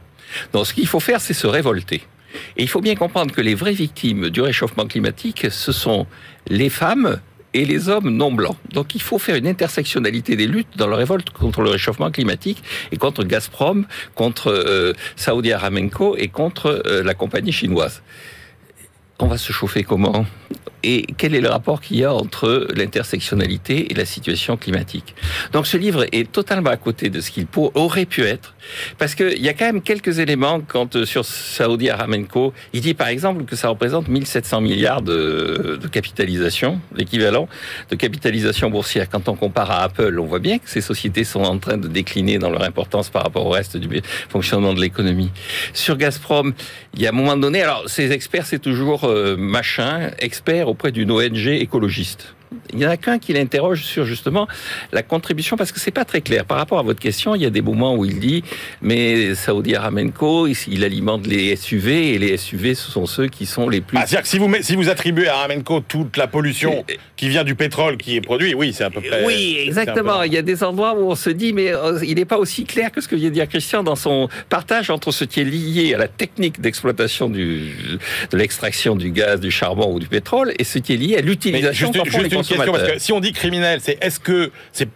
Donc, 0.52 0.66
ce 0.66 0.74
qu'il 0.74 0.86
faut 0.86 1.00
faire, 1.00 1.20
c'est 1.20 1.34
se 1.34 1.46
révolter. 1.46 2.02
Et 2.56 2.62
il 2.62 2.68
faut 2.68 2.80
bien 2.80 2.94
comprendre 2.94 3.32
que 3.32 3.40
les 3.40 3.54
vraies 3.54 3.72
victimes 3.72 4.30
du 4.30 4.40
réchauffement 4.40 4.86
climatique, 4.86 5.46
ce 5.50 5.72
sont 5.72 6.06
les 6.48 6.68
femmes 6.68 7.20
et 7.54 7.64
les 7.64 7.88
hommes 7.88 8.10
non 8.10 8.32
blancs. 8.32 8.56
Donc 8.72 8.94
il 8.94 9.00
faut 9.00 9.18
faire 9.18 9.36
une 9.36 9.46
intersectionnalité 9.46 10.36
des 10.36 10.46
luttes 10.46 10.76
dans 10.76 10.86
la 10.86 10.96
révolte 10.96 11.30
contre 11.30 11.62
le 11.62 11.70
réchauffement 11.70 12.10
climatique 12.10 12.62
et 12.92 12.98
contre 12.98 13.24
Gazprom, 13.24 13.86
contre 14.14 14.48
euh, 14.48 14.92
Saudi 15.16 15.52
Aramco 15.52 16.16
et 16.18 16.28
contre 16.28 16.82
euh, 16.86 17.02
la 17.02 17.14
compagnie 17.14 17.52
chinoise. 17.52 18.02
On 19.18 19.28
va 19.28 19.38
se 19.38 19.50
chauffer 19.50 19.82
comment 19.82 20.26
Et 20.82 21.06
quel 21.16 21.34
est 21.34 21.40
le 21.40 21.48
rapport 21.48 21.80
qu'il 21.80 21.96
y 21.96 22.04
a 22.04 22.12
entre 22.12 22.68
l'intersectionnalité 22.74 23.90
et 23.90 23.94
la 23.94 24.04
situation 24.04 24.58
climatique 24.58 25.14
Donc 25.52 25.66
ce 25.66 25.78
livre 25.78 26.04
est 26.12 26.30
totalement 26.30 26.68
à 26.68 26.76
côté 26.76 27.08
de 27.08 27.22
ce 27.22 27.30
qu'il 27.30 27.46
aurait 27.54 28.04
pu 28.04 28.24
être, 28.24 28.54
parce 28.98 29.14
qu'il 29.14 29.42
y 29.42 29.48
a 29.48 29.54
quand 29.54 29.64
même 29.64 29.80
quelques 29.80 30.18
éléments 30.18 30.60
quand 30.60 30.96
euh, 30.96 31.06
sur 31.06 31.24
Saudi 31.24 31.88
Aramco, 31.88 32.52
il 32.74 32.82
dit 32.82 32.92
par 32.92 33.08
exemple 33.08 33.44
que 33.44 33.56
ça 33.56 33.68
représente 33.68 34.08
1700 34.08 34.60
milliards 34.60 35.00
de, 35.00 35.78
de 35.80 35.88
capitalisation, 35.88 36.78
l'équivalent 36.94 37.48
de 37.88 37.96
capitalisation 37.96 38.68
boursière. 38.68 39.08
Quand 39.08 39.30
on 39.30 39.34
compare 39.34 39.70
à 39.70 39.82
Apple, 39.82 40.18
on 40.20 40.26
voit 40.26 40.40
bien 40.40 40.58
que 40.58 40.68
ces 40.68 40.82
sociétés 40.82 41.24
sont 41.24 41.42
en 41.42 41.58
train 41.58 41.78
de 41.78 41.88
décliner 41.88 42.38
dans 42.38 42.50
leur 42.50 42.64
importance 42.64 43.08
par 43.08 43.22
rapport 43.22 43.46
au 43.46 43.50
reste 43.50 43.78
du 43.78 44.02
fonctionnement 44.28 44.74
de 44.74 44.80
l'économie. 44.80 45.30
Sur 45.72 45.96
Gazprom, 45.96 46.52
il 46.94 47.00
y 47.00 47.06
a 47.06 47.10
un 47.10 47.12
moment 47.12 47.38
donné, 47.38 47.62
alors 47.62 47.84
ces 47.86 48.12
experts, 48.12 48.44
c'est 48.44 48.58
toujours 48.58 49.05
machin, 49.36 50.10
expert 50.18 50.68
auprès 50.68 50.92
d'une 50.92 51.10
ONG 51.10 51.46
écologiste. 51.46 52.34
Il 52.72 52.78
y 52.78 52.86
en 52.86 52.90
a 52.90 52.96
qu'un 52.96 53.18
qui 53.18 53.32
l'interroge 53.32 53.82
sur 53.84 54.04
justement 54.04 54.46
la 54.92 55.02
contribution 55.02 55.56
parce 55.56 55.72
que 55.72 55.80
c'est 55.80 55.90
pas 55.90 56.04
très 56.04 56.20
clair. 56.20 56.44
Par 56.44 56.58
rapport 56.58 56.78
à 56.78 56.82
votre 56.82 57.00
question, 57.00 57.34
il 57.34 57.42
y 57.42 57.46
a 57.46 57.50
des 57.50 57.62
moments 57.62 57.94
où 57.96 58.04
il 58.04 58.20
dit 58.20 58.44
mais 58.82 59.34
Saudi 59.34 59.74
Aramco, 59.74 60.46
il, 60.46 60.84
alimente 60.84 61.26
les 61.26 61.56
SUV 61.56 62.14
et 62.14 62.18
les 62.18 62.36
SUV 62.36 62.74
ce 62.74 62.90
sont 62.90 63.06
ceux 63.06 63.28
qui 63.28 63.46
sont 63.46 63.68
les 63.68 63.80
plus 63.80 63.98
Ah, 63.98 64.06
C'est-à-dire 64.06 64.22
que 64.22 64.28
si 64.28 64.38
vous, 64.38 64.52
si 64.60 64.76
vous 64.76 64.88
attribuez 64.88 65.28
à 65.28 65.36
Ramenco 65.36 65.80
toute 65.80 66.16
la 66.16 66.26
pollution 66.26 66.84
qui 67.16 67.28
vient 67.28 67.44
du 67.44 67.54
pétrole 67.54 67.96
qui 67.96 68.16
est 68.16 68.20
produit, 68.20 68.54
oui, 68.54 68.72
c'est 68.72 68.84
à 68.84 68.90
peu 68.90 69.00
près. 69.00 69.24
Oui, 69.24 69.58
exactement. 69.66 70.20
peu- 70.20 70.26
Il 70.26 70.32
y 70.32 70.38
a 70.38 70.42
des 70.42 70.62
endroits 70.62 70.94
où 70.96 71.10
on 71.10 71.14
se 71.14 71.30
dit, 71.30 71.52
mais 71.52 71.72
euh, 71.72 71.98
il 72.04 72.16
n'est 72.16 72.24
pas 72.24 72.38
aussi 72.38 72.64
clair 72.64 72.92
que 72.92 73.00
ce 73.00 73.08
que 73.08 73.16
vient 73.16 73.28
de 73.28 73.34
dire 73.34 73.48
Christian 73.48 73.82
dans 73.82 73.96
son 73.96 74.28
partage 74.48 74.90
entre 74.90 75.10
ce 75.12 75.24
qui 75.24 75.40
est 75.40 75.44
lié 75.44 75.94
à 75.94 75.98
la 75.98 76.08
technique 76.08 76.60
d'exploitation 76.60 77.28
du, 77.28 77.72
de 78.30 78.36
l'extraction 78.36 78.96
du 78.96 79.10
gaz, 79.10 79.40
du 79.40 79.50
charbon 79.50 79.92
ou 79.92 79.98
du 79.98 80.06
pétrole 80.06 80.52
et 80.58 80.64
ce 80.64 80.78
qui 80.78 80.94
est 80.94 80.96
lié 80.96 81.16
à 81.16 81.20
l'utilisation 81.20 81.90
une 82.36 82.44
question, 82.46 82.72
parce 82.72 82.88
que 82.92 82.98
si 82.98 83.12
on 83.12 83.20
dit 83.20 83.32
criminel, 83.32 83.80
c'est 83.82 83.98
est-ce 84.02 84.20
que 84.20 84.50
c'est 84.72 84.88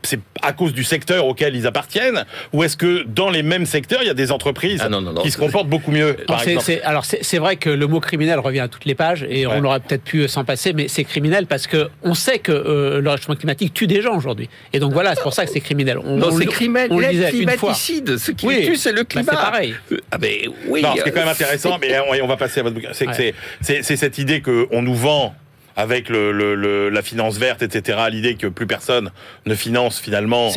à 0.42 0.53
cause 0.53 0.72
du 0.72 0.85
secteur 0.85 1.26
auquel 1.26 1.55
ils 1.57 1.66
appartiennent, 1.66 2.24
ou 2.53 2.62
est-ce 2.64 2.76
que 2.76 3.05
dans 3.07 3.31
les 3.31 3.42
mêmes 3.42 3.66
secteurs, 3.66 4.00
il 4.03 4.07
y 4.07 4.11
a 4.11 4.14
des 4.14 4.33
entreprises 4.33 4.81
Ah 4.85 4.88
non, 4.88 5.00
non, 5.00 5.12
non, 5.12 5.22
qui 5.22 5.31
se 5.31 5.38
comportent 5.38 5.68
beaucoup 5.68 5.90
mieux, 5.90 6.16
Non, 6.20 6.24
par 6.26 6.40
c'est- 6.42 6.50
exemple 6.50 6.66
c'est- 6.66 6.83
alors 6.83 7.05
c'est 7.05 7.38
vrai 7.38 7.57
que 7.57 7.70
le 7.70 7.87
mot 7.87 8.00
criminel 8.00 8.38
revient 8.38 8.61
à 8.61 8.68
toutes 8.68 8.85
les 8.85 8.94
pages 8.94 9.26
et 9.29 9.46
Ouais. 9.46 9.55
on 9.57 9.64
aurait 9.64 9.81
peut-être 9.81 10.03
pu 10.05 10.26
s'en 10.29 10.44
passer, 10.44 10.72
mais 10.72 10.88
c'est 10.88 11.05
criminel 11.05 11.46
parce 11.46 11.66
que 11.66 11.88
on 12.03 12.14
sait 12.14 12.38
que 12.38 12.53
euh, 12.53 13.00
le 13.00 13.11
réchauffement 13.11 13.35
climatique 13.37 13.74
tue 13.74 13.87
des 13.87 14.03
gens 14.03 14.16
aujourd'hui. 14.16 14.48
Et 14.72 14.79
donc 14.79 14.92
voilà, 14.92 15.14
c'est 15.14 15.22
pour 15.22 15.35
ça 15.35 15.44
que 15.44 15.50
c'est 15.50 15.61
criminel. 15.61 15.98
On, 16.05 16.16
Non, 16.16 16.29
on 16.33 16.38
c'est 16.38 16.46
criminel. 16.46 16.88
On 16.90 16.98
le 16.98 17.07
disait 17.09 17.31
une 17.37 17.50
fois. 17.50 17.74
Ce 17.74 18.31
qui 18.33 18.46
Oui. 18.46 18.64
tue, 18.66 18.76
c'est 18.76 18.92
le 18.92 19.03
Bah, 19.03 19.05
climat. 19.09 19.33
c'est 19.33 19.37
pareil. 19.37 19.74
Ah 20.11 20.18
ben 20.18 20.31
oui. 20.68 20.83
Non, 20.83 20.94
ce 20.96 21.03
qui 21.03 21.09
est 21.09 21.12
quand 21.12 21.20
même 21.20 21.29
euh, 21.29 21.33
intéressant, 21.33 21.79
mais 21.81 21.98
on, 22.00 22.24
on 22.24 22.26
va 22.26 22.37
passer 22.37 22.61
à 22.61 22.62
votre 22.62 22.74
bouquin, 22.74 22.90
c'est 22.92 23.07
que 23.07 23.11
Ouais. 23.11 23.16
c'est- 23.16 23.35
c'est 23.61 23.83
c'est 23.83 23.96
cette 23.96 24.18
idée 24.18 24.40
qu'on 24.40 24.83
nous 24.83 24.94
vend 24.94 25.35
avec 25.76 26.09
le, 26.09 26.33
le- 26.33 26.54
le- 26.54 26.88
la 26.88 27.02
finance 27.02 27.38
verte, 27.38 27.62
etc., 27.62 27.98
l'idée 28.11 28.35
que 28.35 28.46
plus 28.46 28.66
personne 28.66 29.11
ne 29.46 29.54
finance 29.54 30.00
finalement 30.00 30.50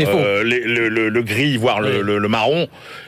les- 0.43 0.59
le, 0.61 0.89
le- 0.89 1.09
le 1.09 1.21
gris, 1.23 1.57
voire 1.57 1.81
le, 1.81 1.97
Oui. 1.97 2.03
le- 2.03 2.17
le 2.19 2.27
marron. 2.27 2.67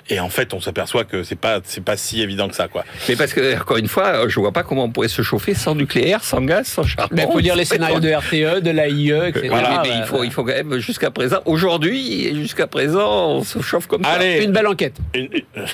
Et 0.09 0.19
en 0.19 0.29
fait, 0.29 0.53
on 0.53 0.61
s'aperçoit 0.61 1.03
que 1.03 1.23
c'est 1.23 1.35
pas 1.35 1.59
c'est 1.63 1.83
pas 1.83 1.97
si 1.97 2.21
évident 2.21 2.47
que 2.47 2.55
ça, 2.55 2.67
quoi. 2.67 2.85
Mais 3.09 3.15
parce 3.15 3.33
que, 3.33 3.59
encore 3.59 3.77
une 3.77 3.87
fois, 3.87 4.27
je 4.27 4.39
vois 4.39 4.51
pas 4.51 4.61
comment 4.63 4.83
on 4.83 4.91
pourrait 4.91 5.07
se 5.07 5.23
chauffer 5.23 5.55
sans 5.55 5.73
nucléaire, 5.73 6.23
sans 6.23 6.41
gaz, 6.41 6.67
sans 6.67 6.83
charbon. 6.83 7.15
Mais 7.15 7.25
il 7.27 7.31
faut 7.31 7.39
lire 7.39 7.55
les 7.55 7.65
scénarios 7.65 7.99
de. 7.99 8.09
RTE, 8.15 8.61
de 8.61 8.69
l'AIE, 8.69 9.11
etc. 9.29 9.47
Voilà. 9.49 9.81
mais, 9.83 9.89
mais 9.89 9.95
il, 9.97 10.03
faut, 10.05 10.23
il 10.23 10.31
faut 10.31 10.43
quand 10.43 10.53
même, 10.53 10.77
jusqu'à 10.77 11.09
présent, 11.09 11.39
aujourd'hui, 11.45 12.35
jusqu'à 12.35 12.67
présent, 12.67 13.29
on 13.37 13.43
se 13.43 13.59
chauffe 13.61 13.87
comme 13.87 14.03
ça. 14.03 14.11
Allez, 14.11 14.43
Une 14.43 14.51
belle 14.51 14.67
enquête. 14.67 14.95
une- 15.15 15.27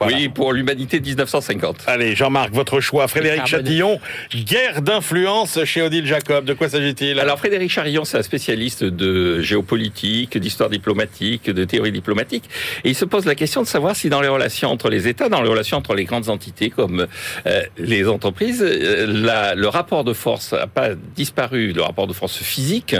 Voilà. 0.00 0.16
Oui, 0.16 0.28
pour 0.28 0.52
l'humanité 0.52 1.00
1950. 1.00 1.84
Allez, 1.86 2.14
Jean-Marc, 2.16 2.52
votre 2.52 2.80
choix. 2.80 3.08
Frédéric 3.08 3.44
Carbone. 3.44 3.60
Chatillon, 3.66 4.00
guerre 4.34 4.82
d'influence 4.82 5.33
chez 5.64 5.82
Odile 5.82 6.06
Jacob. 6.06 6.44
De 6.44 6.54
quoi 6.54 6.68
s'agit-il? 6.68 7.18
Alors 7.18 7.38
Frédéric 7.38 7.70
Charillon, 7.70 8.04
c'est 8.04 8.18
un 8.18 8.22
spécialiste 8.22 8.84
de 8.84 9.40
géopolitique, 9.40 10.38
d'histoire 10.38 10.70
diplomatique, 10.70 11.50
de 11.50 11.64
théorie 11.64 11.90
diplomatique, 11.90 12.44
et 12.84 12.90
il 12.90 12.94
se 12.94 13.04
pose 13.04 13.26
la 13.26 13.34
question 13.34 13.60
de 13.60 13.66
savoir 13.66 13.96
si 13.96 14.08
dans 14.08 14.20
les 14.20 14.28
relations 14.28 14.70
entre 14.70 14.88
les 14.90 15.08
États, 15.08 15.28
dans 15.28 15.42
les 15.42 15.48
relations 15.48 15.76
entre 15.76 15.94
les 15.94 16.04
grandes 16.04 16.28
entités 16.28 16.70
comme 16.70 17.08
euh, 17.46 17.62
les 17.78 18.06
entreprises, 18.06 18.62
euh, 18.62 19.54
le 19.56 19.66
rapport 19.66 20.04
de 20.04 20.12
force 20.12 20.52
n'a 20.52 20.68
pas 20.68 20.90
disparu, 21.16 21.72
le 21.72 21.82
rapport 21.82 22.06
de 22.06 22.12
force 22.12 22.36
physique 22.36 22.94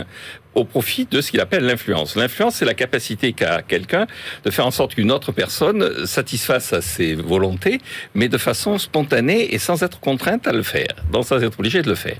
au 0.54 0.64
profit 0.64 1.06
de 1.10 1.20
ce 1.20 1.30
qu'il 1.30 1.40
appelle 1.40 1.64
l'influence. 1.64 2.16
L'influence, 2.16 2.56
c'est 2.56 2.64
la 2.64 2.74
capacité 2.74 3.32
qu'a 3.32 3.62
quelqu'un 3.62 4.06
de 4.44 4.50
faire 4.50 4.66
en 4.66 4.70
sorte 4.70 4.94
qu'une 4.94 5.10
autre 5.10 5.32
personne 5.32 6.06
satisfasse 6.06 6.72
à 6.72 6.80
ses 6.80 7.14
volontés, 7.14 7.80
mais 8.14 8.28
de 8.28 8.38
façon 8.38 8.78
spontanée 8.78 9.54
et 9.54 9.58
sans 9.58 9.82
être 9.82 10.00
contrainte 10.00 10.46
à 10.46 10.52
le 10.52 10.62
faire, 10.62 10.94
donc 11.12 11.24
sans 11.24 11.42
être 11.42 11.58
obligé 11.58 11.82
de 11.82 11.88
le 11.88 11.94
faire. 11.94 12.16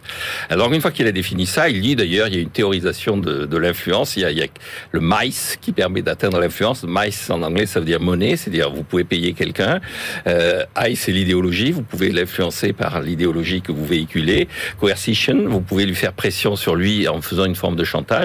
Alors 0.51 0.73
une 0.73 0.81
fois 0.81 0.91
qu'il 0.91 1.07
a 1.07 1.13
défini 1.13 1.47
ça, 1.47 1.69
il 1.69 1.81
dit 1.81 1.97
d'ailleurs, 1.97 2.29
il 2.29 2.35
y 2.35 2.39
a 2.39 2.41
une 2.41 2.51
théorisation 2.51 3.17
de, 3.17 3.47
de 3.47 3.57
l'influence, 3.57 4.17
il, 4.17 4.27
il 4.31 4.39
y 4.39 4.43
a 4.43 4.47
le 4.93 5.01
mice 5.03 5.59
qui 5.61 5.73
permet 5.73 6.03
d'atteindre 6.03 6.39
l'influence. 6.41 6.85
Mice 6.87 7.31
en 7.31 7.43
anglais, 7.43 7.67
ça 7.67 7.81
veut 7.81 7.87
dire 7.87 8.01
monnaie, 8.01 8.37
c'est-à-dire 8.37 8.71
vous 8.71 8.85
pouvez 8.85 9.05
payer 9.05 9.33
quelqu'un. 9.33 9.81
Euh, 10.27 10.65
I, 10.79 10.97
c'est 10.97 11.13
l'idéologie, 11.13 11.73
vous 11.73 11.83
pouvez 11.83 12.11
l'influencer 12.11 12.73
par 12.73 13.01
l'idéologie 13.01 13.61
que 13.61 13.73
vous 13.73 13.85
véhiculez. 13.85 14.49
Coercition, 14.81 15.45
vous 15.47 15.61
pouvez 15.61 15.85
lui 15.87 15.95
faire 15.95 16.13
pression 16.13 16.57
sur 16.57 16.75
lui 16.75 17.07
en 17.09 17.21
faisant 17.21 17.45
une 17.45 17.55
forme 17.55 17.77
de 17.77 17.85
chantage. 17.85 18.24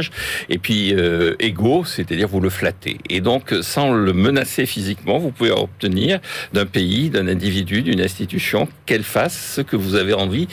Et 0.50 0.58
puis 0.58 0.94
euh, 0.94 1.36
ego, 1.40 1.84
c'est-à-dire 1.86 2.28
vous 2.28 2.40
le 2.40 2.50
flattez. 2.50 2.98
Et 3.10 3.22
donc, 3.22 3.54
sans 3.62 3.92
le 3.92 4.14
menacer 4.14 4.66
physiquement, 4.66 5.18
vous 5.18 5.32
pouvez 5.32 5.52
obtenir 5.52 6.20
d'un 6.54 6.66
pays, 6.66 7.10
d'un 7.10 7.28
individu, 7.28 7.82
d'une 7.82 8.02
institution 8.02 8.68
qu'elle 8.86 9.04
fasse 9.04 9.56
ce 9.56 9.62
que 9.62 9.76
vous 9.76 9.96
avez 9.96 10.14
envie, 10.14 10.48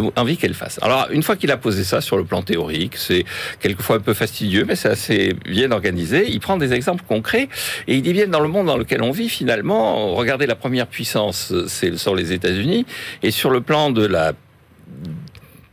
euh, 0.00 0.10
envie 0.16 0.36
qu'elle 0.36 0.54
fasse. 0.54 0.78
Alors, 0.82 1.08
une 1.10 1.22
fois 1.22 1.36
qu'il 1.36 1.50
a 1.50 1.56
posé 1.56 1.84
ça 1.84 2.00
sur 2.00 2.16
le 2.16 2.24
plan 2.24 2.42
théorique, 2.42 2.96
c'est 2.96 3.24
quelquefois 3.60 3.96
un 3.96 4.00
peu 4.00 4.14
fastidieux, 4.14 4.64
mais 4.66 4.76
c'est 4.76 4.88
assez 4.88 5.34
bien 5.44 5.70
organisé. 5.72 6.28
Il 6.28 6.40
prend 6.40 6.56
des 6.56 6.72
exemples 6.72 7.04
concrets 7.06 7.48
et 7.86 7.96
il 7.96 8.02
dit 8.02 8.12
bien 8.12 8.26
dans 8.26 8.40
le 8.40 8.48
monde 8.48 8.66
dans 8.66 8.76
lequel 8.78 9.02
on 9.02 9.10
vit, 9.10 9.28
finalement, 9.28 10.14
regardez 10.14 10.46
la 10.46 10.54
première 10.54 10.86
puissance, 10.86 11.52
c'est 11.66 11.98
sont 11.98 12.14
les 12.14 12.32
États-Unis, 12.32 12.86
et 13.22 13.30
sur 13.30 13.50
le 13.50 13.60
plan 13.60 13.90
de 13.90 14.06
la 14.06 14.32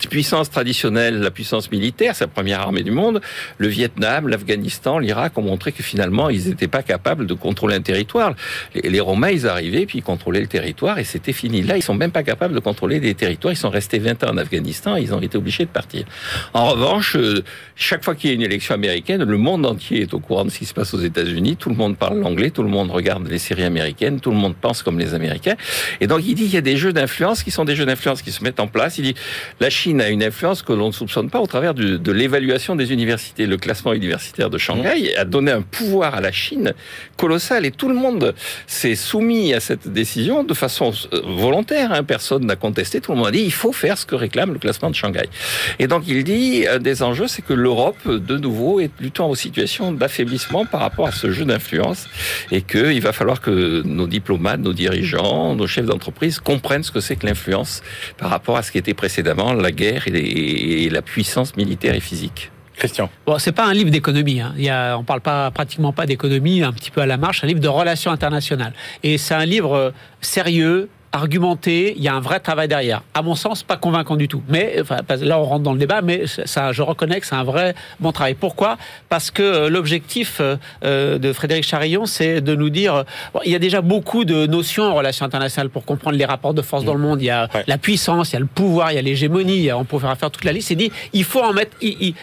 puissance 0.10 0.50
traditionnelle, 0.50 1.20
la 1.20 1.32
puissance 1.32 1.72
militaire, 1.72 2.16
sa 2.16 2.28
première 2.28 2.62
armée 2.62 2.84
du 2.84 2.92
monde, 2.92 3.22
le 3.58 3.68
Vietnam, 3.68 4.28
l'Afghanistan, 4.28 5.00
l'Irak 5.00 5.38
ont 5.38 5.42
montré 5.42 5.72
que 5.72 5.84
finalement, 5.84 6.30
ils 6.30 6.50
n'étaient 6.50 6.68
pas 6.68 6.84
capables 6.84 7.26
de 7.26 7.34
contrôler 7.34 7.76
un 7.76 7.82
territoire. 7.82 8.36
Les, 8.74 9.00
Romains, 9.00 9.30
ils 9.30 9.48
arrivaient, 9.48 9.86
puis 9.86 10.00
ils 10.00 10.04
contrôlaient 10.04 10.42
le 10.42 10.48
territoire, 10.48 11.00
et 11.00 11.04
c'était 11.04 11.34
fini. 11.34 11.62
Là, 11.62 11.78
ils 11.78 11.82
sont 11.84 11.94
même 11.94 12.12
pas 12.12 12.24
capables 12.24 12.54
de 12.54 12.60
contrôler 12.60 13.00
des 13.00 13.14
territoires. 13.14 13.54
Ils 13.54 13.58
sont 13.58 13.70
restés 13.70 14.00
20 14.00 14.24
ans 14.24 14.32
en 14.32 14.38
Afghanistan, 14.38 14.98
et 14.98 15.02
ils 15.02 15.14
ont 15.14 15.22
été 15.22 15.38
obligés 15.38 15.66
de 15.66 15.70
partir. 15.70 16.06
En 16.54 16.66
revanche, 16.70 17.16
euh, 17.16 17.44
chaque 17.76 18.04
fois 18.04 18.16
qu'il 18.16 18.30
y 18.30 18.34
a 18.34 18.36
une 18.36 18.42
élection 18.42 18.76
américaine, 18.76 19.24
le 19.24 19.38
monde 19.38 19.66
entier 19.66 20.02
est 20.02 20.14
au 20.14 20.20
courant 20.20 20.46
de 20.46 20.50
ce 20.50 20.60
qui 20.60 20.66
se 20.66 20.74
passe 20.74 20.94
aux 20.94 21.00
États-Unis. 21.00 21.56
Tout 21.56 21.70
le 21.70 21.76
monde 21.76 21.98
parle 21.98 22.20
l'anglais, 22.20 22.50
tout 22.50 22.64
le 22.64 22.70
monde 22.70 22.92
regarde 22.92 23.28
les 23.28 23.38
séries 23.38 23.64
américaines, 23.64 24.20
tout 24.20 24.32
le 24.32 24.38
monde 24.38 24.56
pense 24.60 24.84
comme 24.84 25.00
les 25.00 25.14
Américains. 25.14 25.56
Et 26.02 26.08
donc, 26.08 26.22
il 26.26 26.36
dit 26.36 26.46
qu'il 26.46 26.54
y 26.54 26.58
a 26.58 26.62
des 26.62 26.78
jeux 26.78 26.94
d'influence 26.94 27.44
qui 27.44 27.52
sont 27.52 27.66
des 27.66 27.76
jeux 27.76 27.86
d'influence 27.86 28.22
qui 28.22 28.32
se 28.32 28.44
mettent 28.44 28.60
en 28.60 28.68
place. 28.68 28.98
Il 28.98 29.04
dit, 29.04 29.16
la 29.60 29.70
Chine 29.70 29.85
Chine 29.86 30.02
a 30.02 30.10
une 30.10 30.24
influence 30.24 30.64
que 30.64 30.74
l'on 30.74 30.88
ne 30.88 30.92
soupçonne 30.92 31.30
pas 31.30 31.40
au 31.40 31.46
travers 31.46 31.76
du- 31.76 32.00
de 32.00 32.12
l'évaluation 32.12 32.76
des 32.76 32.92
universités. 32.92 33.46
Le 33.46 33.56
classement 33.58 33.94
universitaire 33.94 34.50
de 34.50 34.58
Shanghai 34.58 35.16
a 35.16 35.26
donné 35.26 35.52
un 35.52 35.62
pouvoir 35.62 36.16
à 36.16 36.22
la 36.22 36.32
Chine 36.32 36.74
colossal 37.18 37.68
et 37.68 37.72
tout 37.72 37.88
le 37.88 37.94
monde 37.94 38.34
s'est 38.66 38.96
soumis 38.96 39.54
à 39.54 39.60
cette 39.60 39.88
décision 39.88 40.44
de 40.44 40.56
façon 40.56 40.92
euh, 41.14 41.22
volontaire. 41.38 41.92
hein. 41.92 42.04
Personne 42.04 42.48
n'a 42.48 42.56
contesté. 42.56 43.00
Tout 43.00 43.12
le 43.12 43.20
monde 43.20 43.28
a 43.28 43.32
dit 43.32 43.44
il 43.44 43.52
faut 43.54 43.72
faire 43.72 43.96
ce 44.00 44.08
que 44.08 44.16
réclame 44.16 44.54
le 44.54 44.58
classement 44.58 44.90
de 44.90 44.96
Shanghai. 44.96 45.30
Et 45.78 45.86
donc 45.86 46.02
il 46.08 46.24
dit 46.24 46.66
un 46.68 46.80
des 46.80 47.04
enjeux, 47.04 47.28
c'est 47.28 47.44
que 47.44 47.54
l'Europe, 47.54 48.08
de 48.08 48.38
nouveau, 48.40 48.80
est 48.80 48.88
plutôt 48.92 49.26
en 49.26 49.36
situation 49.36 49.92
d'affaiblissement 49.92 50.66
par 50.66 50.80
rapport 50.80 51.06
à 51.06 51.12
ce 51.12 51.30
jeu 51.32 51.46
d'influence 51.46 52.08
et 52.52 52.64
qu'il 52.64 53.02
va 53.02 53.14
falloir 53.14 53.40
que 53.40 53.84
nos 53.86 54.08
diplomates, 54.08 54.62
nos 54.62 54.74
dirigeants, 54.74 55.54
nos 55.54 55.68
chefs 55.68 55.86
d'entreprise 55.86 56.40
comprennent 56.40 56.82
ce 56.82 56.92
que 56.92 57.02
c'est 57.02 57.18
que 57.18 57.28
l'influence 57.28 57.84
par 58.18 58.32
rapport 58.32 58.58
à 58.58 58.64
ce 58.64 58.72
qui 58.72 58.80
était 58.80 58.96
précédemment 58.96 59.54
la 59.54 59.72
guerre 59.76 60.04
et, 60.08 60.90
la 60.90 61.02
puissance 61.02 61.56
militaire 61.56 61.96
et 61.96 62.00
physique. 62.00 62.52
Christian. 62.76 63.10
Bon, 63.26 63.38
c'est 63.40 63.54
pas 63.54 63.66
un 63.66 63.74
livre 63.74 63.90
d'économie. 63.90 64.42
Hein. 64.42 64.54
Il 64.58 64.64
y 64.64 64.70
a, 64.70 64.98
on 64.98 65.04
parle 65.04 65.22
pas 65.22 65.50
pratiquement 65.52 65.94
pas 65.94 66.06
d'économie, 66.06 66.62
un 66.62 66.74
petit 66.74 66.92
peu 66.92 67.02
à 67.02 67.06
la 67.06 67.16
marche. 67.16 67.40
C'est 67.40 67.46
un 67.46 67.48
livre 67.48 67.62
de 67.62 67.70
relations 67.70 68.12
internationales. 68.12 68.74
Et 69.02 69.18
c'est 69.18 69.34
un 69.34 69.46
livre 69.46 69.74
euh, 69.74 69.92
sérieux, 70.20 70.90
argumenté. 71.16 71.94
Il 71.98 72.04
y 72.04 72.08
a 72.08 72.14
un 72.14 72.20
vrai 72.20 72.40
travail 72.40 72.68
derrière. 72.68 73.02
À 73.14 73.22
mon 73.22 73.36
sens, 73.36 73.64
pas 73.64 73.78
convaincant 73.78 74.16
du 74.16 74.28
tout. 74.28 74.42
Mais 74.50 74.78
enfin, 74.82 74.98
là, 75.22 75.40
on 75.40 75.44
rentre 75.44 75.64
dans 75.64 75.74
le 75.74 75.80
débat. 75.80 76.02
Mais 76.02 76.24
ça, 76.46 76.72
je 76.72 76.82
reconnais 76.82 77.20
que 77.20 77.26
c'est 77.26 77.36
un 77.36 77.44
vrai 77.44 77.74
bon 78.00 78.12
travail. 78.12 78.34
Pourquoi? 78.36 78.78
Parce 79.10 79.32
que 79.32 79.42
euh, 79.42 79.70
l'objectif 79.70 80.38
euh, 80.42 80.58
euh, 80.84 81.18
de 81.18 81.32
Frédéric 81.34 81.64
Charillon, 81.64 82.06
c'est 82.06 82.42
de 82.42 82.56
nous 82.56 82.70
dire. 82.70 83.06
bon, 83.34 83.40
il 83.46 83.52
y 83.52 83.56
a 83.56 83.60
déjà 83.60 83.82
beaucoup 83.82 84.26
de 84.26 84.46
notions 84.46 84.84
en 84.84 84.94
relations 84.94 85.26
internationales 85.26 85.70
pour 85.70 85.86
comprendre 85.86 86.18
les 86.18 86.26
rapports 86.26 86.54
de 86.54 86.62
force 86.62 86.84
dans 86.84 86.94
le 86.94 87.00
monde. 87.00 87.22
Il 87.22 87.26
y 87.26 87.30
a 87.30 87.48
Ouais. 87.54 87.64
la 87.68 87.78
puissance, 87.78 88.32
il 88.32 88.34
y 88.34 88.36
a 88.38 88.40
le 88.40 88.46
pouvoir, 88.48 88.92
il 88.92 88.96
y 88.96 88.98
a 88.98 89.02
l'hégémonie. 89.02 89.72
On 89.72 89.86
pourrait 89.86 90.14
faire 90.16 90.32
toute 90.32 90.44
la 90.44 90.52
liste. 90.52 90.72
Il 90.72 90.78
dit, 90.78 90.92
il 91.14 91.24
faut 91.24 91.42
en 91.42 91.54
mettre. 91.54 91.78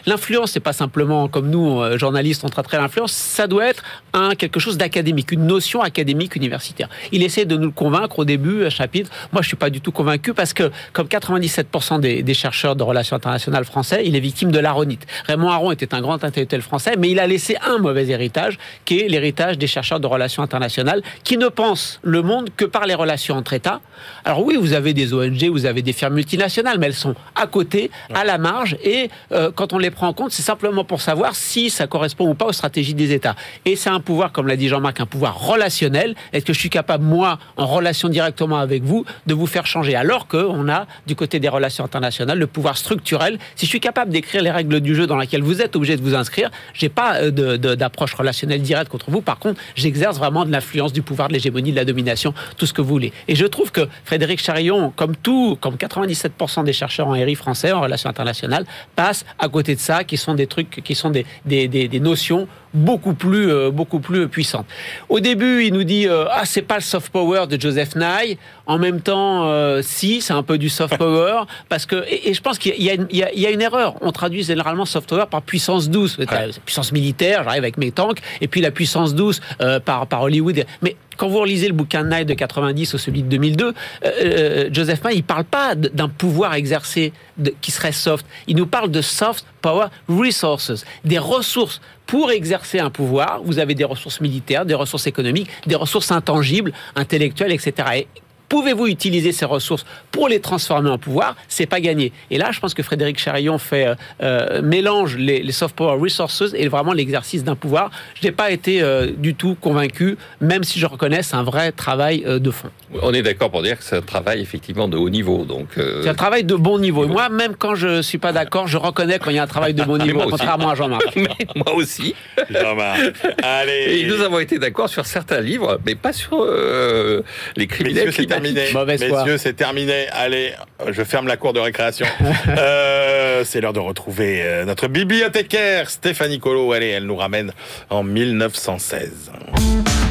L'influence, 0.07 0.53
c'est 0.53 0.61
pas 0.61 0.73
simplement 0.73 1.29
comme 1.29 1.49
nous, 1.49 1.81
journalistes, 1.99 2.43
on 2.45 2.49
traiterait 2.49 2.79
l'influence. 2.79 3.13
Ça 3.13 3.47
doit 3.47 3.67
être 3.67 3.83
un 4.13 4.35
quelque 4.35 4.61
chose 4.61 4.77
d'académique, 4.77 5.33
une 5.33 5.47
notion 5.47 5.81
académique 5.81 6.37
universitaire. 6.37 6.89
Il 7.13 7.23
essaie 7.23 7.45
de 7.45 7.57
nous 7.57 7.67
le 7.67 7.71
convaincre 7.71 8.19
au 8.19 8.25
début, 8.25 8.65
à 8.65 8.71
chapitre. 8.83 9.11
Moi, 9.33 9.43
je 9.43 9.49
suis 9.49 9.57
pas 9.57 9.71
du 9.71 9.81
tout 9.81 9.93
convaincu 9.93 10.35
parce 10.35 10.53
que, 10.53 10.71
comme 10.93 11.07
97% 11.07 12.01
des, 12.01 12.23
des 12.23 12.35
chercheurs 12.35 12.75
de 12.75 12.83
relations 12.83 13.17
internationales 13.17 13.65
français, 13.65 14.03
il 14.05 14.17
est 14.17 14.21
victime 14.21 14.51
de 14.51 14.59
l'aronite. 14.59 15.07
Raymond 15.29 15.51
Aron 15.51 15.71
était 15.71 15.95
un 15.95 16.01
grand 16.01 16.25
intellectuel 16.25 16.63
français, 16.63 16.95
mais 16.99 17.09
il 17.11 17.21
a 17.21 17.27
laissé 17.27 17.57
un 17.65 17.79
mauvais 17.79 18.07
héritage, 18.09 18.59
qui 18.85 19.01
est 19.01 19.09
l'héritage 19.09 19.57
des 19.59 19.69
chercheurs 19.69 20.01
de 20.01 20.07
relations 20.07 20.43
internationales, 20.43 21.03
qui 21.23 21.37
ne 21.37 21.49
pensent 21.49 22.01
le 22.03 22.23
monde 22.23 22.49
que 22.57 22.65
par 22.65 22.87
les 22.87 22.95
relations 22.95 23.37
entre 23.37 23.53
États. 23.53 23.81
Alors 24.25 24.45
oui, 24.45 24.57
vous 24.59 24.73
avez 24.73 24.95
des 24.95 25.15
ONG, 25.15 25.45
vous 25.45 25.67
avez 25.67 25.83
des 25.83 25.93
firmes 25.93 26.15
multinationales, 26.15 26.79
mais 26.79 26.87
elles 26.87 27.03
sont 27.07 27.15
à 27.37 27.47
côté, 27.47 27.91
à 28.15 28.25
la 28.25 28.39
marge, 28.39 28.77
et 28.83 29.11
euh, 29.31 29.51
quand 29.55 29.73
on 29.73 29.79
les 29.79 29.91
prend 29.91 30.09
en 30.09 30.13
compte, 30.13 30.33
c'est 30.33 30.43
simplement 30.43 30.85
pour 30.85 31.01
savoir 31.01 31.37
si 31.37 31.71
ça 31.71 31.87
correspond 31.87 32.29
ou 32.29 32.35
pas 32.35 32.47
aux 32.47 32.53
stratégies 32.53 32.95
des 32.95 33.13
États. 33.13 33.37
Et 33.65 33.77
c'est 33.77 33.91
un 33.91 34.01
pouvoir, 34.01 34.33
comme 34.33 34.49
l'a 34.49 34.57
dit 34.57 34.69
Jean-Marc, 34.69 35.01
un 35.01 35.07
pouvoir 35.07 35.39
relationnel. 35.39 36.15
Est-ce 36.33 36.45
que 36.45 36.53
je 36.53 36.59
suis 36.59 36.71
capable, 36.71 37.05
moi, 37.05 37.39
en 37.57 37.67
relation 37.67 38.09
directement 38.09 38.59
avec 38.59 38.72
vous, 38.81 39.05
de 39.27 39.35
vous 39.35 39.47
faire 39.47 39.67
changer 39.67 39.95
Alors 39.95 40.27
qu'on 40.27 40.69
a, 40.69 40.87
du 41.07 41.15
côté 41.15 41.41
des 41.41 41.49
relations 41.49 41.85
internationales, 41.85 42.39
le 42.39 42.47
pouvoir 42.47 42.77
structurel. 42.77 43.39
Si 43.57 43.67
je 43.67 43.71
suis 43.71 43.81
capable 43.81 44.11
d'écrire 44.11 44.43
les 44.43 44.51
règles 44.51 44.81
du 44.81 44.95
jeu 44.95 45.07
dans 45.07 45.17
lesquelles 45.17 45.43
vous 45.43 45.61
êtes 45.61 45.77
obligé 45.77 45.97
de 45.97 46.03
vous 46.03 46.15
inscrire, 46.15 46.51
j'ai 46.75 46.89
pas 46.89 47.17
euh, 47.17 47.31
d'approche 47.59 48.15
relationnelle 48.15 48.63
directe 48.63 48.91
contre 48.91 49.11
vous. 49.11 49.21
Par 49.21 49.39
contre, 49.39 49.61
j'exerce 49.75 50.19
vraiment 50.19 50.45
de 50.45 50.51
l'influence, 50.51 50.93
du 50.93 51.03
pouvoir, 51.03 51.29
de 51.29 51.35
l'hégémonie, 51.35 51.71
de 51.73 51.77
la 51.77 51.85
domination, 51.85 52.35
tout 52.57 52.67
ce 52.67 52.73
que 52.73 52.81
vous 52.81 52.89
voulez. 52.89 53.13
Et 53.29 53.35
je 53.35 53.47
trouve 53.47 53.71
que 53.71 53.89
Frédéric 54.05 54.41
Charillon, 54.41 54.93
comme 54.95 55.17
tout, 55.17 55.57
comme 55.61 55.77
97% 55.77 56.65
des 56.65 56.73
chercheurs 56.73 57.09
en 57.09 57.13
RI 57.13 57.35
français, 57.35 57.73
en 57.73 57.81
relations 57.81 58.11
internationales, 58.11 58.65
passe 58.97 59.25
à 59.39 59.49
côté 59.49 59.75
de 59.75 59.81
ça, 59.81 60.05
qui 60.05 60.17
sont 60.17 60.35
des 60.35 60.47
trucs, 60.47 60.83
qui 60.83 60.95
sont 60.95 61.11
des 61.11 62.01
notions 62.01 62.49
beaucoup 62.75 63.15
plus, 63.15 63.51
euh, 63.51 63.71
beaucoup 63.71 64.01
plus 64.01 64.29
puissantes. 64.29 64.67
Au 65.09 65.21
début, 65.21 65.65
il 65.65 65.75
nous 65.75 65.85
dit 65.85 66.07
euh, 66.09 66.25
ah 66.31 66.43
c'est 66.45 66.63
pas 66.63 66.77
le 66.77 66.83
soft 66.83 67.11
power 67.11 67.47
de 67.47 67.61
Joseph 67.61 67.95
Nye. 67.97 68.39
En 68.67 68.79
même 68.79 69.01
temps, 69.01 69.45
euh, 69.47 69.81
si 69.83 70.21
c'est 70.21 70.33
un 70.33 70.43
peu 70.43 70.57
du 70.59 70.69
soft 70.69 70.97
power 70.97 71.43
parce 71.69 71.87
que 71.87 72.05
et, 72.09 72.31
et 72.31 72.35
je 72.35 72.41
pense 72.41 72.59
qu'il 72.59 72.81
y, 72.83 72.91
a 72.91 72.95
une- 72.95 73.07
il 73.11 73.17
y 73.19 73.23
a- 73.23 73.33
il 73.33 73.41
y 73.41 73.47
a 73.47 73.51
une 73.51 73.61
erreur. 73.63 73.95
On 74.01 74.13
traduit 74.13 74.43
généralement 74.45 74.85
soft 74.85 75.09
power 75.09 75.25
par 75.31 75.43
puissance 75.43 75.91
douce, 75.91 76.17
La 76.19 76.27
puissance 76.65 76.93
militaire. 76.93 77.45
J'arrive 77.45 77.63
avec 77.63 77.77
mes 77.79 77.91
tanks 77.93 78.21
et 78.41 78.49
puis 78.49 78.61
la 78.61 78.71
puissance 78.71 79.15
douce 79.15 79.41
euh, 79.61 79.81
par 79.81 80.07
par 80.07 80.23
Hollywood. 80.23 80.65
Mais 80.83 80.97
quand 81.17 81.29
vous 81.29 81.39
relisez 81.41 81.67
le 81.69 81.75
bouquin 81.75 82.05
de 82.05 82.09
Nye 82.09 82.25
de 82.25 82.35
90 82.35 82.95
ou 82.95 82.99
celui 82.99 83.23
de 83.23 83.29
2002, 83.29 83.67
euh, 83.67 83.73
euh, 84.05 84.69
Joseph 84.73 85.05
Nye, 85.05 85.17
il 85.17 85.23
parle 85.25 85.45
pas 85.45 85.75
d'un 85.75 86.09
pouvoir 86.09 86.55
exercé 86.55 87.13
de- 87.39 87.53
qui 87.61 87.71
serait 87.71 87.93
soft. 87.93 88.25
Il 88.47 88.57
nous 88.57 88.67
parle 88.67 88.91
de 88.91 89.03
soft 89.03 89.45
power 89.61 89.87
resources, 90.09 90.85
des 91.05 91.19
ressources. 91.19 91.81
Pour 92.07 92.31
exercer 92.31 92.79
un 92.81 92.91
pouvoir, 92.91 93.41
vous 93.45 93.59
avez 93.59 93.75
des 93.75 93.85
ressources 93.85 94.21
militaires, 94.21 94.67
des 94.67 94.75
ressources 94.75 95.07
économiques, 95.07 95.49
des 95.67 95.77
ressources 95.77 96.11
intangibles, 96.11 96.73
intellectuelles, 96.97 97.53
etc. 97.53 97.73
Et 97.97 98.07
Pouvez-vous 98.53 98.87
utiliser 98.87 99.33
ces 99.33 99.47
ressources 99.47 99.87
pour 100.11 100.29
les 100.29 100.39
transformer 100.39 100.91
en 100.91 100.99
pouvoir? 100.99 101.37
C'est 101.49 101.65
pas 101.65 101.81
gagné. 101.81 102.13
Et 102.31 102.37
là, 102.37 102.51
je 102.53 102.61
pense 102.61 102.75
que 102.75 102.83
Frédéric 102.83 103.19
Charillon 103.19 103.57
fait 103.57 103.87
euh, 103.87 103.95
euh, 104.23 104.61
mélange 104.61 105.17
les, 105.17 105.43
les 105.43 105.53
soft 105.53 105.75
power 105.75 105.99
resources 105.99 106.53
et 106.55 106.69
vraiment 106.69 106.93
l'exercice 106.93 107.45
d'un 107.45 107.57
pouvoir. 107.57 107.91
Je 108.21 108.27
n'ai 108.27 108.31
pas 108.31 108.51
été 108.51 108.83
euh, 108.83 109.11
du 109.17 109.35
tout 109.35 109.57
convaincu, 109.59 110.19
même 110.43 110.65
si 110.65 110.79
je 110.79 110.85
reconnais 110.85 111.23
c'est 111.23 111.37
un 111.37 111.45
vrai 111.45 111.73
travail 111.73 112.25
euh, 112.27 112.39
de 112.39 112.51
fond. 112.51 112.69
On 113.01 113.15
est 113.15 113.23
d'accord 113.23 113.51
pour 113.51 113.63
dire 113.63 113.79
que 113.79 113.85
c'est 113.85 113.97
un 113.97 114.03
travail 114.03 114.43
effectivement 114.43 114.87
de 114.87 114.99
haut 114.99 115.09
niveau. 115.09 115.47
Donc, 115.47 115.79
euh, 115.79 116.03
C'est 116.03 116.11
un 116.11 116.15
travail 116.15 116.45
de 116.45 116.55
bon 116.55 116.79
niveau. 116.79 117.05
Et 117.05 117.09
moi, 117.09 117.31
même 117.31 117.57
quand 117.57 117.75
je 117.75 118.03
suis 118.03 118.19
pas 118.19 118.33
d'accord, 118.33 118.67
je 118.67 118.77
reconnais 118.77 119.19
quand 119.19 119.31
il 119.31 119.37
y 119.37 119.39
a 119.39 119.45
un 119.45 119.47
travail 119.47 119.73
de 119.73 119.83
bon 119.83 119.97
niveau, 120.05 120.21
contrairement 120.29 120.69
à 120.69 120.75
Jean-Marc. 120.75 121.17
moi 121.57 121.75
aussi. 121.75 122.15
Jean-Marc. 122.51 123.01
Allez. 123.43 124.01
Et 124.01 124.07
nous 124.07 124.21
avons 124.21 124.41
été 124.41 124.59
d'accord 124.59 124.91
sur 124.91 125.07
certains 125.07 125.41
livres, 125.41 125.81
mais 125.87 125.95
pas 125.95 126.13
sur 126.13 126.43
euh, 126.43 127.23
les 127.57 127.67
criminels 127.67 128.07
Messieurs. 128.09 128.25
Terminé. 128.43 128.73
Mauvaise 128.75 129.05
foi. 129.05 129.19
Messieurs, 129.21 129.39
c'est 129.39 129.55
terminé. 129.55 130.07
Allez, 130.13 130.53
je 130.91 131.03
ferme 131.05 131.27
la 131.27 131.37
cour 131.37 131.53
de 131.53 131.61
récréation. 131.61 132.07
Euh, 132.49 133.45
c'est 133.45 133.61
l'heure 133.61 133.73
de 133.73 133.81
retrouver 133.81 134.43
euh, 134.43 134.65
notre 134.65 134.89
bibliothécaire, 134.89 135.91
Stéphanie 135.91 136.39
Colo. 136.39 136.73
Allez, 136.73 136.89
elle 136.89 137.07
nous 137.07 137.17
ramène 137.17 137.53
en 137.89 138.03
1916. 138.03 139.31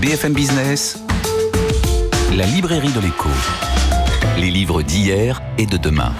BFM 0.01 0.33
Business, 0.33 0.97
la 2.35 2.45
librairie 2.45 2.91
de 2.91 2.99
l'écho. 3.01 3.29
Les 4.39 4.49
livres 4.49 4.81
d'hier 4.81 5.41
et 5.57 5.65
de 5.65 5.77
demain. 5.77 6.13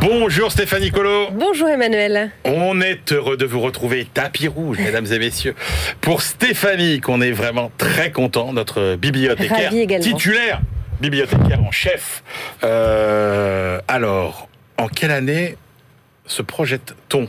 Bonjour 0.00 0.50
Stéphanie 0.50 0.90
Colo. 0.90 1.28
Bonjour 1.32 1.68
Emmanuel. 1.68 2.30
On 2.44 2.80
est 2.80 3.12
heureux 3.12 3.36
de 3.36 3.46
vous 3.46 3.60
retrouver 3.60 4.06
tapis 4.12 4.48
rouge, 4.48 4.78
mesdames 4.78 5.06
et 5.10 5.18
messieurs, 5.18 5.54
pour 6.00 6.22
Stéphanie, 6.22 7.00
qu'on 7.00 7.20
est 7.20 7.32
vraiment 7.32 7.70
très 7.78 8.10
content, 8.10 8.52
notre 8.52 8.96
bibliothécaire 8.96 9.70
titulaire, 10.00 10.60
bibliothécaire 11.04 11.62
en 11.62 11.70
chef. 11.70 12.22
Euh, 12.62 13.78
alors, 13.88 14.48
en 14.78 14.88
quelle 14.88 15.10
année 15.10 15.56
se 16.26 16.40
projette-t-on? 16.40 17.28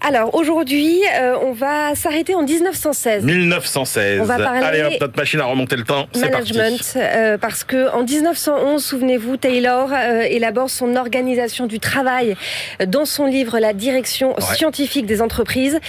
Alors 0.00 0.32
aujourd'hui, 0.36 1.00
euh, 1.20 1.36
on 1.42 1.52
va 1.52 1.94
s'arrêter 1.96 2.34
en 2.36 2.42
1916. 2.42 3.24
1916. 3.24 4.20
On 4.20 4.24
va 4.24 4.38
parler 4.38 4.60
Allez 4.62 4.82
hop, 4.84 4.92
notre 5.00 5.16
machine 5.16 5.40
à 5.40 5.44
remonter 5.44 5.74
le 5.74 5.82
temps. 5.82 6.06
Management, 6.14 6.92
euh, 6.96 7.36
parce 7.36 7.64
que 7.64 7.90
en 7.92 8.04
1911, 8.04 8.82
souvenez-vous, 8.84 9.36
Taylor 9.36 9.90
euh, 9.92 10.20
élabore 10.22 10.70
son 10.70 10.94
organisation 10.94 11.66
du 11.66 11.80
travail 11.80 12.36
dans 12.86 13.04
son 13.06 13.26
livre 13.26 13.58
La 13.58 13.72
direction 13.72 14.28
Ouais. 14.38 14.54
scientifique 14.54 15.04
des 15.06 15.20
entreprises. 15.20 15.80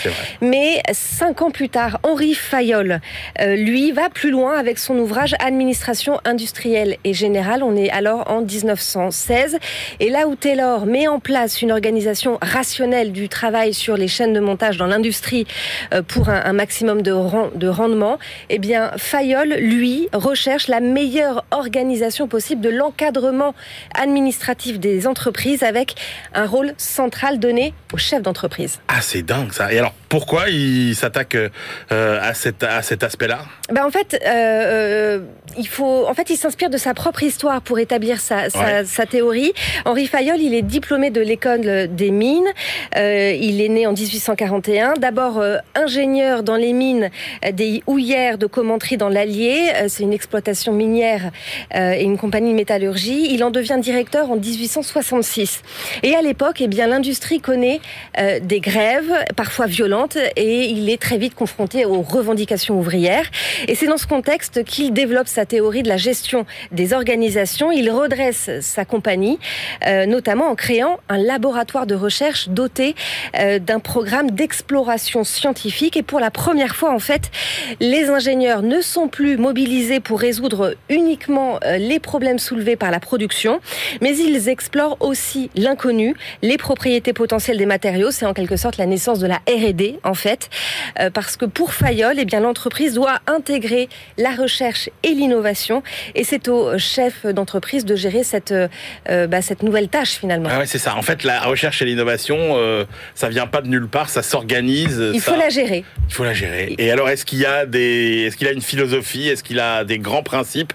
Mais 0.41 0.82
cinq 0.91 1.43
ans 1.43 1.51
plus 1.51 1.70
tard, 1.70 1.99
Henri 2.03 2.34
Fayol, 2.34 3.01
euh, 3.41 3.55
lui, 3.55 3.91
va 3.91 4.10
plus 4.10 4.32
loin 4.32 4.57
avec 4.57 4.80
son 4.80 4.97
ouvrage 4.97 5.36
Administration 5.39 6.20
industrielle 6.26 6.97
et 7.03 7.14
générale. 7.14 7.62
On 7.62 7.76
est 7.76 7.91
alors 7.91 8.24
en 8.32 8.41
1916. 8.41 9.60
Et 9.99 10.10
là 10.10 10.28
où 10.28 10.36
Taylor 10.36 10.88
met 10.88 11.07
en 11.07 11.20
place 11.20 11.62
une 11.62 11.72
organisation 11.72 12.39
rationnelle 12.41 13.12
du 13.12 13.30
travail 13.30 13.74
sur 13.76 13.98
les 13.99 14.07
chaînes 14.07 14.33
de 14.33 14.39
montage 14.39 14.77
dans 14.77 14.87
l'industrie 14.87 15.45
euh, 15.93 16.01
pour 16.01 16.29
un, 16.29 16.53
maximum 16.53 17.01
de, 17.03 17.11
ren- 17.11 17.51
de 17.53 17.67
rendement, 17.67 18.17
eh 18.49 18.57
bien, 18.57 18.91
Fayol, 18.97 19.49
lui, 19.59 20.09
recherche 20.13 20.67
la 20.67 20.79
meilleure 20.79 21.45
organisation 21.51 22.27
possible 22.27 22.61
de 22.61 22.69
l'encadrement 22.69 23.53
administratif 23.95 24.79
des 24.79 25.05
entreprises 25.05 25.61
avec 25.63 25.95
un 26.33 26.47
rôle 26.47 26.73
central 26.77 27.39
donné 27.39 27.73
au 27.93 27.97
chef 27.97 28.21
d'entreprise. 28.21 28.79
Ah, 28.87 29.01
c'est 29.01 29.21
dingue 29.21 29.51
ça. 29.51 29.67
Pourquoi 30.10 30.49
il 30.49 30.95
s'attaque 30.95 31.38
à, 31.89 32.34
cet, 32.34 32.64
à 32.64 32.82
cet 32.82 33.03
aspect-là? 33.03 33.39
Ben 33.72 33.86
En 33.86 33.91
fait, 33.91 34.20
euh, 34.26 35.20
il 35.57 35.68
faut, 35.68 36.07
en 36.07 36.14
fait, 36.14 36.30
il 36.30 36.38
s'inspire 36.38 36.70
de 36.70 36.78
sa 36.78 36.93
propre 36.93 37.22
histoire 37.24 37.62
pour 37.62 37.78
établir 37.80 38.20
sa, 38.20 38.49
sa, 38.49 38.84
sa, 38.86 39.05
théorie. 39.05 39.53
Henri 39.86 40.07
Fayol, 40.07 40.39
il 40.39 40.55
est 40.55 40.64
diplômé 40.64 41.12
de 41.12 41.22
l'école 41.22 41.88
des 41.88 42.12
mines. 42.12 42.47
Euh, 42.97 43.38
il 43.39 43.62
est 43.62 43.70
né 43.70 43.86
en 43.86 43.93
1841. 43.93 44.93
D'abord 44.95 45.39
euh, 45.39 45.57
ingénieur 45.76 46.41
dans 46.41 46.55
les 46.55 46.74
mines 46.74 47.10
des 47.53 47.84
houillères 47.86 48.38
de 48.38 48.47
Commentry 48.47 48.97
dans 48.97 49.10
l'Allier. 49.10 49.72
C'est 49.88 50.03
une 50.03 50.14
exploitation 50.14 50.74
minière 50.74 51.32
et 51.74 52.03
une 52.03 52.18
compagnie 52.18 52.51
de 52.51 52.55
métallurgie. 52.55 53.28
Il 53.32 53.43
en 53.43 53.51
devient 53.51 53.78
directeur 53.80 54.32
en 54.32 54.36
1866. 54.36 55.62
Et 56.03 56.16
à 56.16 56.22
l'époque, 56.22 56.62
eh 56.62 56.68
bien, 56.68 56.88
l'industrie 56.88 57.39
connaît 57.39 57.80
des 58.41 58.60
grèves, 58.60 59.12
parfois 59.36 59.68
violentes, 59.68 59.98
et 60.35 60.65
il 60.65 60.89
est 60.89 61.01
très 61.01 61.17
vite 61.17 61.35
confronté 61.35 61.85
aux 61.85 62.01
revendications 62.01 62.77
ouvrières. 62.77 63.29
Et 63.67 63.75
c'est 63.75 63.87
dans 63.87 63.97
ce 63.97 64.07
contexte 64.07 64.63
qu'il 64.63 64.93
développe 64.93 65.27
sa 65.27 65.45
théorie 65.45 65.83
de 65.83 65.89
la 65.89 65.97
gestion 65.97 66.45
des 66.71 66.93
organisations. 66.93 67.71
Il 67.71 67.89
redresse 67.91 68.49
sa 68.61 68.85
compagnie, 68.85 69.39
euh, 69.85 70.05
notamment 70.05 70.49
en 70.49 70.55
créant 70.55 70.99
un 71.09 71.17
laboratoire 71.17 71.85
de 71.85 71.95
recherche 71.95 72.49
doté 72.49 72.95
euh, 73.37 73.59
d'un 73.59 73.79
programme 73.79 74.31
d'exploration 74.31 75.23
scientifique. 75.23 75.97
Et 75.97 76.03
pour 76.03 76.19
la 76.19 76.31
première 76.31 76.75
fois, 76.75 76.93
en 76.93 76.99
fait, 76.99 77.31
les 77.79 78.09
ingénieurs 78.09 78.61
ne 78.61 78.81
sont 78.81 79.07
plus 79.07 79.37
mobilisés 79.37 79.99
pour 79.99 80.19
résoudre 80.19 80.75
uniquement 80.89 81.59
euh, 81.65 81.77
les 81.77 81.99
problèmes 81.99 82.39
soulevés 82.39 82.75
par 82.75 82.91
la 82.91 82.99
production, 82.99 83.59
mais 84.01 84.17
ils 84.17 84.49
explorent 84.49 84.97
aussi 84.99 85.49
l'inconnu, 85.55 86.15
les 86.41 86.57
propriétés 86.57 87.13
potentielles 87.13 87.57
des 87.57 87.65
matériaux. 87.65 88.11
C'est 88.11 88.25
en 88.25 88.33
quelque 88.33 88.55
sorte 88.55 88.77
la 88.77 88.85
naissance 88.85 89.19
de 89.19 89.27
la 89.27 89.37
R&D, 89.47 89.88
en 90.03 90.13
fait, 90.13 90.49
parce 91.13 91.37
que 91.37 91.45
pour 91.45 91.73
Fayol, 91.73 92.15
eh 92.17 92.25
bien 92.25 92.39
l'entreprise 92.39 92.93
doit 92.93 93.19
intégrer 93.27 93.89
la 94.17 94.31
recherche 94.31 94.89
et 95.03 95.09
l'innovation 95.09 95.29
innovation. 95.29 95.83
Et 96.15 96.23
c'est 96.23 96.47
au 96.47 96.77
chef 96.77 97.25
d'entreprise 97.25 97.85
de 97.85 97.95
gérer 97.95 98.23
cette, 98.23 98.51
euh, 98.51 99.27
bah, 99.27 99.41
cette 99.41 99.63
nouvelle 99.63 99.87
tâche 99.87 100.11
finalement. 100.11 100.49
Ah 100.51 100.59
ouais, 100.59 100.65
c'est 100.65 100.79
ça. 100.79 100.95
En 100.95 101.01
fait, 101.01 101.23
la 101.23 101.41
recherche 101.41 101.81
et 101.81 101.85
l'innovation, 101.85 102.37
euh, 102.37 102.85
ça 103.15 103.29
vient 103.29 103.47
pas 103.47 103.61
de 103.61 103.67
nulle 103.67 103.87
part, 103.87 104.09
ça 104.09 104.23
s'organise. 104.23 105.01
Il 105.13 105.21
faut 105.21 105.35
la 105.35 105.49
gérer. 105.49 105.83
Il 106.07 106.13
faut 106.13 106.23
la 106.23 106.33
gérer. 106.33 106.75
Et 106.77 106.91
alors, 106.91 107.09
est-ce 107.09 107.25
qu'il 107.25 107.39
y 107.39 107.45
a 107.45 107.65
des, 107.65 108.25
est-ce 108.27 108.37
qu'il 108.37 108.47
a 108.47 108.51
une 108.51 108.61
philosophie, 108.61 109.29
est-ce 109.29 109.43
qu'il 109.43 109.59
a 109.59 109.83
des 109.83 109.99
grands 109.99 110.23
principes 110.23 110.73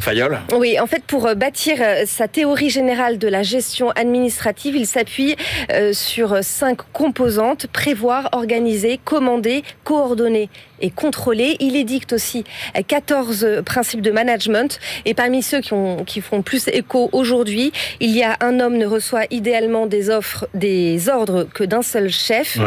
Fayol? 0.00 0.38
Oui, 0.54 0.78
en 0.78 0.86
fait, 0.86 1.02
pour 1.04 1.26
euh, 1.26 1.34
bâtir 1.34 1.78
sa 2.06 2.28
théorie 2.28 2.70
générale 2.70 3.18
de 3.18 3.28
la 3.28 3.42
gestion 3.42 3.90
administrative, 3.90 4.76
il 4.76 4.86
s'appuie 4.86 5.36
sur 5.92 6.38
cinq 6.42 6.78
composantes 6.92 7.66
prévoir, 7.66 8.28
organiser, 8.32 8.55
commander, 9.04 9.62
coordonner 9.84 10.48
et 10.80 10.90
contrôler. 10.90 11.56
Il 11.60 11.76
édicte 11.76 12.12
aussi 12.12 12.44
14 12.86 13.62
principes 13.64 14.02
de 14.02 14.10
management. 14.10 14.78
Et 15.04 15.14
parmi 15.14 15.42
ceux 15.42 15.60
qui, 15.60 15.72
ont, 15.72 16.04
qui 16.04 16.20
font 16.20 16.42
plus 16.42 16.68
écho 16.68 17.08
aujourd'hui, 17.12 17.72
il 18.00 18.10
y 18.10 18.22
a 18.22 18.36
un 18.40 18.60
homme 18.60 18.76
ne 18.76 18.86
reçoit 18.86 19.24
idéalement 19.30 19.86
des 19.86 20.10
offres, 20.10 20.48
des 20.54 21.08
ordres 21.08 21.44
que 21.44 21.64
d'un 21.64 21.82
seul 21.82 22.10
chef. 22.10 22.58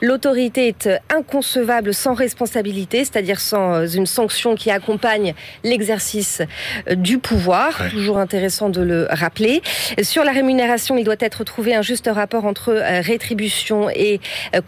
L'autorité 0.00 0.68
est 0.68 0.88
inconcevable 1.10 1.92
sans 1.92 2.14
responsabilité, 2.14 2.98
c'est-à-dire 2.98 3.40
sans 3.40 3.86
une 3.86 4.06
sanction 4.06 4.54
qui 4.54 4.70
accompagne 4.70 5.34
l'exercice 5.64 6.42
euh, 6.88 6.94
du 6.94 7.18
pouvoir. 7.18 7.88
Toujours 7.90 8.18
intéressant 8.18 8.68
de 8.68 8.80
le 8.80 9.06
rappeler. 9.10 9.62
Sur 10.02 10.24
la 10.24 10.32
rémunération, 10.32 10.96
il 10.96 11.04
doit 11.04 11.16
être 11.20 11.44
trouvé 11.44 11.74
un 11.74 11.82
juste 11.82 12.08
rapport 12.12 12.44
entre 12.44 12.70
euh, 12.70 13.00
rétribution 13.00 13.88
et 13.90 14.20
euh, 14.54 14.60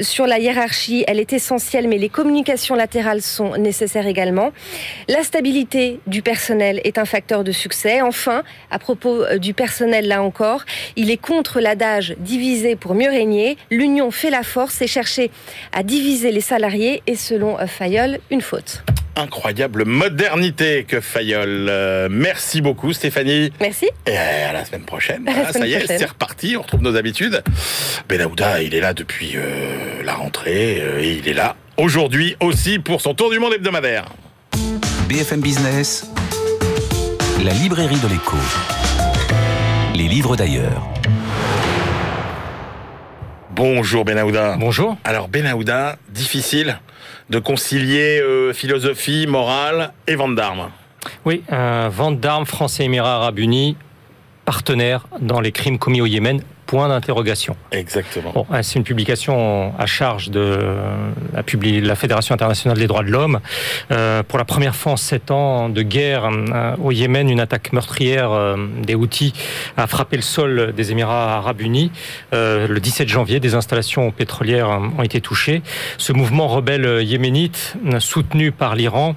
Sur 0.00 0.26
la 0.26 0.38
hiérarchie, 0.38 1.04
elle 1.06 1.20
est 1.20 1.32
essentielle, 1.32 1.88
mais 1.88 1.98
les 1.98 2.08
communications 2.08 2.74
latérales 2.74 3.22
sont 3.22 3.56
nécessaires 3.56 4.06
également. 4.06 4.50
La 5.08 5.22
stabilité 5.22 6.00
du 6.06 6.22
personnel 6.22 6.80
est 6.84 6.98
un 6.98 7.04
facteur 7.04 7.44
de 7.44 7.52
succès. 7.52 8.02
Enfin, 8.02 8.42
à 8.70 8.78
propos 8.78 9.22
euh, 9.22 9.38
du 9.38 9.54
personnel, 9.54 10.08
là 10.08 10.22
encore, 10.22 10.64
il 10.96 11.10
est 11.10 11.16
contre 11.16 11.60
l'adage 11.60 12.14
diviser 12.18 12.76
pour 12.76 12.94
mieux 12.94 13.10
régner. 13.10 13.56
L'union 13.70 14.10
fait 14.10 14.30
la 14.30 14.42
force 14.42 14.82
et 14.82 14.86
chercher 14.86 15.30
à 15.72 15.82
diviser 15.82 16.32
les 16.32 16.40
salariés 16.40 17.02
est, 17.06 17.14
selon 17.14 17.58
euh, 17.58 17.66
Fayol, 17.66 18.18
une 18.30 18.40
faute 18.40 18.82
incroyable 19.16 19.84
modernité 19.84 20.84
que 20.84 21.00
Fayol. 21.00 21.66
Euh, 21.68 22.08
merci 22.10 22.60
beaucoup 22.60 22.92
Stéphanie. 22.92 23.52
Merci. 23.60 23.88
Et 24.06 24.16
à 24.16 24.52
la 24.52 24.64
semaine 24.64 24.84
prochaine. 24.84 25.28
ça 25.52 25.66
y 25.66 25.72
est, 25.72 25.86
c'est 25.86 26.04
reparti, 26.04 26.56
on 26.56 26.62
retrouve 26.62 26.82
nos 26.82 26.96
habitudes. 26.96 27.42
Benahouda, 28.08 28.62
il 28.62 28.74
est 28.74 28.80
là 28.80 28.94
depuis 28.94 29.36
la 30.04 30.14
rentrée 30.14 30.82
et 31.00 31.12
il 31.18 31.28
est 31.28 31.34
là 31.34 31.56
aujourd'hui 31.76 32.36
aussi 32.40 32.78
pour 32.78 33.00
son 33.00 33.14
tour 33.14 33.30
du 33.30 33.38
monde 33.38 33.54
hebdomadaire. 33.54 34.06
BFM 35.08 35.40
Business, 35.40 36.06
la 37.42 37.52
librairie 37.52 37.98
de 37.98 38.08
l'écho. 38.08 38.36
Les 39.94 40.06
livres 40.08 40.36
d'ailleurs. 40.36 40.88
Bonjour 43.62 44.06
Benahouda. 44.06 44.56
Bonjour. 44.58 44.96
Alors 45.04 45.28
Benahouda, 45.28 45.96
difficile 46.08 46.80
de 47.28 47.38
concilier 47.38 48.18
euh, 48.18 48.54
philosophie, 48.54 49.26
morale 49.26 49.92
et 50.06 50.14
vente 50.14 50.34
d'armes. 50.34 50.70
Oui, 51.26 51.42
euh, 51.52 51.90
vente 51.92 52.20
d'armes 52.20 52.46
français 52.46 52.86
Émirats 52.86 53.16
Arabes 53.16 53.38
Unis, 53.38 53.76
partenaire 54.46 55.06
dans 55.20 55.42
les 55.42 55.52
crimes 55.52 55.78
commis 55.78 56.00
au 56.00 56.06
Yémen 56.06 56.40
point 56.70 56.88
d'interrogation. 56.88 57.56
Exactement. 57.72 58.30
Bon, 58.32 58.46
c'est 58.62 58.76
une 58.76 58.84
publication 58.84 59.72
à 59.76 59.86
charge 59.86 60.30
de 60.30 60.56
la, 61.32 61.42
la 61.42 61.94
Fédération 61.96 62.32
internationale 62.32 62.78
des 62.78 62.86
droits 62.86 63.02
de 63.02 63.10
l'homme. 63.10 63.40
Euh, 63.90 64.22
pour 64.22 64.38
la 64.38 64.44
première 64.44 64.76
fois 64.76 64.92
en 64.92 64.96
sept 64.96 65.32
ans 65.32 65.68
de 65.68 65.82
guerre 65.82 66.30
euh, 66.30 66.76
au 66.80 66.92
Yémen, 66.92 67.28
une 67.28 67.40
attaque 67.40 67.72
meurtrière 67.72 68.30
euh, 68.30 68.56
des 68.84 68.94
Houthis 68.94 69.32
a 69.76 69.88
frappé 69.88 70.14
le 70.14 70.22
sol 70.22 70.72
des 70.72 70.92
Émirats 70.92 71.38
arabes 71.38 71.60
unis. 71.60 71.90
le 72.32 72.78
17 72.78 73.08
janvier, 73.08 73.40
des 73.40 73.56
installations 73.56 74.08
pétrolières 74.12 74.68
ont 74.96 75.02
été 75.02 75.20
touchées. 75.20 75.62
Ce 75.98 76.12
mouvement 76.12 76.46
rebelle 76.46 77.02
yéménite, 77.02 77.74
soutenu 77.98 78.52
par 78.52 78.76
l'Iran, 78.76 79.16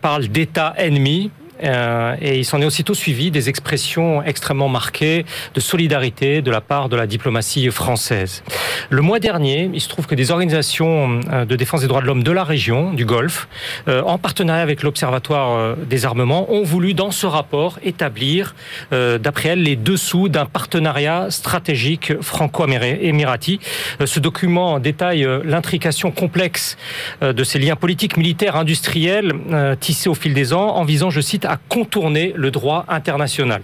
parle 0.00 0.28
d'État 0.28 0.74
ennemi 0.76 1.32
euh, 1.64 2.16
et 2.20 2.38
il 2.38 2.44
s'en 2.44 2.60
est 2.60 2.64
aussitôt 2.64 2.94
suivi 2.94 3.30
des 3.30 3.48
expressions 3.48 4.22
extrêmement 4.22 4.68
marquées 4.68 5.24
de 5.54 5.60
solidarité 5.60 6.42
de 6.42 6.50
la 6.50 6.60
part 6.60 6.88
de 6.88 6.96
la 6.96 7.06
diplomatie 7.06 7.70
française. 7.70 8.42
Le 8.90 9.00
mois 9.02 9.20
dernier, 9.20 9.70
il 9.72 9.80
se 9.80 9.88
trouve 9.88 10.06
que 10.06 10.14
des 10.14 10.30
organisations 10.30 11.20
euh, 11.32 11.44
de 11.44 11.56
défense 11.56 11.80
des 11.80 11.86
droits 11.86 12.00
de 12.00 12.06
l'homme 12.06 12.22
de 12.22 12.32
la 12.32 12.44
région, 12.44 12.92
du 12.92 13.04
Golfe, 13.04 13.48
euh, 13.88 14.02
en 14.02 14.18
partenariat 14.18 14.62
avec 14.62 14.82
l'Observatoire 14.82 15.76
des 15.76 16.04
armements, 16.04 16.52
ont 16.52 16.62
voulu 16.62 16.94
dans 16.94 17.10
ce 17.10 17.26
rapport 17.26 17.78
établir, 17.82 18.54
d'après 18.90 19.50
elles, 19.50 19.62
les 19.62 19.76
dessous 19.76 20.28
d'un 20.28 20.46
partenariat 20.46 21.30
stratégique 21.30 22.20
franco-émirati. 22.20 23.60
Ce 24.04 24.20
document 24.20 24.78
détaille 24.78 25.26
l'intrication 25.44 26.10
complexe 26.10 26.76
de 27.22 27.44
ces 27.44 27.58
liens 27.58 27.76
politiques, 27.76 28.16
militaires, 28.16 28.56
industriels 28.56 29.32
tissés 29.80 30.08
au 30.08 30.14
fil 30.14 30.34
des 30.34 30.52
ans 30.52 30.76
en 30.76 30.84
visant, 30.84 31.10
je 31.10 31.20
cite, 31.20 31.46
contourner 31.68 32.32
le 32.36 32.50
droit 32.50 32.84
international. 32.88 33.62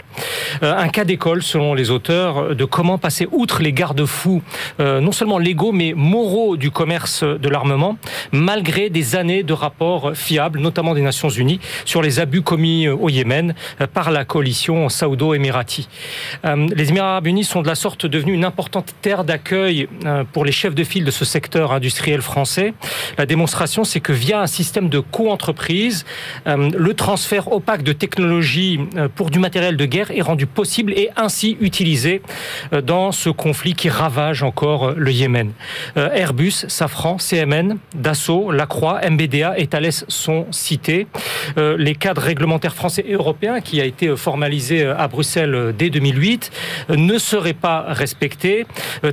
Euh, 0.62 0.76
un 0.76 0.88
cas 0.88 1.04
d'école, 1.04 1.42
selon 1.42 1.74
les 1.74 1.90
auteurs, 1.90 2.54
de 2.54 2.64
comment 2.64 2.98
passer 2.98 3.28
outre 3.30 3.62
les 3.62 3.72
garde-fous, 3.72 4.42
euh, 4.80 5.00
non 5.00 5.12
seulement 5.12 5.38
légaux, 5.38 5.72
mais 5.72 5.92
moraux 5.96 6.56
du 6.56 6.70
commerce 6.70 7.22
de 7.24 7.48
l'armement, 7.48 7.96
malgré 8.32 8.90
des 8.90 9.16
années 9.16 9.42
de 9.42 9.52
rapports 9.52 10.12
fiables, 10.14 10.60
notamment 10.60 10.94
des 10.94 11.02
Nations 11.02 11.28
Unies, 11.28 11.60
sur 11.84 12.02
les 12.02 12.20
abus 12.20 12.42
commis 12.42 12.88
au 12.88 13.08
Yémen 13.08 13.54
euh, 13.80 13.86
par 13.86 14.10
la 14.10 14.24
coalition 14.24 14.88
saoudo-émirati. 14.88 15.88
Les 16.44 16.90
Émirats 16.90 17.12
arabes 17.12 17.26
unis 17.26 17.44
sont 17.44 17.62
de 17.62 17.66
la 17.66 17.74
sorte 17.74 18.06
devenus 18.06 18.34
une 18.34 18.44
importante 18.44 18.94
terre 19.02 19.24
d'accueil 19.24 19.88
pour 20.32 20.44
les 20.44 20.52
chefs 20.52 20.74
de 20.74 20.84
file 20.84 21.04
de 21.04 21.10
ce 21.10 21.24
secteur 21.24 21.72
industriel 21.72 22.22
français. 22.22 22.74
La 23.18 23.26
démonstration, 23.26 23.84
c'est 23.84 24.00
que 24.00 24.12
via 24.12 24.40
un 24.40 24.46
système 24.46 24.88
de 24.88 25.00
co-entreprise, 25.00 26.04
le 26.46 26.94
transfert 26.94 27.52
au 27.70 27.76
de 27.76 27.92
technologie 27.92 28.80
euh, 28.96 29.08
pour 29.14 29.30
du 29.30 29.38
matériel 29.38 29.76
de 29.76 29.84
guerre 29.84 30.10
est 30.10 30.22
rendu 30.22 30.46
possible 30.46 30.92
et 30.92 31.10
ainsi 31.16 31.56
utilisé 31.60 32.20
euh, 32.72 32.80
dans 32.80 33.12
ce 33.12 33.30
conflit 33.30 33.74
qui 33.74 33.88
ravage 33.88 34.42
encore 34.42 34.88
euh, 34.88 34.94
le 34.96 35.12
Yémen. 35.12 35.52
Airbus, 35.96 36.64
Safran, 36.68 37.18
CMN, 37.18 37.76
Dassault, 37.94 38.50
Lacroix, 38.52 39.00
MBDA 39.08 39.58
et 39.58 39.66
Thales 39.66 39.92
sont 40.08 40.46
cités. 40.50 41.06
Les 41.56 41.94
cadres 41.94 42.22
réglementaires 42.22 42.74
français 42.74 43.04
et 43.06 43.14
européens 43.14 43.60
qui 43.60 43.80
a 43.80 43.84
été 43.84 44.16
formalisé 44.16 44.84
à 44.86 45.08
Bruxelles 45.08 45.74
dès 45.76 45.90
2008 45.90 46.50
ne 46.90 47.18
seraient 47.18 47.54
pas 47.54 47.86
respectés. 47.88 48.66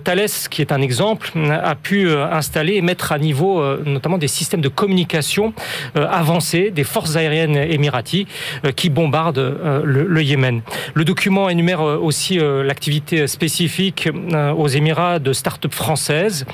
Thales, 0.03 0.27
qui 0.49 0.61
est 0.61 0.71
un 0.71 0.81
exemple, 0.81 1.31
a 1.49 1.75
pu 1.75 2.09
installer 2.11 2.75
et 2.75 2.81
mettre 2.81 3.11
à 3.11 3.17
niveau 3.17 3.63
notamment 3.85 4.17
des 4.17 4.27
systèmes 4.27 4.61
de 4.61 4.69
communication 4.69 5.53
avancés 5.95 6.71
des 6.71 6.83
forces 6.83 7.15
aériennes 7.15 7.57
émiraties 7.57 8.27
qui 8.75 8.89
bombardent 8.89 9.37
euh, 9.37 9.81
le, 9.83 10.23
Yémen. 10.23 10.61
Le 10.93 11.05
document 11.05 11.49
énumère 11.49 11.81
aussi 11.81 12.39
l'activité 12.39 13.27
spécifique 13.27 14.09
aux 14.57 14.67
Émirats 14.67 15.19
de 15.19 15.31
start-up 15.31 15.73
françaises. 15.73 16.45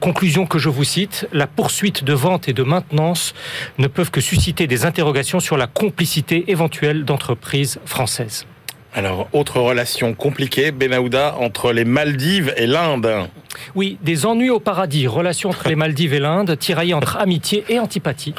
conclusion 0.00 0.46
que 0.46 0.58
je 0.58 0.68
vous 0.68 0.84
cite, 0.84 1.26
la 1.32 1.46
poursuite 1.46 2.04
de 2.04 2.12
vente 2.12 2.48
et 2.48 2.52
de 2.52 2.62
maintenance 2.62 3.34
ne 3.78 3.86
peuvent 3.86 4.10
que 4.10 4.20
susciter 4.20 4.66
des 4.66 4.84
interrogations 4.84 5.40
sur 5.40 5.56
la 5.56 5.66
complicité 5.66 6.50
éventuelle 6.50 7.04
d'entreprises 7.04 7.80
françaises. 7.84 8.46
Alors, 8.92 9.28
autre 9.32 9.60
relation 9.60 10.14
compliquée, 10.14 10.72
Benahouda, 10.72 11.36
entre 11.38 11.72
les 11.72 11.84
Maldives 11.84 12.52
et 12.56 12.66
l'Inde. 12.66 13.28
Oui, 13.74 13.98
des 14.02 14.26
ennuis 14.26 14.50
au 14.50 14.60
paradis, 14.60 15.06
relation 15.06 15.50
entre 15.50 15.68
les 15.68 15.76
Maldives 15.80 16.14
et 16.14 16.20
l'Inde, 16.20 16.58
tiraillée 16.58 16.94
entre 16.94 17.16
amitié 17.16 17.64
et 17.68 17.78
antipathie. 17.78 18.34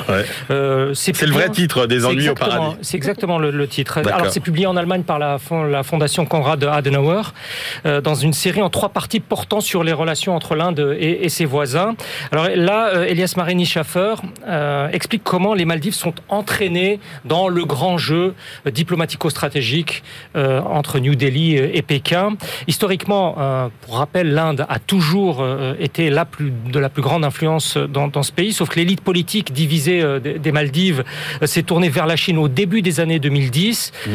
Euh, 0.49 0.93
c'est 0.93 1.19
le 1.21 1.31
vrai 1.31 1.49
titre, 1.49 1.87
des 1.87 2.05
ennuis 2.05 2.29
au 2.29 2.35
paradis. 2.35 2.75
C'est 2.81 2.97
exactement 2.97 3.39
le, 3.39 3.67
titre. 3.67 3.99
Alors 3.99 4.31
c'est 4.31 4.39
publié 4.39 4.65
en 4.65 4.75
Allemagne 4.75 5.03
par 5.03 5.19
la, 5.19 5.37
la 5.69 5.83
fondation 5.83 6.25
Konrad 6.25 6.63
Adenauer, 6.63 7.21
euh, 7.85 8.01
dans 8.01 8.15
une 8.15 8.33
série 8.33 8.61
en 8.61 8.69
trois 8.69 8.89
parties 8.89 9.19
portant 9.19 9.61
sur 9.61 9.83
les 9.83 9.93
relations 9.93 10.35
entre 10.35 10.55
l'Inde 10.55 10.95
et, 10.99 11.29
ses 11.29 11.45
voisins. 11.45 11.95
Alors 12.31 12.47
là, 12.53 12.89
euh, 12.89 13.05
Elias 13.05 13.33
Marini 13.37 13.65
Schaffer 13.65 14.15
explique 14.91 15.23
comment 15.23 15.53
les 15.53 15.65
Maldives 15.65 15.93
sont 15.93 16.13
entraînées 16.29 16.99
dans 17.25 17.47
le 17.47 17.63
grand 17.65 17.97
jeu 17.97 18.33
diplomatico-stratégique 18.69 20.03
entre 20.35 20.99
New 20.99 21.15
Delhi 21.15 21.55
et 21.55 21.81
Pékin. 21.81 22.35
Historiquement, 22.67 23.69
pour 23.81 23.97
rappel, 23.97 24.33
l'Inde 24.33 24.65
a 24.67 24.79
toujours 24.79 25.10
toujours 25.11 25.41
euh, 25.41 25.73
été 25.77 26.09
la 26.09 26.23
plus, 26.23 26.53
de 26.71 26.79
la 26.79 26.87
plus 26.87 27.01
grande 27.01 27.25
influence 27.25 27.75
dans, 27.75 28.07
dans 28.07 28.23
ce 28.23 28.31
pays, 28.31 28.53
sauf 28.53 28.69
que 28.69 28.79
l'élite 28.79 29.01
politique 29.01 29.51
divisée 29.51 30.01
euh, 30.01 30.19
des 30.19 30.51
Maldives 30.53 31.03
euh, 31.41 31.47
s'est 31.47 31.63
tournée 31.63 31.89
vers 31.89 32.05
la 32.05 32.15
Chine 32.15 32.37
au 32.37 32.47
début 32.47 32.81
des 32.81 33.01
années 33.01 33.19
2010 33.19 33.91
mmh. 33.91 34.11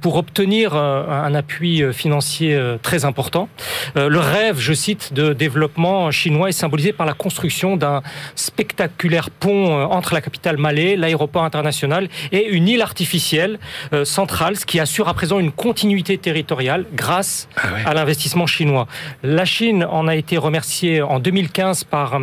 pour 0.00 0.16
obtenir 0.16 0.74
un 0.74 1.34
appui 1.34 1.82
financier 1.92 2.58
très 2.82 3.04
important. 3.04 3.48
Le 3.94 4.18
rêve, 4.18 4.58
je 4.58 4.72
cite, 4.72 5.12
de 5.12 5.32
développement 5.32 6.10
chinois 6.10 6.48
est 6.48 6.52
symbolisé 6.52 6.92
par 6.92 7.06
la 7.06 7.12
construction 7.12 7.76
d'un 7.76 8.02
spectaculaire 8.34 9.30
pont 9.30 9.82
entre 9.84 10.14
la 10.14 10.20
capitale 10.20 10.56
Malais, 10.56 10.96
l'aéroport 10.96 11.44
international 11.44 12.08
et 12.32 12.48
une 12.48 12.68
île 12.68 12.82
artificielle 12.82 13.58
centrale, 14.04 14.56
ce 14.56 14.66
qui 14.66 14.80
assure 14.80 15.08
à 15.08 15.14
présent 15.14 15.38
une 15.38 15.52
continuité 15.52 16.16
territoriale 16.16 16.86
grâce 16.94 17.48
ah 17.56 17.68
à 17.84 17.94
l'investissement 17.94 18.46
chinois. 18.46 18.86
La 19.22 19.44
Chine 19.44 19.84
en 19.84 20.06
a 20.08 20.14
été 20.14 20.27
été 20.28 20.36
remercié 20.36 21.00
en 21.00 21.20
2015 21.20 21.84
par, 21.84 22.20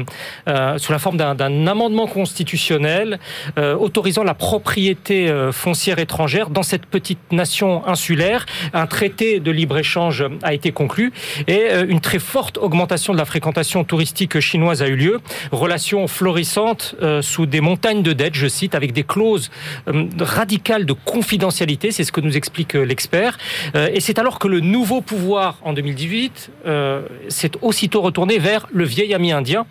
euh, 0.47 0.77
sous 0.77 0.91
la 0.91 0.99
forme 0.99 1.17
d'un 1.17 1.67
amendement 1.67 2.05
constitutionnel 2.05 3.19
euh, 3.57 3.75
autorisant 3.75 4.23
la 4.23 4.35
propriété 4.35 5.27
euh, 5.27 5.51
foncière 5.51 5.97
étrangère 5.97 6.51
dans 6.51 6.61
cette 6.61 6.85
petite 6.85 7.31
nation 7.31 7.87
insulaire. 7.87 8.45
Un 8.73 8.85
traité 8.85 9.39
de 9.39 9.49
libre-échange 9.49 10.23
a 10.43 10.53
été 10.53 10.71
conclu 10.71 11.13
et 11.47 11.63
une 11.87 11.99
très 11.99 12.19
forte 12.19 12.59
augmentation 12.59 13.11
de 13.11 13.17
la 13.17 13.25
fréquentation 13.25 13.83
touristique 13.83 14.39
chinoise 14.39 14.83
a 14.83 14.87
eu 14.87 14.95
lieu. 14.95 15.19
Relation 15.51 16.07
florissante 16.07 16.95
sous 17.21 17.45
des 17.47 17.61
montagnes 17.61 18.03
de 18.03 18.13
dettes, 18.13 18.35
je 18.35 18.47
cite, 18.47 18.75
avec 18.75 18.93
des 18.93 19.03
clauses 19.03 19.49
radicales 20.19 20.85
de 20.85 20.93
confidentialité, 20.93 21.91
c'est 21.91 22.03
ce 22.03 22.11
que 22.11 22.21
nous 22.21 22.37
explique 22.37 22.73
l'expert. 22.73 23.37
et 23.75 23.99
c'est 23.99 24.19
alors 24.19 24.39
que 24.39 24.47
le 24.47 24.59
nouveau 24.59 25.01
pouvoir 25.01 25.57
en 25.63 25.73
2018 25.73 26.51
s'est 27.29 27.51
aussitôt 27.61 27.94
retourner 27.97 28.37
vers 28.39 28.67
le 28.71 28.83
vieil 28.83 29.13
ami 29.13 29.31
indien 29.31 29.65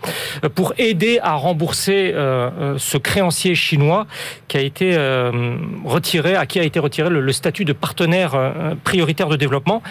euh, 0.44 0.48
pour 0.48 0.74
aider 0.78 1.18
à 1.22 1.34
rembourser 1.34 2.12
euh, 2.14 2.50
euh, 2.58 2.74
ce 2.78 2.98
créancier 2.98 3.54
chinois 3.54 4.06
qui 4.48 4.56
a 4.56 4.60
été 4.60 4.96
retiré, 5.84 6.36
à 6.36 6.46
qui 6.46 6.60
a 6.60 6.62
été 6.62 6.78
retiré 6.78 7.10
le, 7.10 7.32
statut 7.32 7.64
de 7.64 7.72
partenaire 7.72 8.36
prioritaire 8.84 9.28
de 9.28 9.36
développement. 9.36 9.82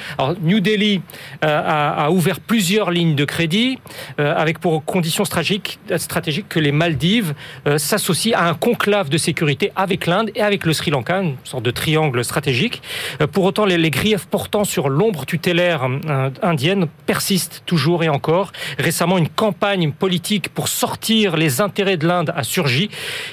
New 0.42 0.60
Delhi 0.60 1.02
a, 1.42 2.10
ouvert 2.12 2.40
plusieurs 2.40 2.92
lignes 2.92 3.16
de 3.16 3.26
crédit 3.26 3.80
avec 4.18 4.60
pour 4.60 4.86
condition 4.86 5.26
stratégique, 5.26 5.80
stratégique 5.98 6.48
que 6.48 6.60
les 6.60 6.72
Maldives 6.72 7.34
s'associent 7.78 8.38
à 8.38 8.48
un 8.48 8.54
conclave 8.54 9.10
de 9.10 9.18
sécurité 9.18 9.72
avec 9.76 10.06
l'Inde 10.06 10.32
et 10.36 10.42
avec 10.42 10.66
le 10.66 10.74
Sri 10.74 10.92
Lanka, 10.92 11.22
une 11.22 11.36
sorte 11.44 11.64
de 11.64 11.72
triangle 11.72 12.24
stratégique. 12.24 12.82
Pour 13.32 13.44
autant, 13.44 13.66
les, 13.66 13.78
les 13.78 13.92
griefs 13.92 14.26
portant 14.26 14.64
sur 14.64 14.88
l'ombre 14.90 15.26
tutélaire 15.26 15.88
indienne 16.42 16.88
persistent 17.06 17.64
toujours 17.66 18.04
et 18.04 18.10
encore 18.10 18.23
Récemment, 18.78 19.18
une 19.18 19.30
campagne 19.30 19.92
politique 19.92 20.50
pour 20.50 20.68
sortir 20.68 21.36
les 21.38 21.62
intérêts 21.62 21.98
de 21.98 22.08
l'Inde 22.08 22.34
a 22.36 22.44
surgi. 22.44 22.90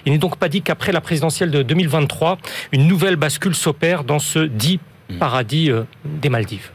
Il 0.07 0.12
n'est 0.12 0.18
donc 0.18 0.36
pas 0.36 0.49
dit 0.49 0.62
qu'après 0.62 0.93
la 0.93 1.01
présidentielle 1.01 1.51
de 1.51 1.62
2023, 1.62 2.38
une 2.72 2.86
nouvelle 2.86 3.16
bascule 3.16 3.55
s'opère 3.55 4.05
dans 4.05 4.18
ce 4.18 4.41
dit 4.41 4.80
paradis 5.18 5.70
euh, 5.70 5.82
des 6.05 6.28
Maldives. 6.28 6.70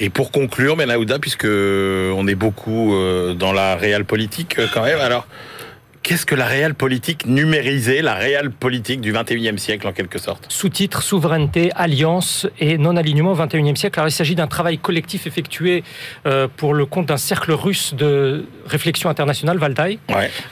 Et 0.00 0.10
pour 0.10 0.30
conclure, 0.30 0.76
Benaouda, 0.76 1.18
puisque 1.18 1.44
on 1.44 2.26
est 2.28 2.36
beaucoup 2.36 2.94
euh, 2.94 3.34
dans 3.34 3.52
la 3.52 3.74
réelle 3.74 4.04
politique 4.04 4.58
euh, 4.58 4.66
quand 4.72 4.84
même, 4.84 5.00
alors 5.00 5.26
Qu'est-ce 6.08 6.24
que 6.24 6.34
la 6.34 6.46
réelle 6.46 6.74
politique 6.74 7.26
numérisée, 7.26 8.00
la 8.00 8.14
réelle 8.14 8.50
politique 8.50 9.02
du 9.02 9.12
21e 9.12 9.58
siècle 9.58 9.86
en 9.86 9.92
quelque 9.92 10.18
sorte 10.18 10.46
Sous-titre 10.48 11.02
Souveraineté, 11.02 11.70
Alliance 11.74 12.46
et 12.58 12.78
non-alignement 12.78 13.32
au 13.32 13.36
21e 13.36 13.76
siècle. 13.76 14.00
Alors 14.00 14.08
il 14.08 14.12
s'agit 14.12 14.34
d'un 14.34 14.46
travail 14.46 14.78
collectif 14.78 15.26
effectué 15.26 15.84
euh, 16.24 16.48
pour 16.56 16.72
le 16.72 16.86
compte 16.86 17.04
d'un 17.04 17.18
cercle 17.18 17.52
russe 17.52 17.92
de 17.92 18.46
réflexion 18.64 19.10
internationale, 19.10 19.58
Valdai. 19.58 19.98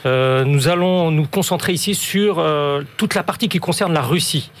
Euh, 0.05 0.43
nous 0.43 0.67
allons 0.67 1.09
nous 1.09 1.25
concentrer 1.25 1.73
ici 1.73 1.95
sur 1.95 2.37
euh, 2.37 2.83
toute 2.97 3.15
la 3.15 3.23
partie 3.23 3.49
qui 3.49 3.57
concerne 3.57 3.93
la 3.93 4.01
Russie. 4.01 4.51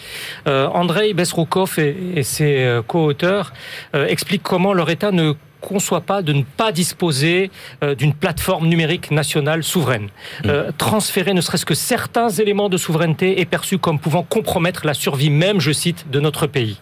Andrei 0.47 1.13
Besroukov 1.13 1.77
et, 1.77 1.95
et 2.15 2.23
ses 2.23 2.81
co-auteurs 2.87 3.53
expliquent 3.93 4.41
comment 4.41 4.73
leur 4.73 4.89
État 4.89 5.11
ne 5.11 5.33
conçoit 5.61 6.01
pas 6.01 6.21
de 6.21 6.33
ne 6.33 6.43
pas 6.43 6.71
disposer 6.71 7.51
euh, 7.83 7.95
d'une 7.95 8.13
plateforme 8.13 8.67
numérique 8.67 9.11
nationale 9.11 9.63
souveraine. 9.63 10.05
Mm. 10.43 10.49
Euh, 10.49 10.71
transférer 10.77 11.33
ne 11.33 11.41
serait-ce 11.41 11.65
que 11.65 11.73
certains 11.73 12.29
éléments 12.29 12.69
de 12.69 12.77
souveraineté 12.77 13.39
est 13.39 13.45
perçu 13.45 13.77
comme 13.77 13.99
pouvant 13.99 14.23
compromettre 14.23 14.85
la 14.85 14.93
survie 14.93 15.29
même, 15.29 15.59
je 15.59 15.71
cite, 15.71 16.09
de 16.09 16.19
notre 16.19 16.47
pays. 16.47 16.77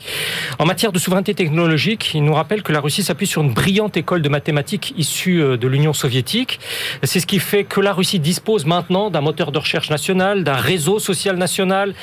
En 0.60 0.66
matière 0.66 0.92
de 0.92 1.00
souveraineté 1.00 1.34
technologique, 1.34 2.12
il 2.14 2.24
nous 2.24 2.34
rappelle 2.34 2.64
que 2.64 2.72
la 2.72 2.80
Russie 2.80 3.04
s'appuie 3.04 3.28
sur 3.28 3.42
une 3.42 3.54
brillante 3.54 3.98
école 3.98 4.22
de 4.22 4.30
mathématiques 4.30 4.94
issue 4.98 5.42
euh, 5.42 5.58
de 5.58 5.68
l'Union 5.68 5.94
soviétique. 5.94 6.60
C'est 7.04 7.20
ce 7.20 7.28
qui 7.28 7.40
fait 7.40 7.64
que 7.64 7.80
la 7.80 7.94
Russie 7.94 8.20
dispose 8.20 8.66
maintenant 8.66 9.10
d'un 9.10 9.22
moteur 9.22 9.52
de 9.52 9.60
recherche 9.60 9.90
national, 9.90 10.44
d'un 10.44 10.56
réseau 10.56 11.00
social 11.00 11.38
national 11.38 11.94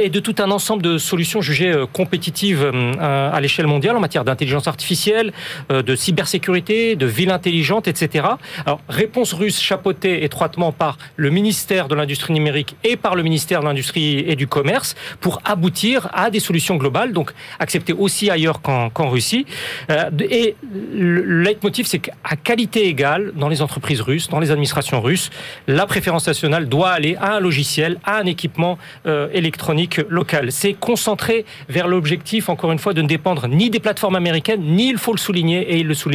et 0.00 0.10
de 0.10 0.20
tout 0.20 0.34
un 0.38 0.50
ensemble 0.50 0.82
de 0.82 0.98
solutions 0.98 1.40
jugées 1.40 1.84
compétitives 1.92 2.70
à 3.00 3.40
l'échelle 3.40 3.66
mondiale 3.66 3.96
en 3.96 4.00
matière 4.00 4.24
d'intelligence 4.24 4.66
artificielle, 4.66 5.32
de 5.70 5.96
cyber 5.96 6.17
cybersécurité, 6.18 6.96
de 6.96 7.06
ville 7.06 7.30
intelligente, 7.30 7.86
etc. 7.86 8.26
Alors, 8.66 8.80
réponse 8.88 9.32
russe 9.32 9.60
chapeautée 9.60 10.24
étroitement 10.24 10.72
par 10.72 10.98
le 11.14 11.30
ministère 11.30 11.86
de 11.86 11.94
l'Industrie 11.94 12.32
numérique 12.32 12.74
et 12.82 12.96
par 12.96 13.14
le 13.14 13.22
ministère 13.22 13.60
de 13.60 13.66
l'Industrie 13.66 14.24
et 14.26 14.34
du 14.34 14.48
Commerce 14.48 14.96
pour 15.20 15.40
aboutir 15.44 16.08
à 16.12 16.30
des 16.30 16.40
solutions 16.40 16.74
globales, 16.74 17.12
donc 17.12 17.30
acceptées 17.60 17.92
aussi 17.92 18.30
ailleurs 18.30 18.60
qu'en 18.62 19.08
Russie. 19.08 19.46
Euh, 19.90 20.10
et 20.28 20.56
le 20.92 21.22
leitmotiv, 21.44 21.86
c'est 21.86 22.00
qu'à 22.00 22.36
qualité 22.42 22.88
égale, 22.88 23.32
dans 23.36 23.48
les 23.48 23.62
entreprises 23.62 24.00
russes, 24.00 24.28
dans 24.28 24.40
les 24.40 24.50
administrations 24.50 25.00
russes, 25.00 25.30
la 25.68 25.86
préférence 25.86 26.26
nationale 26.26 26.68
doit 26.68 26.90
aller 26.90 27.14
à 27.20 27.36
un 27.36 27.40
logiciel, 27.40 28.00
à 28.02 28.16
un 28.16 28.26
équipement 28.26 28.76
euh, 29.06 29.28
électronique 29.32 30.00
local. 30.08 30.50
C'est 30.50 30.74
concentré 30.74 31.44
vers 31.68 31.86
l'objectif, 31.86 32.48
encore 32.48 32.72
une 32.72 32.80
fois, 32.80 32.92
de 32.92 33.02
ne 33.02 33.06
dépendre 33.06 33.46
ni 33.46 33.70
des 33.70 33.78
plateformes 33.78 34.16
américaines, 34.16 34.62
ni, 34.62 34.88
il 34.88 34.98
faut 34.98 35.12
le 35.12 35.18
souligner, 35.18 35.60
et 35.60 35.78
il 35.78 35.86
le 35.86 35.94
souligne, 35.94 36.07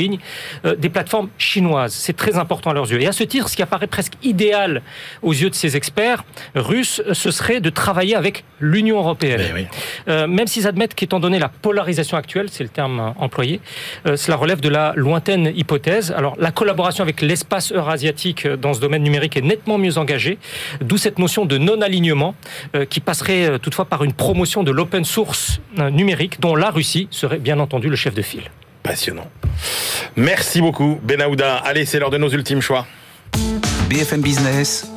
euh, 0.66 0.76
des 0.76 0.90
plateformes 0.90 1.30
chinoises. 1.38 1.94
C'est 1.94 2.16
très 2.16 2.38
important 2.38 2.72
à 2.72 2.74
leurs 2.74 2.92
yeux. 2.92 3.02
Et 3.02 3.08
à 3.08 3.12
ce 3.12 3.24
titre, 3.24 3.50
ce 3.50 3.56
qui 3.56 3.62
apparaît 3.62 3.88
presque 3.88 4.14
idéal 4.24 4.82
aux 5.22 5.34
yeux 5.34 5.50
de 5.50 5.56
ces 5.56 5.76
experts 5.76 6.24
russes, 6.56 7.02
ce 7.12 7.32
serait 7.32 7.62
de 7.62 7.70
travailler 7.70 8.16
avec 8.16 8.44
l'Union 8.60 8.98
européenne. 8.98 9.42
Eh 9.58 9.68
euh, 10.10 10.28
même 10.28 10.48
s'ils 10.48 10.68
admettent 10.68 10.96
qu'étant 10.96 11.20
donné 11.20 11.40
la 11.40 11.50
polarisation 11.50 12.18
actuelle, 12.18 12.48
c'est 12.50 12.64
le 12.64 12.70
terme 12.70 13.14
employé, 13.18 13.62
euh, 14.08 14.16
cela 14.16 14.38
relève 14.38 14.62
de 14.62 14.70
la 14.70 14.94
lointaine 14.96 15.52
hypothèse. 15.56 16.12
Alors, 16.12 16.36
la 16.40 16.52
collaboration 16.52 17.04
avec 17.04 17.22
l'espace 17.22 17.72
eurasiatique 17.72 18.48
dans 18.48 18.74
ce 18.74 18.80
domaine 18.80 19.04
numérique 19.04 19.38
est 19.38 19.42
nettement 19.42 19.78
mieux 19.78 19.98
engagée, 19.98 20.38
d'où 20.82 20.98
cette 20.98 21.20
notion 21.20 21.46
de 21.46 21.58
non-alignement 21.58 22.36
qui 22.90 23.00
passerait 23.00 23.60
toutefois 23.60 23.86
par 23.86 24.04
une 24.04 24.14
promotion 24.14 24.64
de 24.64 24.72
l'open 24.72 25.04
source 25.04 25.60
numérique 25.78 26.40
dont 26.40 26.56
la 26.56 26.70
Russie 26.70 27.08
serait 27.12 27.40
bien 27.40 27.60
entendu 27.60 27.90
le 27.90 27.96
chef 27.96 28.14
de 28.14 28.22
file. 28.22 28.50
Passionnant. 28.84 29.30
Merci 30.18 30.62
beaucoup, 30.62 31.00
Benahouda. 31.02 31.56
Allez, 31.58 31.86
c'est 31.86 32.00
l'heure 32.00 32.10
de 32.10 32.18
nos 32.18 32.30
ultimes 32.30 32.62
choix. 32.62 32.86
BFM 33.90 34.22
Business, 34.22 34.88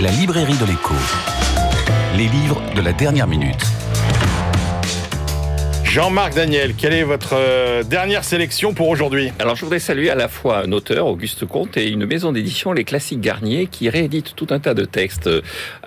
la 0.00 0.10
librairie 0.10 0.56
de 0.56 0.66
l'écho. 0.66 0.94
Les 2.16 2.28
livres 2.28 2.60
de 2.74 2.82
la 2.82 2.92
dernière 2.92 3.26
minute. 3.26 3.64
Jean-Marc 5.90 6.36
Daniel, 6.36 6.74
quelle 6.78 6.92
est 6.92 7.02
votre 7.02 7.34
euh, 7.34 7.82
dernière 7.82 8.22
sélection 8.22 8.74
pour 8.74 8.88
aujourd'hui? 8.88 9.32
Alors 9.40 9.56
je 9.56 9.64
voudrais 9.64 9.80
saluer 9.80 10.08
à 10.08 10.14
la 10.14 10.28
fois 10.28 10.62
un 10.64 10.70
auteur, 10.70 11.08
Auguste 11.08 11.46
Comte, 11.46 11.76
et 11.76 11.88
une 11.88 12.06
maison 12.06 12.30
d'édition, 12.30 12.70
Les 12.70 12.84
Classiques 12.84 13.20
Garnier, 13.20 13.66
qui 13.66 13.88
réédite 13.88 14.36
tout 14.36 14.46
un 14.50 14.60
tas 14.60 14.72
de 14.72 14.84
textes 14.84 15.26
euh, 15.26 15.40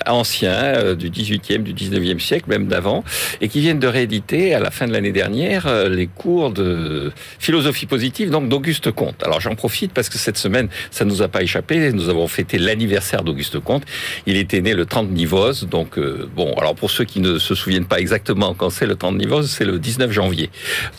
anciens 0.05 0.51
euh, 0.51 0.95
du 0.95 1.09
18e, 1.09 1.59
du 1.59 1.73
19e 1.73 2.19
siècle, 2.19 2.49
même 2.49 2.67
d'avant, 2.67 3.05
et 3.39 3.47
qui 3.47 3.61
viennent 3.61 3.79
de 3.79 3.87
rééditer 3.87 4.53
à 4.53 4.59
la 4.59 4.71
fin 4.71 4.87
de 4.87 4.91
l'année 4.91 5.13
dernière 5.13 5.87
les 5.87 6.07
cours 6.07 6.51
de 6.51 7.13
philosophie 7.39 7.85
positive 7.85 8.29
donc 8.29 8.49
d'Auguste 8.49 8.91
Comte. 8.91 9.23
Alors 9.23 9.39
j'en 9.39 9.55
profite 9.55 9.93
parce 9.93 10.09
que 10.09 10.17
cette 10.17 10.37
semaine, 10.37 10.67
ça 10.91 11.05
nous 11.05 11.21
a 11.21 11.29
pas 11.29 11.43
échappé, 11.43 11.93
nous 11.93 12.09
avons 12.09 12.27
fêté 12.27 12.57
l'anniversaire 12.57 13.23
d'Auguste 13.23 13.61
Comte. 13.61 13.83
Il 14.25 14.35
était 14.35 14.59
né 14.59 14.73
le 14.73 14.85
30 14.85 15.11
Nivose, 15.11 15.65
donc 15.65 15.97
bon, 16.35 16.53
alors 16.55 16.75
pour 16.75 16.91
ceux 16.91 17.05
qui 17.05 17.21
ne 17.21 17.37
se 17.37 17.55
souviennent 17.55 17.85
pas 17.85 18.01
exactement 18.01 18.53
quand 18.53 18.69
c'est 18.69 18.85
le 18.85 18.97
30 18.97 19.17
Nivose, 19.17 19.49
c'est 19.49 19.63
le 19.63 19.79
19 19.79 19.92
janvier. 20.11 20.49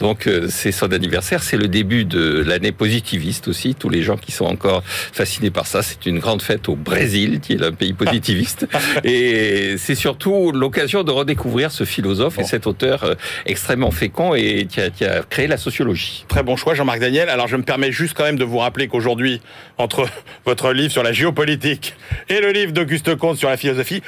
Donc 0.00 0.26
euh, 0.26 0.46
c'est 0.48 0.72
son 0.72 0.92
anniversaire, 0.92 1.42
c'est 1.42 1.56
le 1.56 1.68
début 1.68 2.04
de 2.04 2.42
l'année 2.46 2.72
positiviste 2.72 3.48
aussi. 3.48 3.74
Tous 3.74 3.88
les 3.88 4.02
gens 4.02 4.16
qui 4.16 4.32
sont 4.32 4.44
encore 4.44 4.82
fascinés 4.84 5.50
par 5.50 5.66
ça, 5.66 5.82
c'est 5.82 6.06
une 6.06 6.18
grande 6.18 6.42
fête 6.42 6.68
au 6.68 6.76
Brésil, 6.76 7.40
qui 7.40 7.54
est 7.54 7.62
un 7.62 7.72
pays 7.72 7.92
positiviste. 7.92 8.66
et 9.04 9.76
c'est 9.78 9.94
surtout 9.94 10.52
l'occasion 10.52 11.02
de 11.02 11.10
redécouvrir 11.10 11.70
ce 11.70 11.84
philosophe 11.84 12.38
et 12.38 12.44
cet 12.44 12.66
auteur 12.66 13.04
euh, 13.04 13.14
extrêmement 13.46 13.90
fécond 13.90 14.34
et 14.34 14.66
qui 14.66 14.80
a, 14.80 14.90
qui 14.90 15.04
a 15.04 15.22
créé 15.22 15.46
la 15.46 15.56
sociologie. 15.56 16.24
Très 16.28 16.42
bon 16.42 16.56
choix, 16.56 16.74
Jean-Marc 16.74 17.00
Daniel. 17.00 17.28
Alors 17.28 17.48
je 17.48 17.56
me 17.56 17.62
permets 17.62 17.92
juste 17.92 18.14
quand 18.16 18.24
même 18.24 18.38
de 18.38 18.44
vous 18.44 18.58
rappeler 18.58 18.88
qu'aujourd'hui, 18.88 19.40
entre 19.78 20.06
votre 20.44 20.72
livre 20.72 20.92
sur 20.92 21.02
la 21.02 21.12
géopolitique 21.12 21.94
et 22.28 22.40
le 22.40 22.50
livre 22.52 22.72
d'Auguste 22.72 23.16
Comte 23.16 23.38
sur 23.38 23.48
la 23.48 23.56
philosophie, 23.56 24.02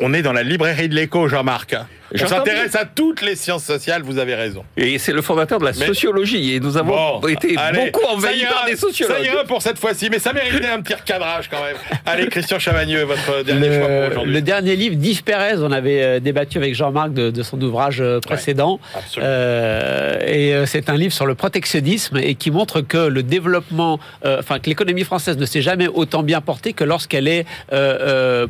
on 0.00 0.14
est 0.14 0.22
dans 0.22 0.32
la 0.32 0.42
librairie 0.42 0.88
de 0.88 0.94
l'écho, 0.94 1.28
Jean-Marc. 1.28 1.76
On 2.14 2.26
s'intéresse 2.26 2.74
à 2.74 2.84
toutes 2.84 3.22
les 3.22 3.36
sciences 3.36 3.64
sociales, 3.64 4.02
vous 4.02 4.18
avez 4.18 4.34
raison. 4.34 4.64
Et 4.76 4.98
c'est 4.98 5.12
le 5.12 5.22
fondateur 5.22 5.58
de 5.58 5.64
la 5.64 5.72
sociologie, 5.72 6.54
et 6.54 6.60
nous 6.60 6.76
avons 6.76 7.26
été 7.26 7.56
beaucoup 7.74 8.04
envahis 8.06 8.44
par 8.44 8.66
des 8.66 8.76
sociologues. 8.76 9.16
Ça 9.16 9.24
ira 9.24 9.44
pour 9.44 9.62
cette 9.62 9.78
fois-ci, 9.78 10.08
mais 10.10 10.18
ça 10.18 10.32
méritait 10.32 10.68
un 10.68 10.80
petit 10.80 10.94
recadrage 10.94 11.48
quand 11.48 11.62
même. 11.62 11.76
Allez, 12.06 12.28
Christian 12.28 12.58
Chavagneux, 12.58 13.04
votre 13.04 13.44
dernier 13.44 13.78
choix 13.78 13.88
pour 13.88 14.06
aujourd'hui. 14.12 14.32
Le 14.32 14.40
dernier 14.40 14.76
livre 14.76 14.96
d'Yves 14.96 15.22
Pérez, 15.22 15.58
on 15.58 15.72
avait 15.72 16.02
euh, 16.02 16.20
débattu 16.20 16.58
avec 16.58 16.74
Jean-Marc 16.74 17.12
de, 17.12 17.42
son 17.42 17.60
ouvrage 17.60 18.00
euh, 18.00 18.20
précédent. 18.20 18.78
Euh, 19.18 20.18
et 20.26 20.66
c'est 20.66 20.88
un 20.88 20.96
livre 20.96 21.12
sur 21.12 21.26
le 21.26 21.34
protectionnisme 21.34 22.18
et 22.18 22.34
qui 22.34 22.50
montre 22.50 22.80
que 22.80 22.98
le 22.98 23.22
développement, 23.22 23.98
enfin 24.24 24.58
que 24.58 24.68
l'économie 24.68 25.04
française 25.04 25.36
ne 25.36 25.46
s'est 25.46 25.62
jamais 25.62 25.88
autant 25.88 26.22
bien 26.22 26.40
portée 26.40 26.72
que 26.72 26.84
lorsqu'elle 26.84 27.28
est 27.28 27.46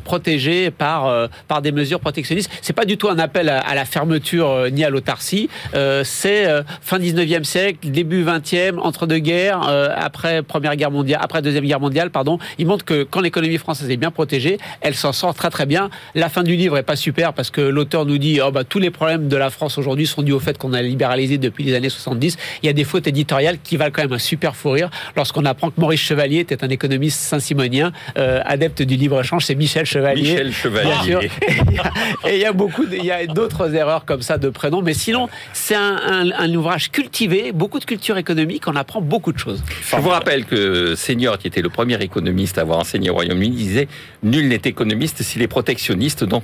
protégée 0.03 0.71
par, 0.71 1.29
par 1.47 1.61
des 1.61 1.71
mesures 1.71 1.99
protectionnistes. 1.99 2.51
C'est 2.61 2.73
pas 2.73 2.85
du 2.85 2.97
tout 2.97 3.09
un 3.09 3.19
appel 3.19 3.49
à, 3.49 3.52
la 3.75 3.85
fermeture 3.85 4.49
euh, 4.49 4.69
ni 4.69 4.83
à 4.83 4.89
l'autarcie. 4.89 5.49
Euh, 5.75 6.03
c'est 6.03 6.47
euh, 6.47 6.63
fin 6.81 6.99
19e 6.99 7.43
siècle, 7.43 7.89
début 7.89 8.23
20e, 8.23 8.79
entre 8.79 9.05
deux 9.07 9.19
guerres, 9.19 9.61
après 9.95 10.41
Première 10.43 10.75
Guerre 10.75 10.91
mondiale, 10.91 11.19
après 11.21 11.41
Deuxième 11.41 11.65
Guerre 11.65 11.79
mondiale, 11.79 12.09
pardon. 12.09 12.39
Il 12.57 12.67
montre 12.67 12.85
que 12.85 13.03
quand 13.03 13.21
l'économie 13.21 13.57
française 13.57 13.89
est 13.89 13.97
bien 13.97 14.11
protégée, 14.11 14.57
elle 14.81 14.95
s'en 14.95 15.11
sort 15.11 15.33
très 15.33 15.49
très 15.49 15.65
bien. 15.65 15.89
La 16.15 16.29
fin 16.29 16.43
du 16.43 16.55
livre 16.55 16.77
est 16.77 16.83
pas 16.83 16.95
super 16.95 17.33
parce 17.33 17.49
que 17.49 17.61
l'auteur 17.61 18.05
nous 18.05 18.17
dit 18.17 18.39
oh, 18.45 18.51
bah, 18.51 18.63
tous 18.63 18.79
les 18.79 18.91
problèmes 18.91 19.27
de 19.27 19.37
la 19.37 19.49
France 19.49 19.77
aujourd'hui 19.77 20.07
sont 20.07 20.21
dus 20.21 20.31
au 20.31 20.39
fait 20.39 20.57
qu'on 20.57 20.73
a 20.73 20.81
libéralisé 20.81 21.37
depuis 21.37 21.63
les 21.63 21.75
années 21.75 21.89
70. 21.89 22.37
Il 22.61 22.65
y 22.65 22.69
a 22.69 22.73
des 22.73 22.83
fautes 22.83 23.07
éditoriales 23.07 23.57
qui 23.63 23.77
valent 23.77 23.91
quand 23.93 24.03
même 24.03 24.13
un 24.13 24.19
super 24.19 24.55
fou 24.55 24.71
rire 24.71 24.89
lorsqu'on 25.15 25.45
apprend 25.45 25.69
que 25.69 25.79
Maurice 25.79 26.01
Chevalier 26.01 26.39
était 26.39 26.63
un 26.63 26.69
économiste 26.69 27.19
saint-simonien, 27.19 27.91
adepte 28.15 28.81
du 28.81 28.95
libre-échange. 28.95 29.45
C'est 29.45 29.55
Michel 29.55 29.85
Chevalier. 29.85 30.21
Michel 30.21 30.53
Chevalier. 30.53 31.29
et 32.27 32.35
il 32.35 32.39
y 32.39 32.45
a 32.45 32.53
beaucoup, 32.53 32.85
il 32.91 33.05
y 33.05 33.11
a 33.11 33.25
d'autres 33.25 33.42
erreurs 33.73 34.05
comme 34.05 34.21
ça 34.21 34.37
de 34.37 34.49
prénoms, 34.49 34.81
mais 34.81 34.93
sinon, 34.93 35.29
c'est 35.53 35.75
un, 35.75 36.53
ouvrage 36.53 36.91
cultivé, 36.91 37.51
beaucoup 37.51 37.79
de 37.79 37.85
culture 37.85 38.17
économique, 38.17 38.67
on 38.67 38.75
apprend 38.75 39.01
beaucoup 39.01 39.31
de 39.31 39.37
choses. 39.37 39.63
Je 39.89 39.95
vous 39.97 40.09
rappelle 40.09 40.45
que 40.45 40.95
Senior, 40.95 41.37
qui 41.37 41.47
était 41.47 41.61
le 41.61 41.69
premier 41.69 42.01
économiste 42.01 42.57
à 42.57 42.61
avoir 42.61 42.79
enseigné 42.79 43.09
au 43.09 43.13
Royaume-Uni, 43.13 43.55
disait 43.55 43.87
Nul 44.21 44.47
n'est 44.47 44.61
économiste 44.65 45.23
s'il 45.23 45.41
est 45.41 45.47
protectionniste. 45.47 46.23
Donc, 46.23 46.43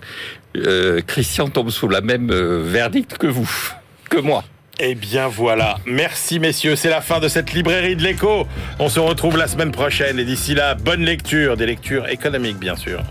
euh, 0.58 1.02
Christian 1.06 1.48
tombe 1.50 1.70
sous 1.70 1.88
la 1.88 2.02
même 2.02 2.32
euh, 2.32 2.64
verdict 2.64 3.18
que 3.18 3.28
vous, 3.28 3.50
que 4.10 4.20
moi. 4.20 4.44
Eh 4.82 4.96
bien 4.96 5.28
voilà, 5.28 5.78
merci 5.86 6.40
messieurs, 6.40 6.78
c'est 6.78 6.90
la 6.90 7.02
fin 7.02 7.20
de 7.20 7.28
cette 7.28 7.52
librairie 7.52 7.98
de 7.98 8.02
l'écho. 8.02 8.48
On 8.80 8.88
se 8.88 9.02
retrouve 9.02 9.38
la 9.38 9.48
semaine 9.48 9.72
prochaine 9.72 10.18
et 10.20 10.24
d'ici 10.24 10.56
là, 10.56 10.74
bonne 10.74 11.04
lecture, 11.04 11.58
des 11.58 11.66
lectures 11.66 12.08
économiques 12.08 12.60
bien 12.60 12.78
sûr. 12.78 13.04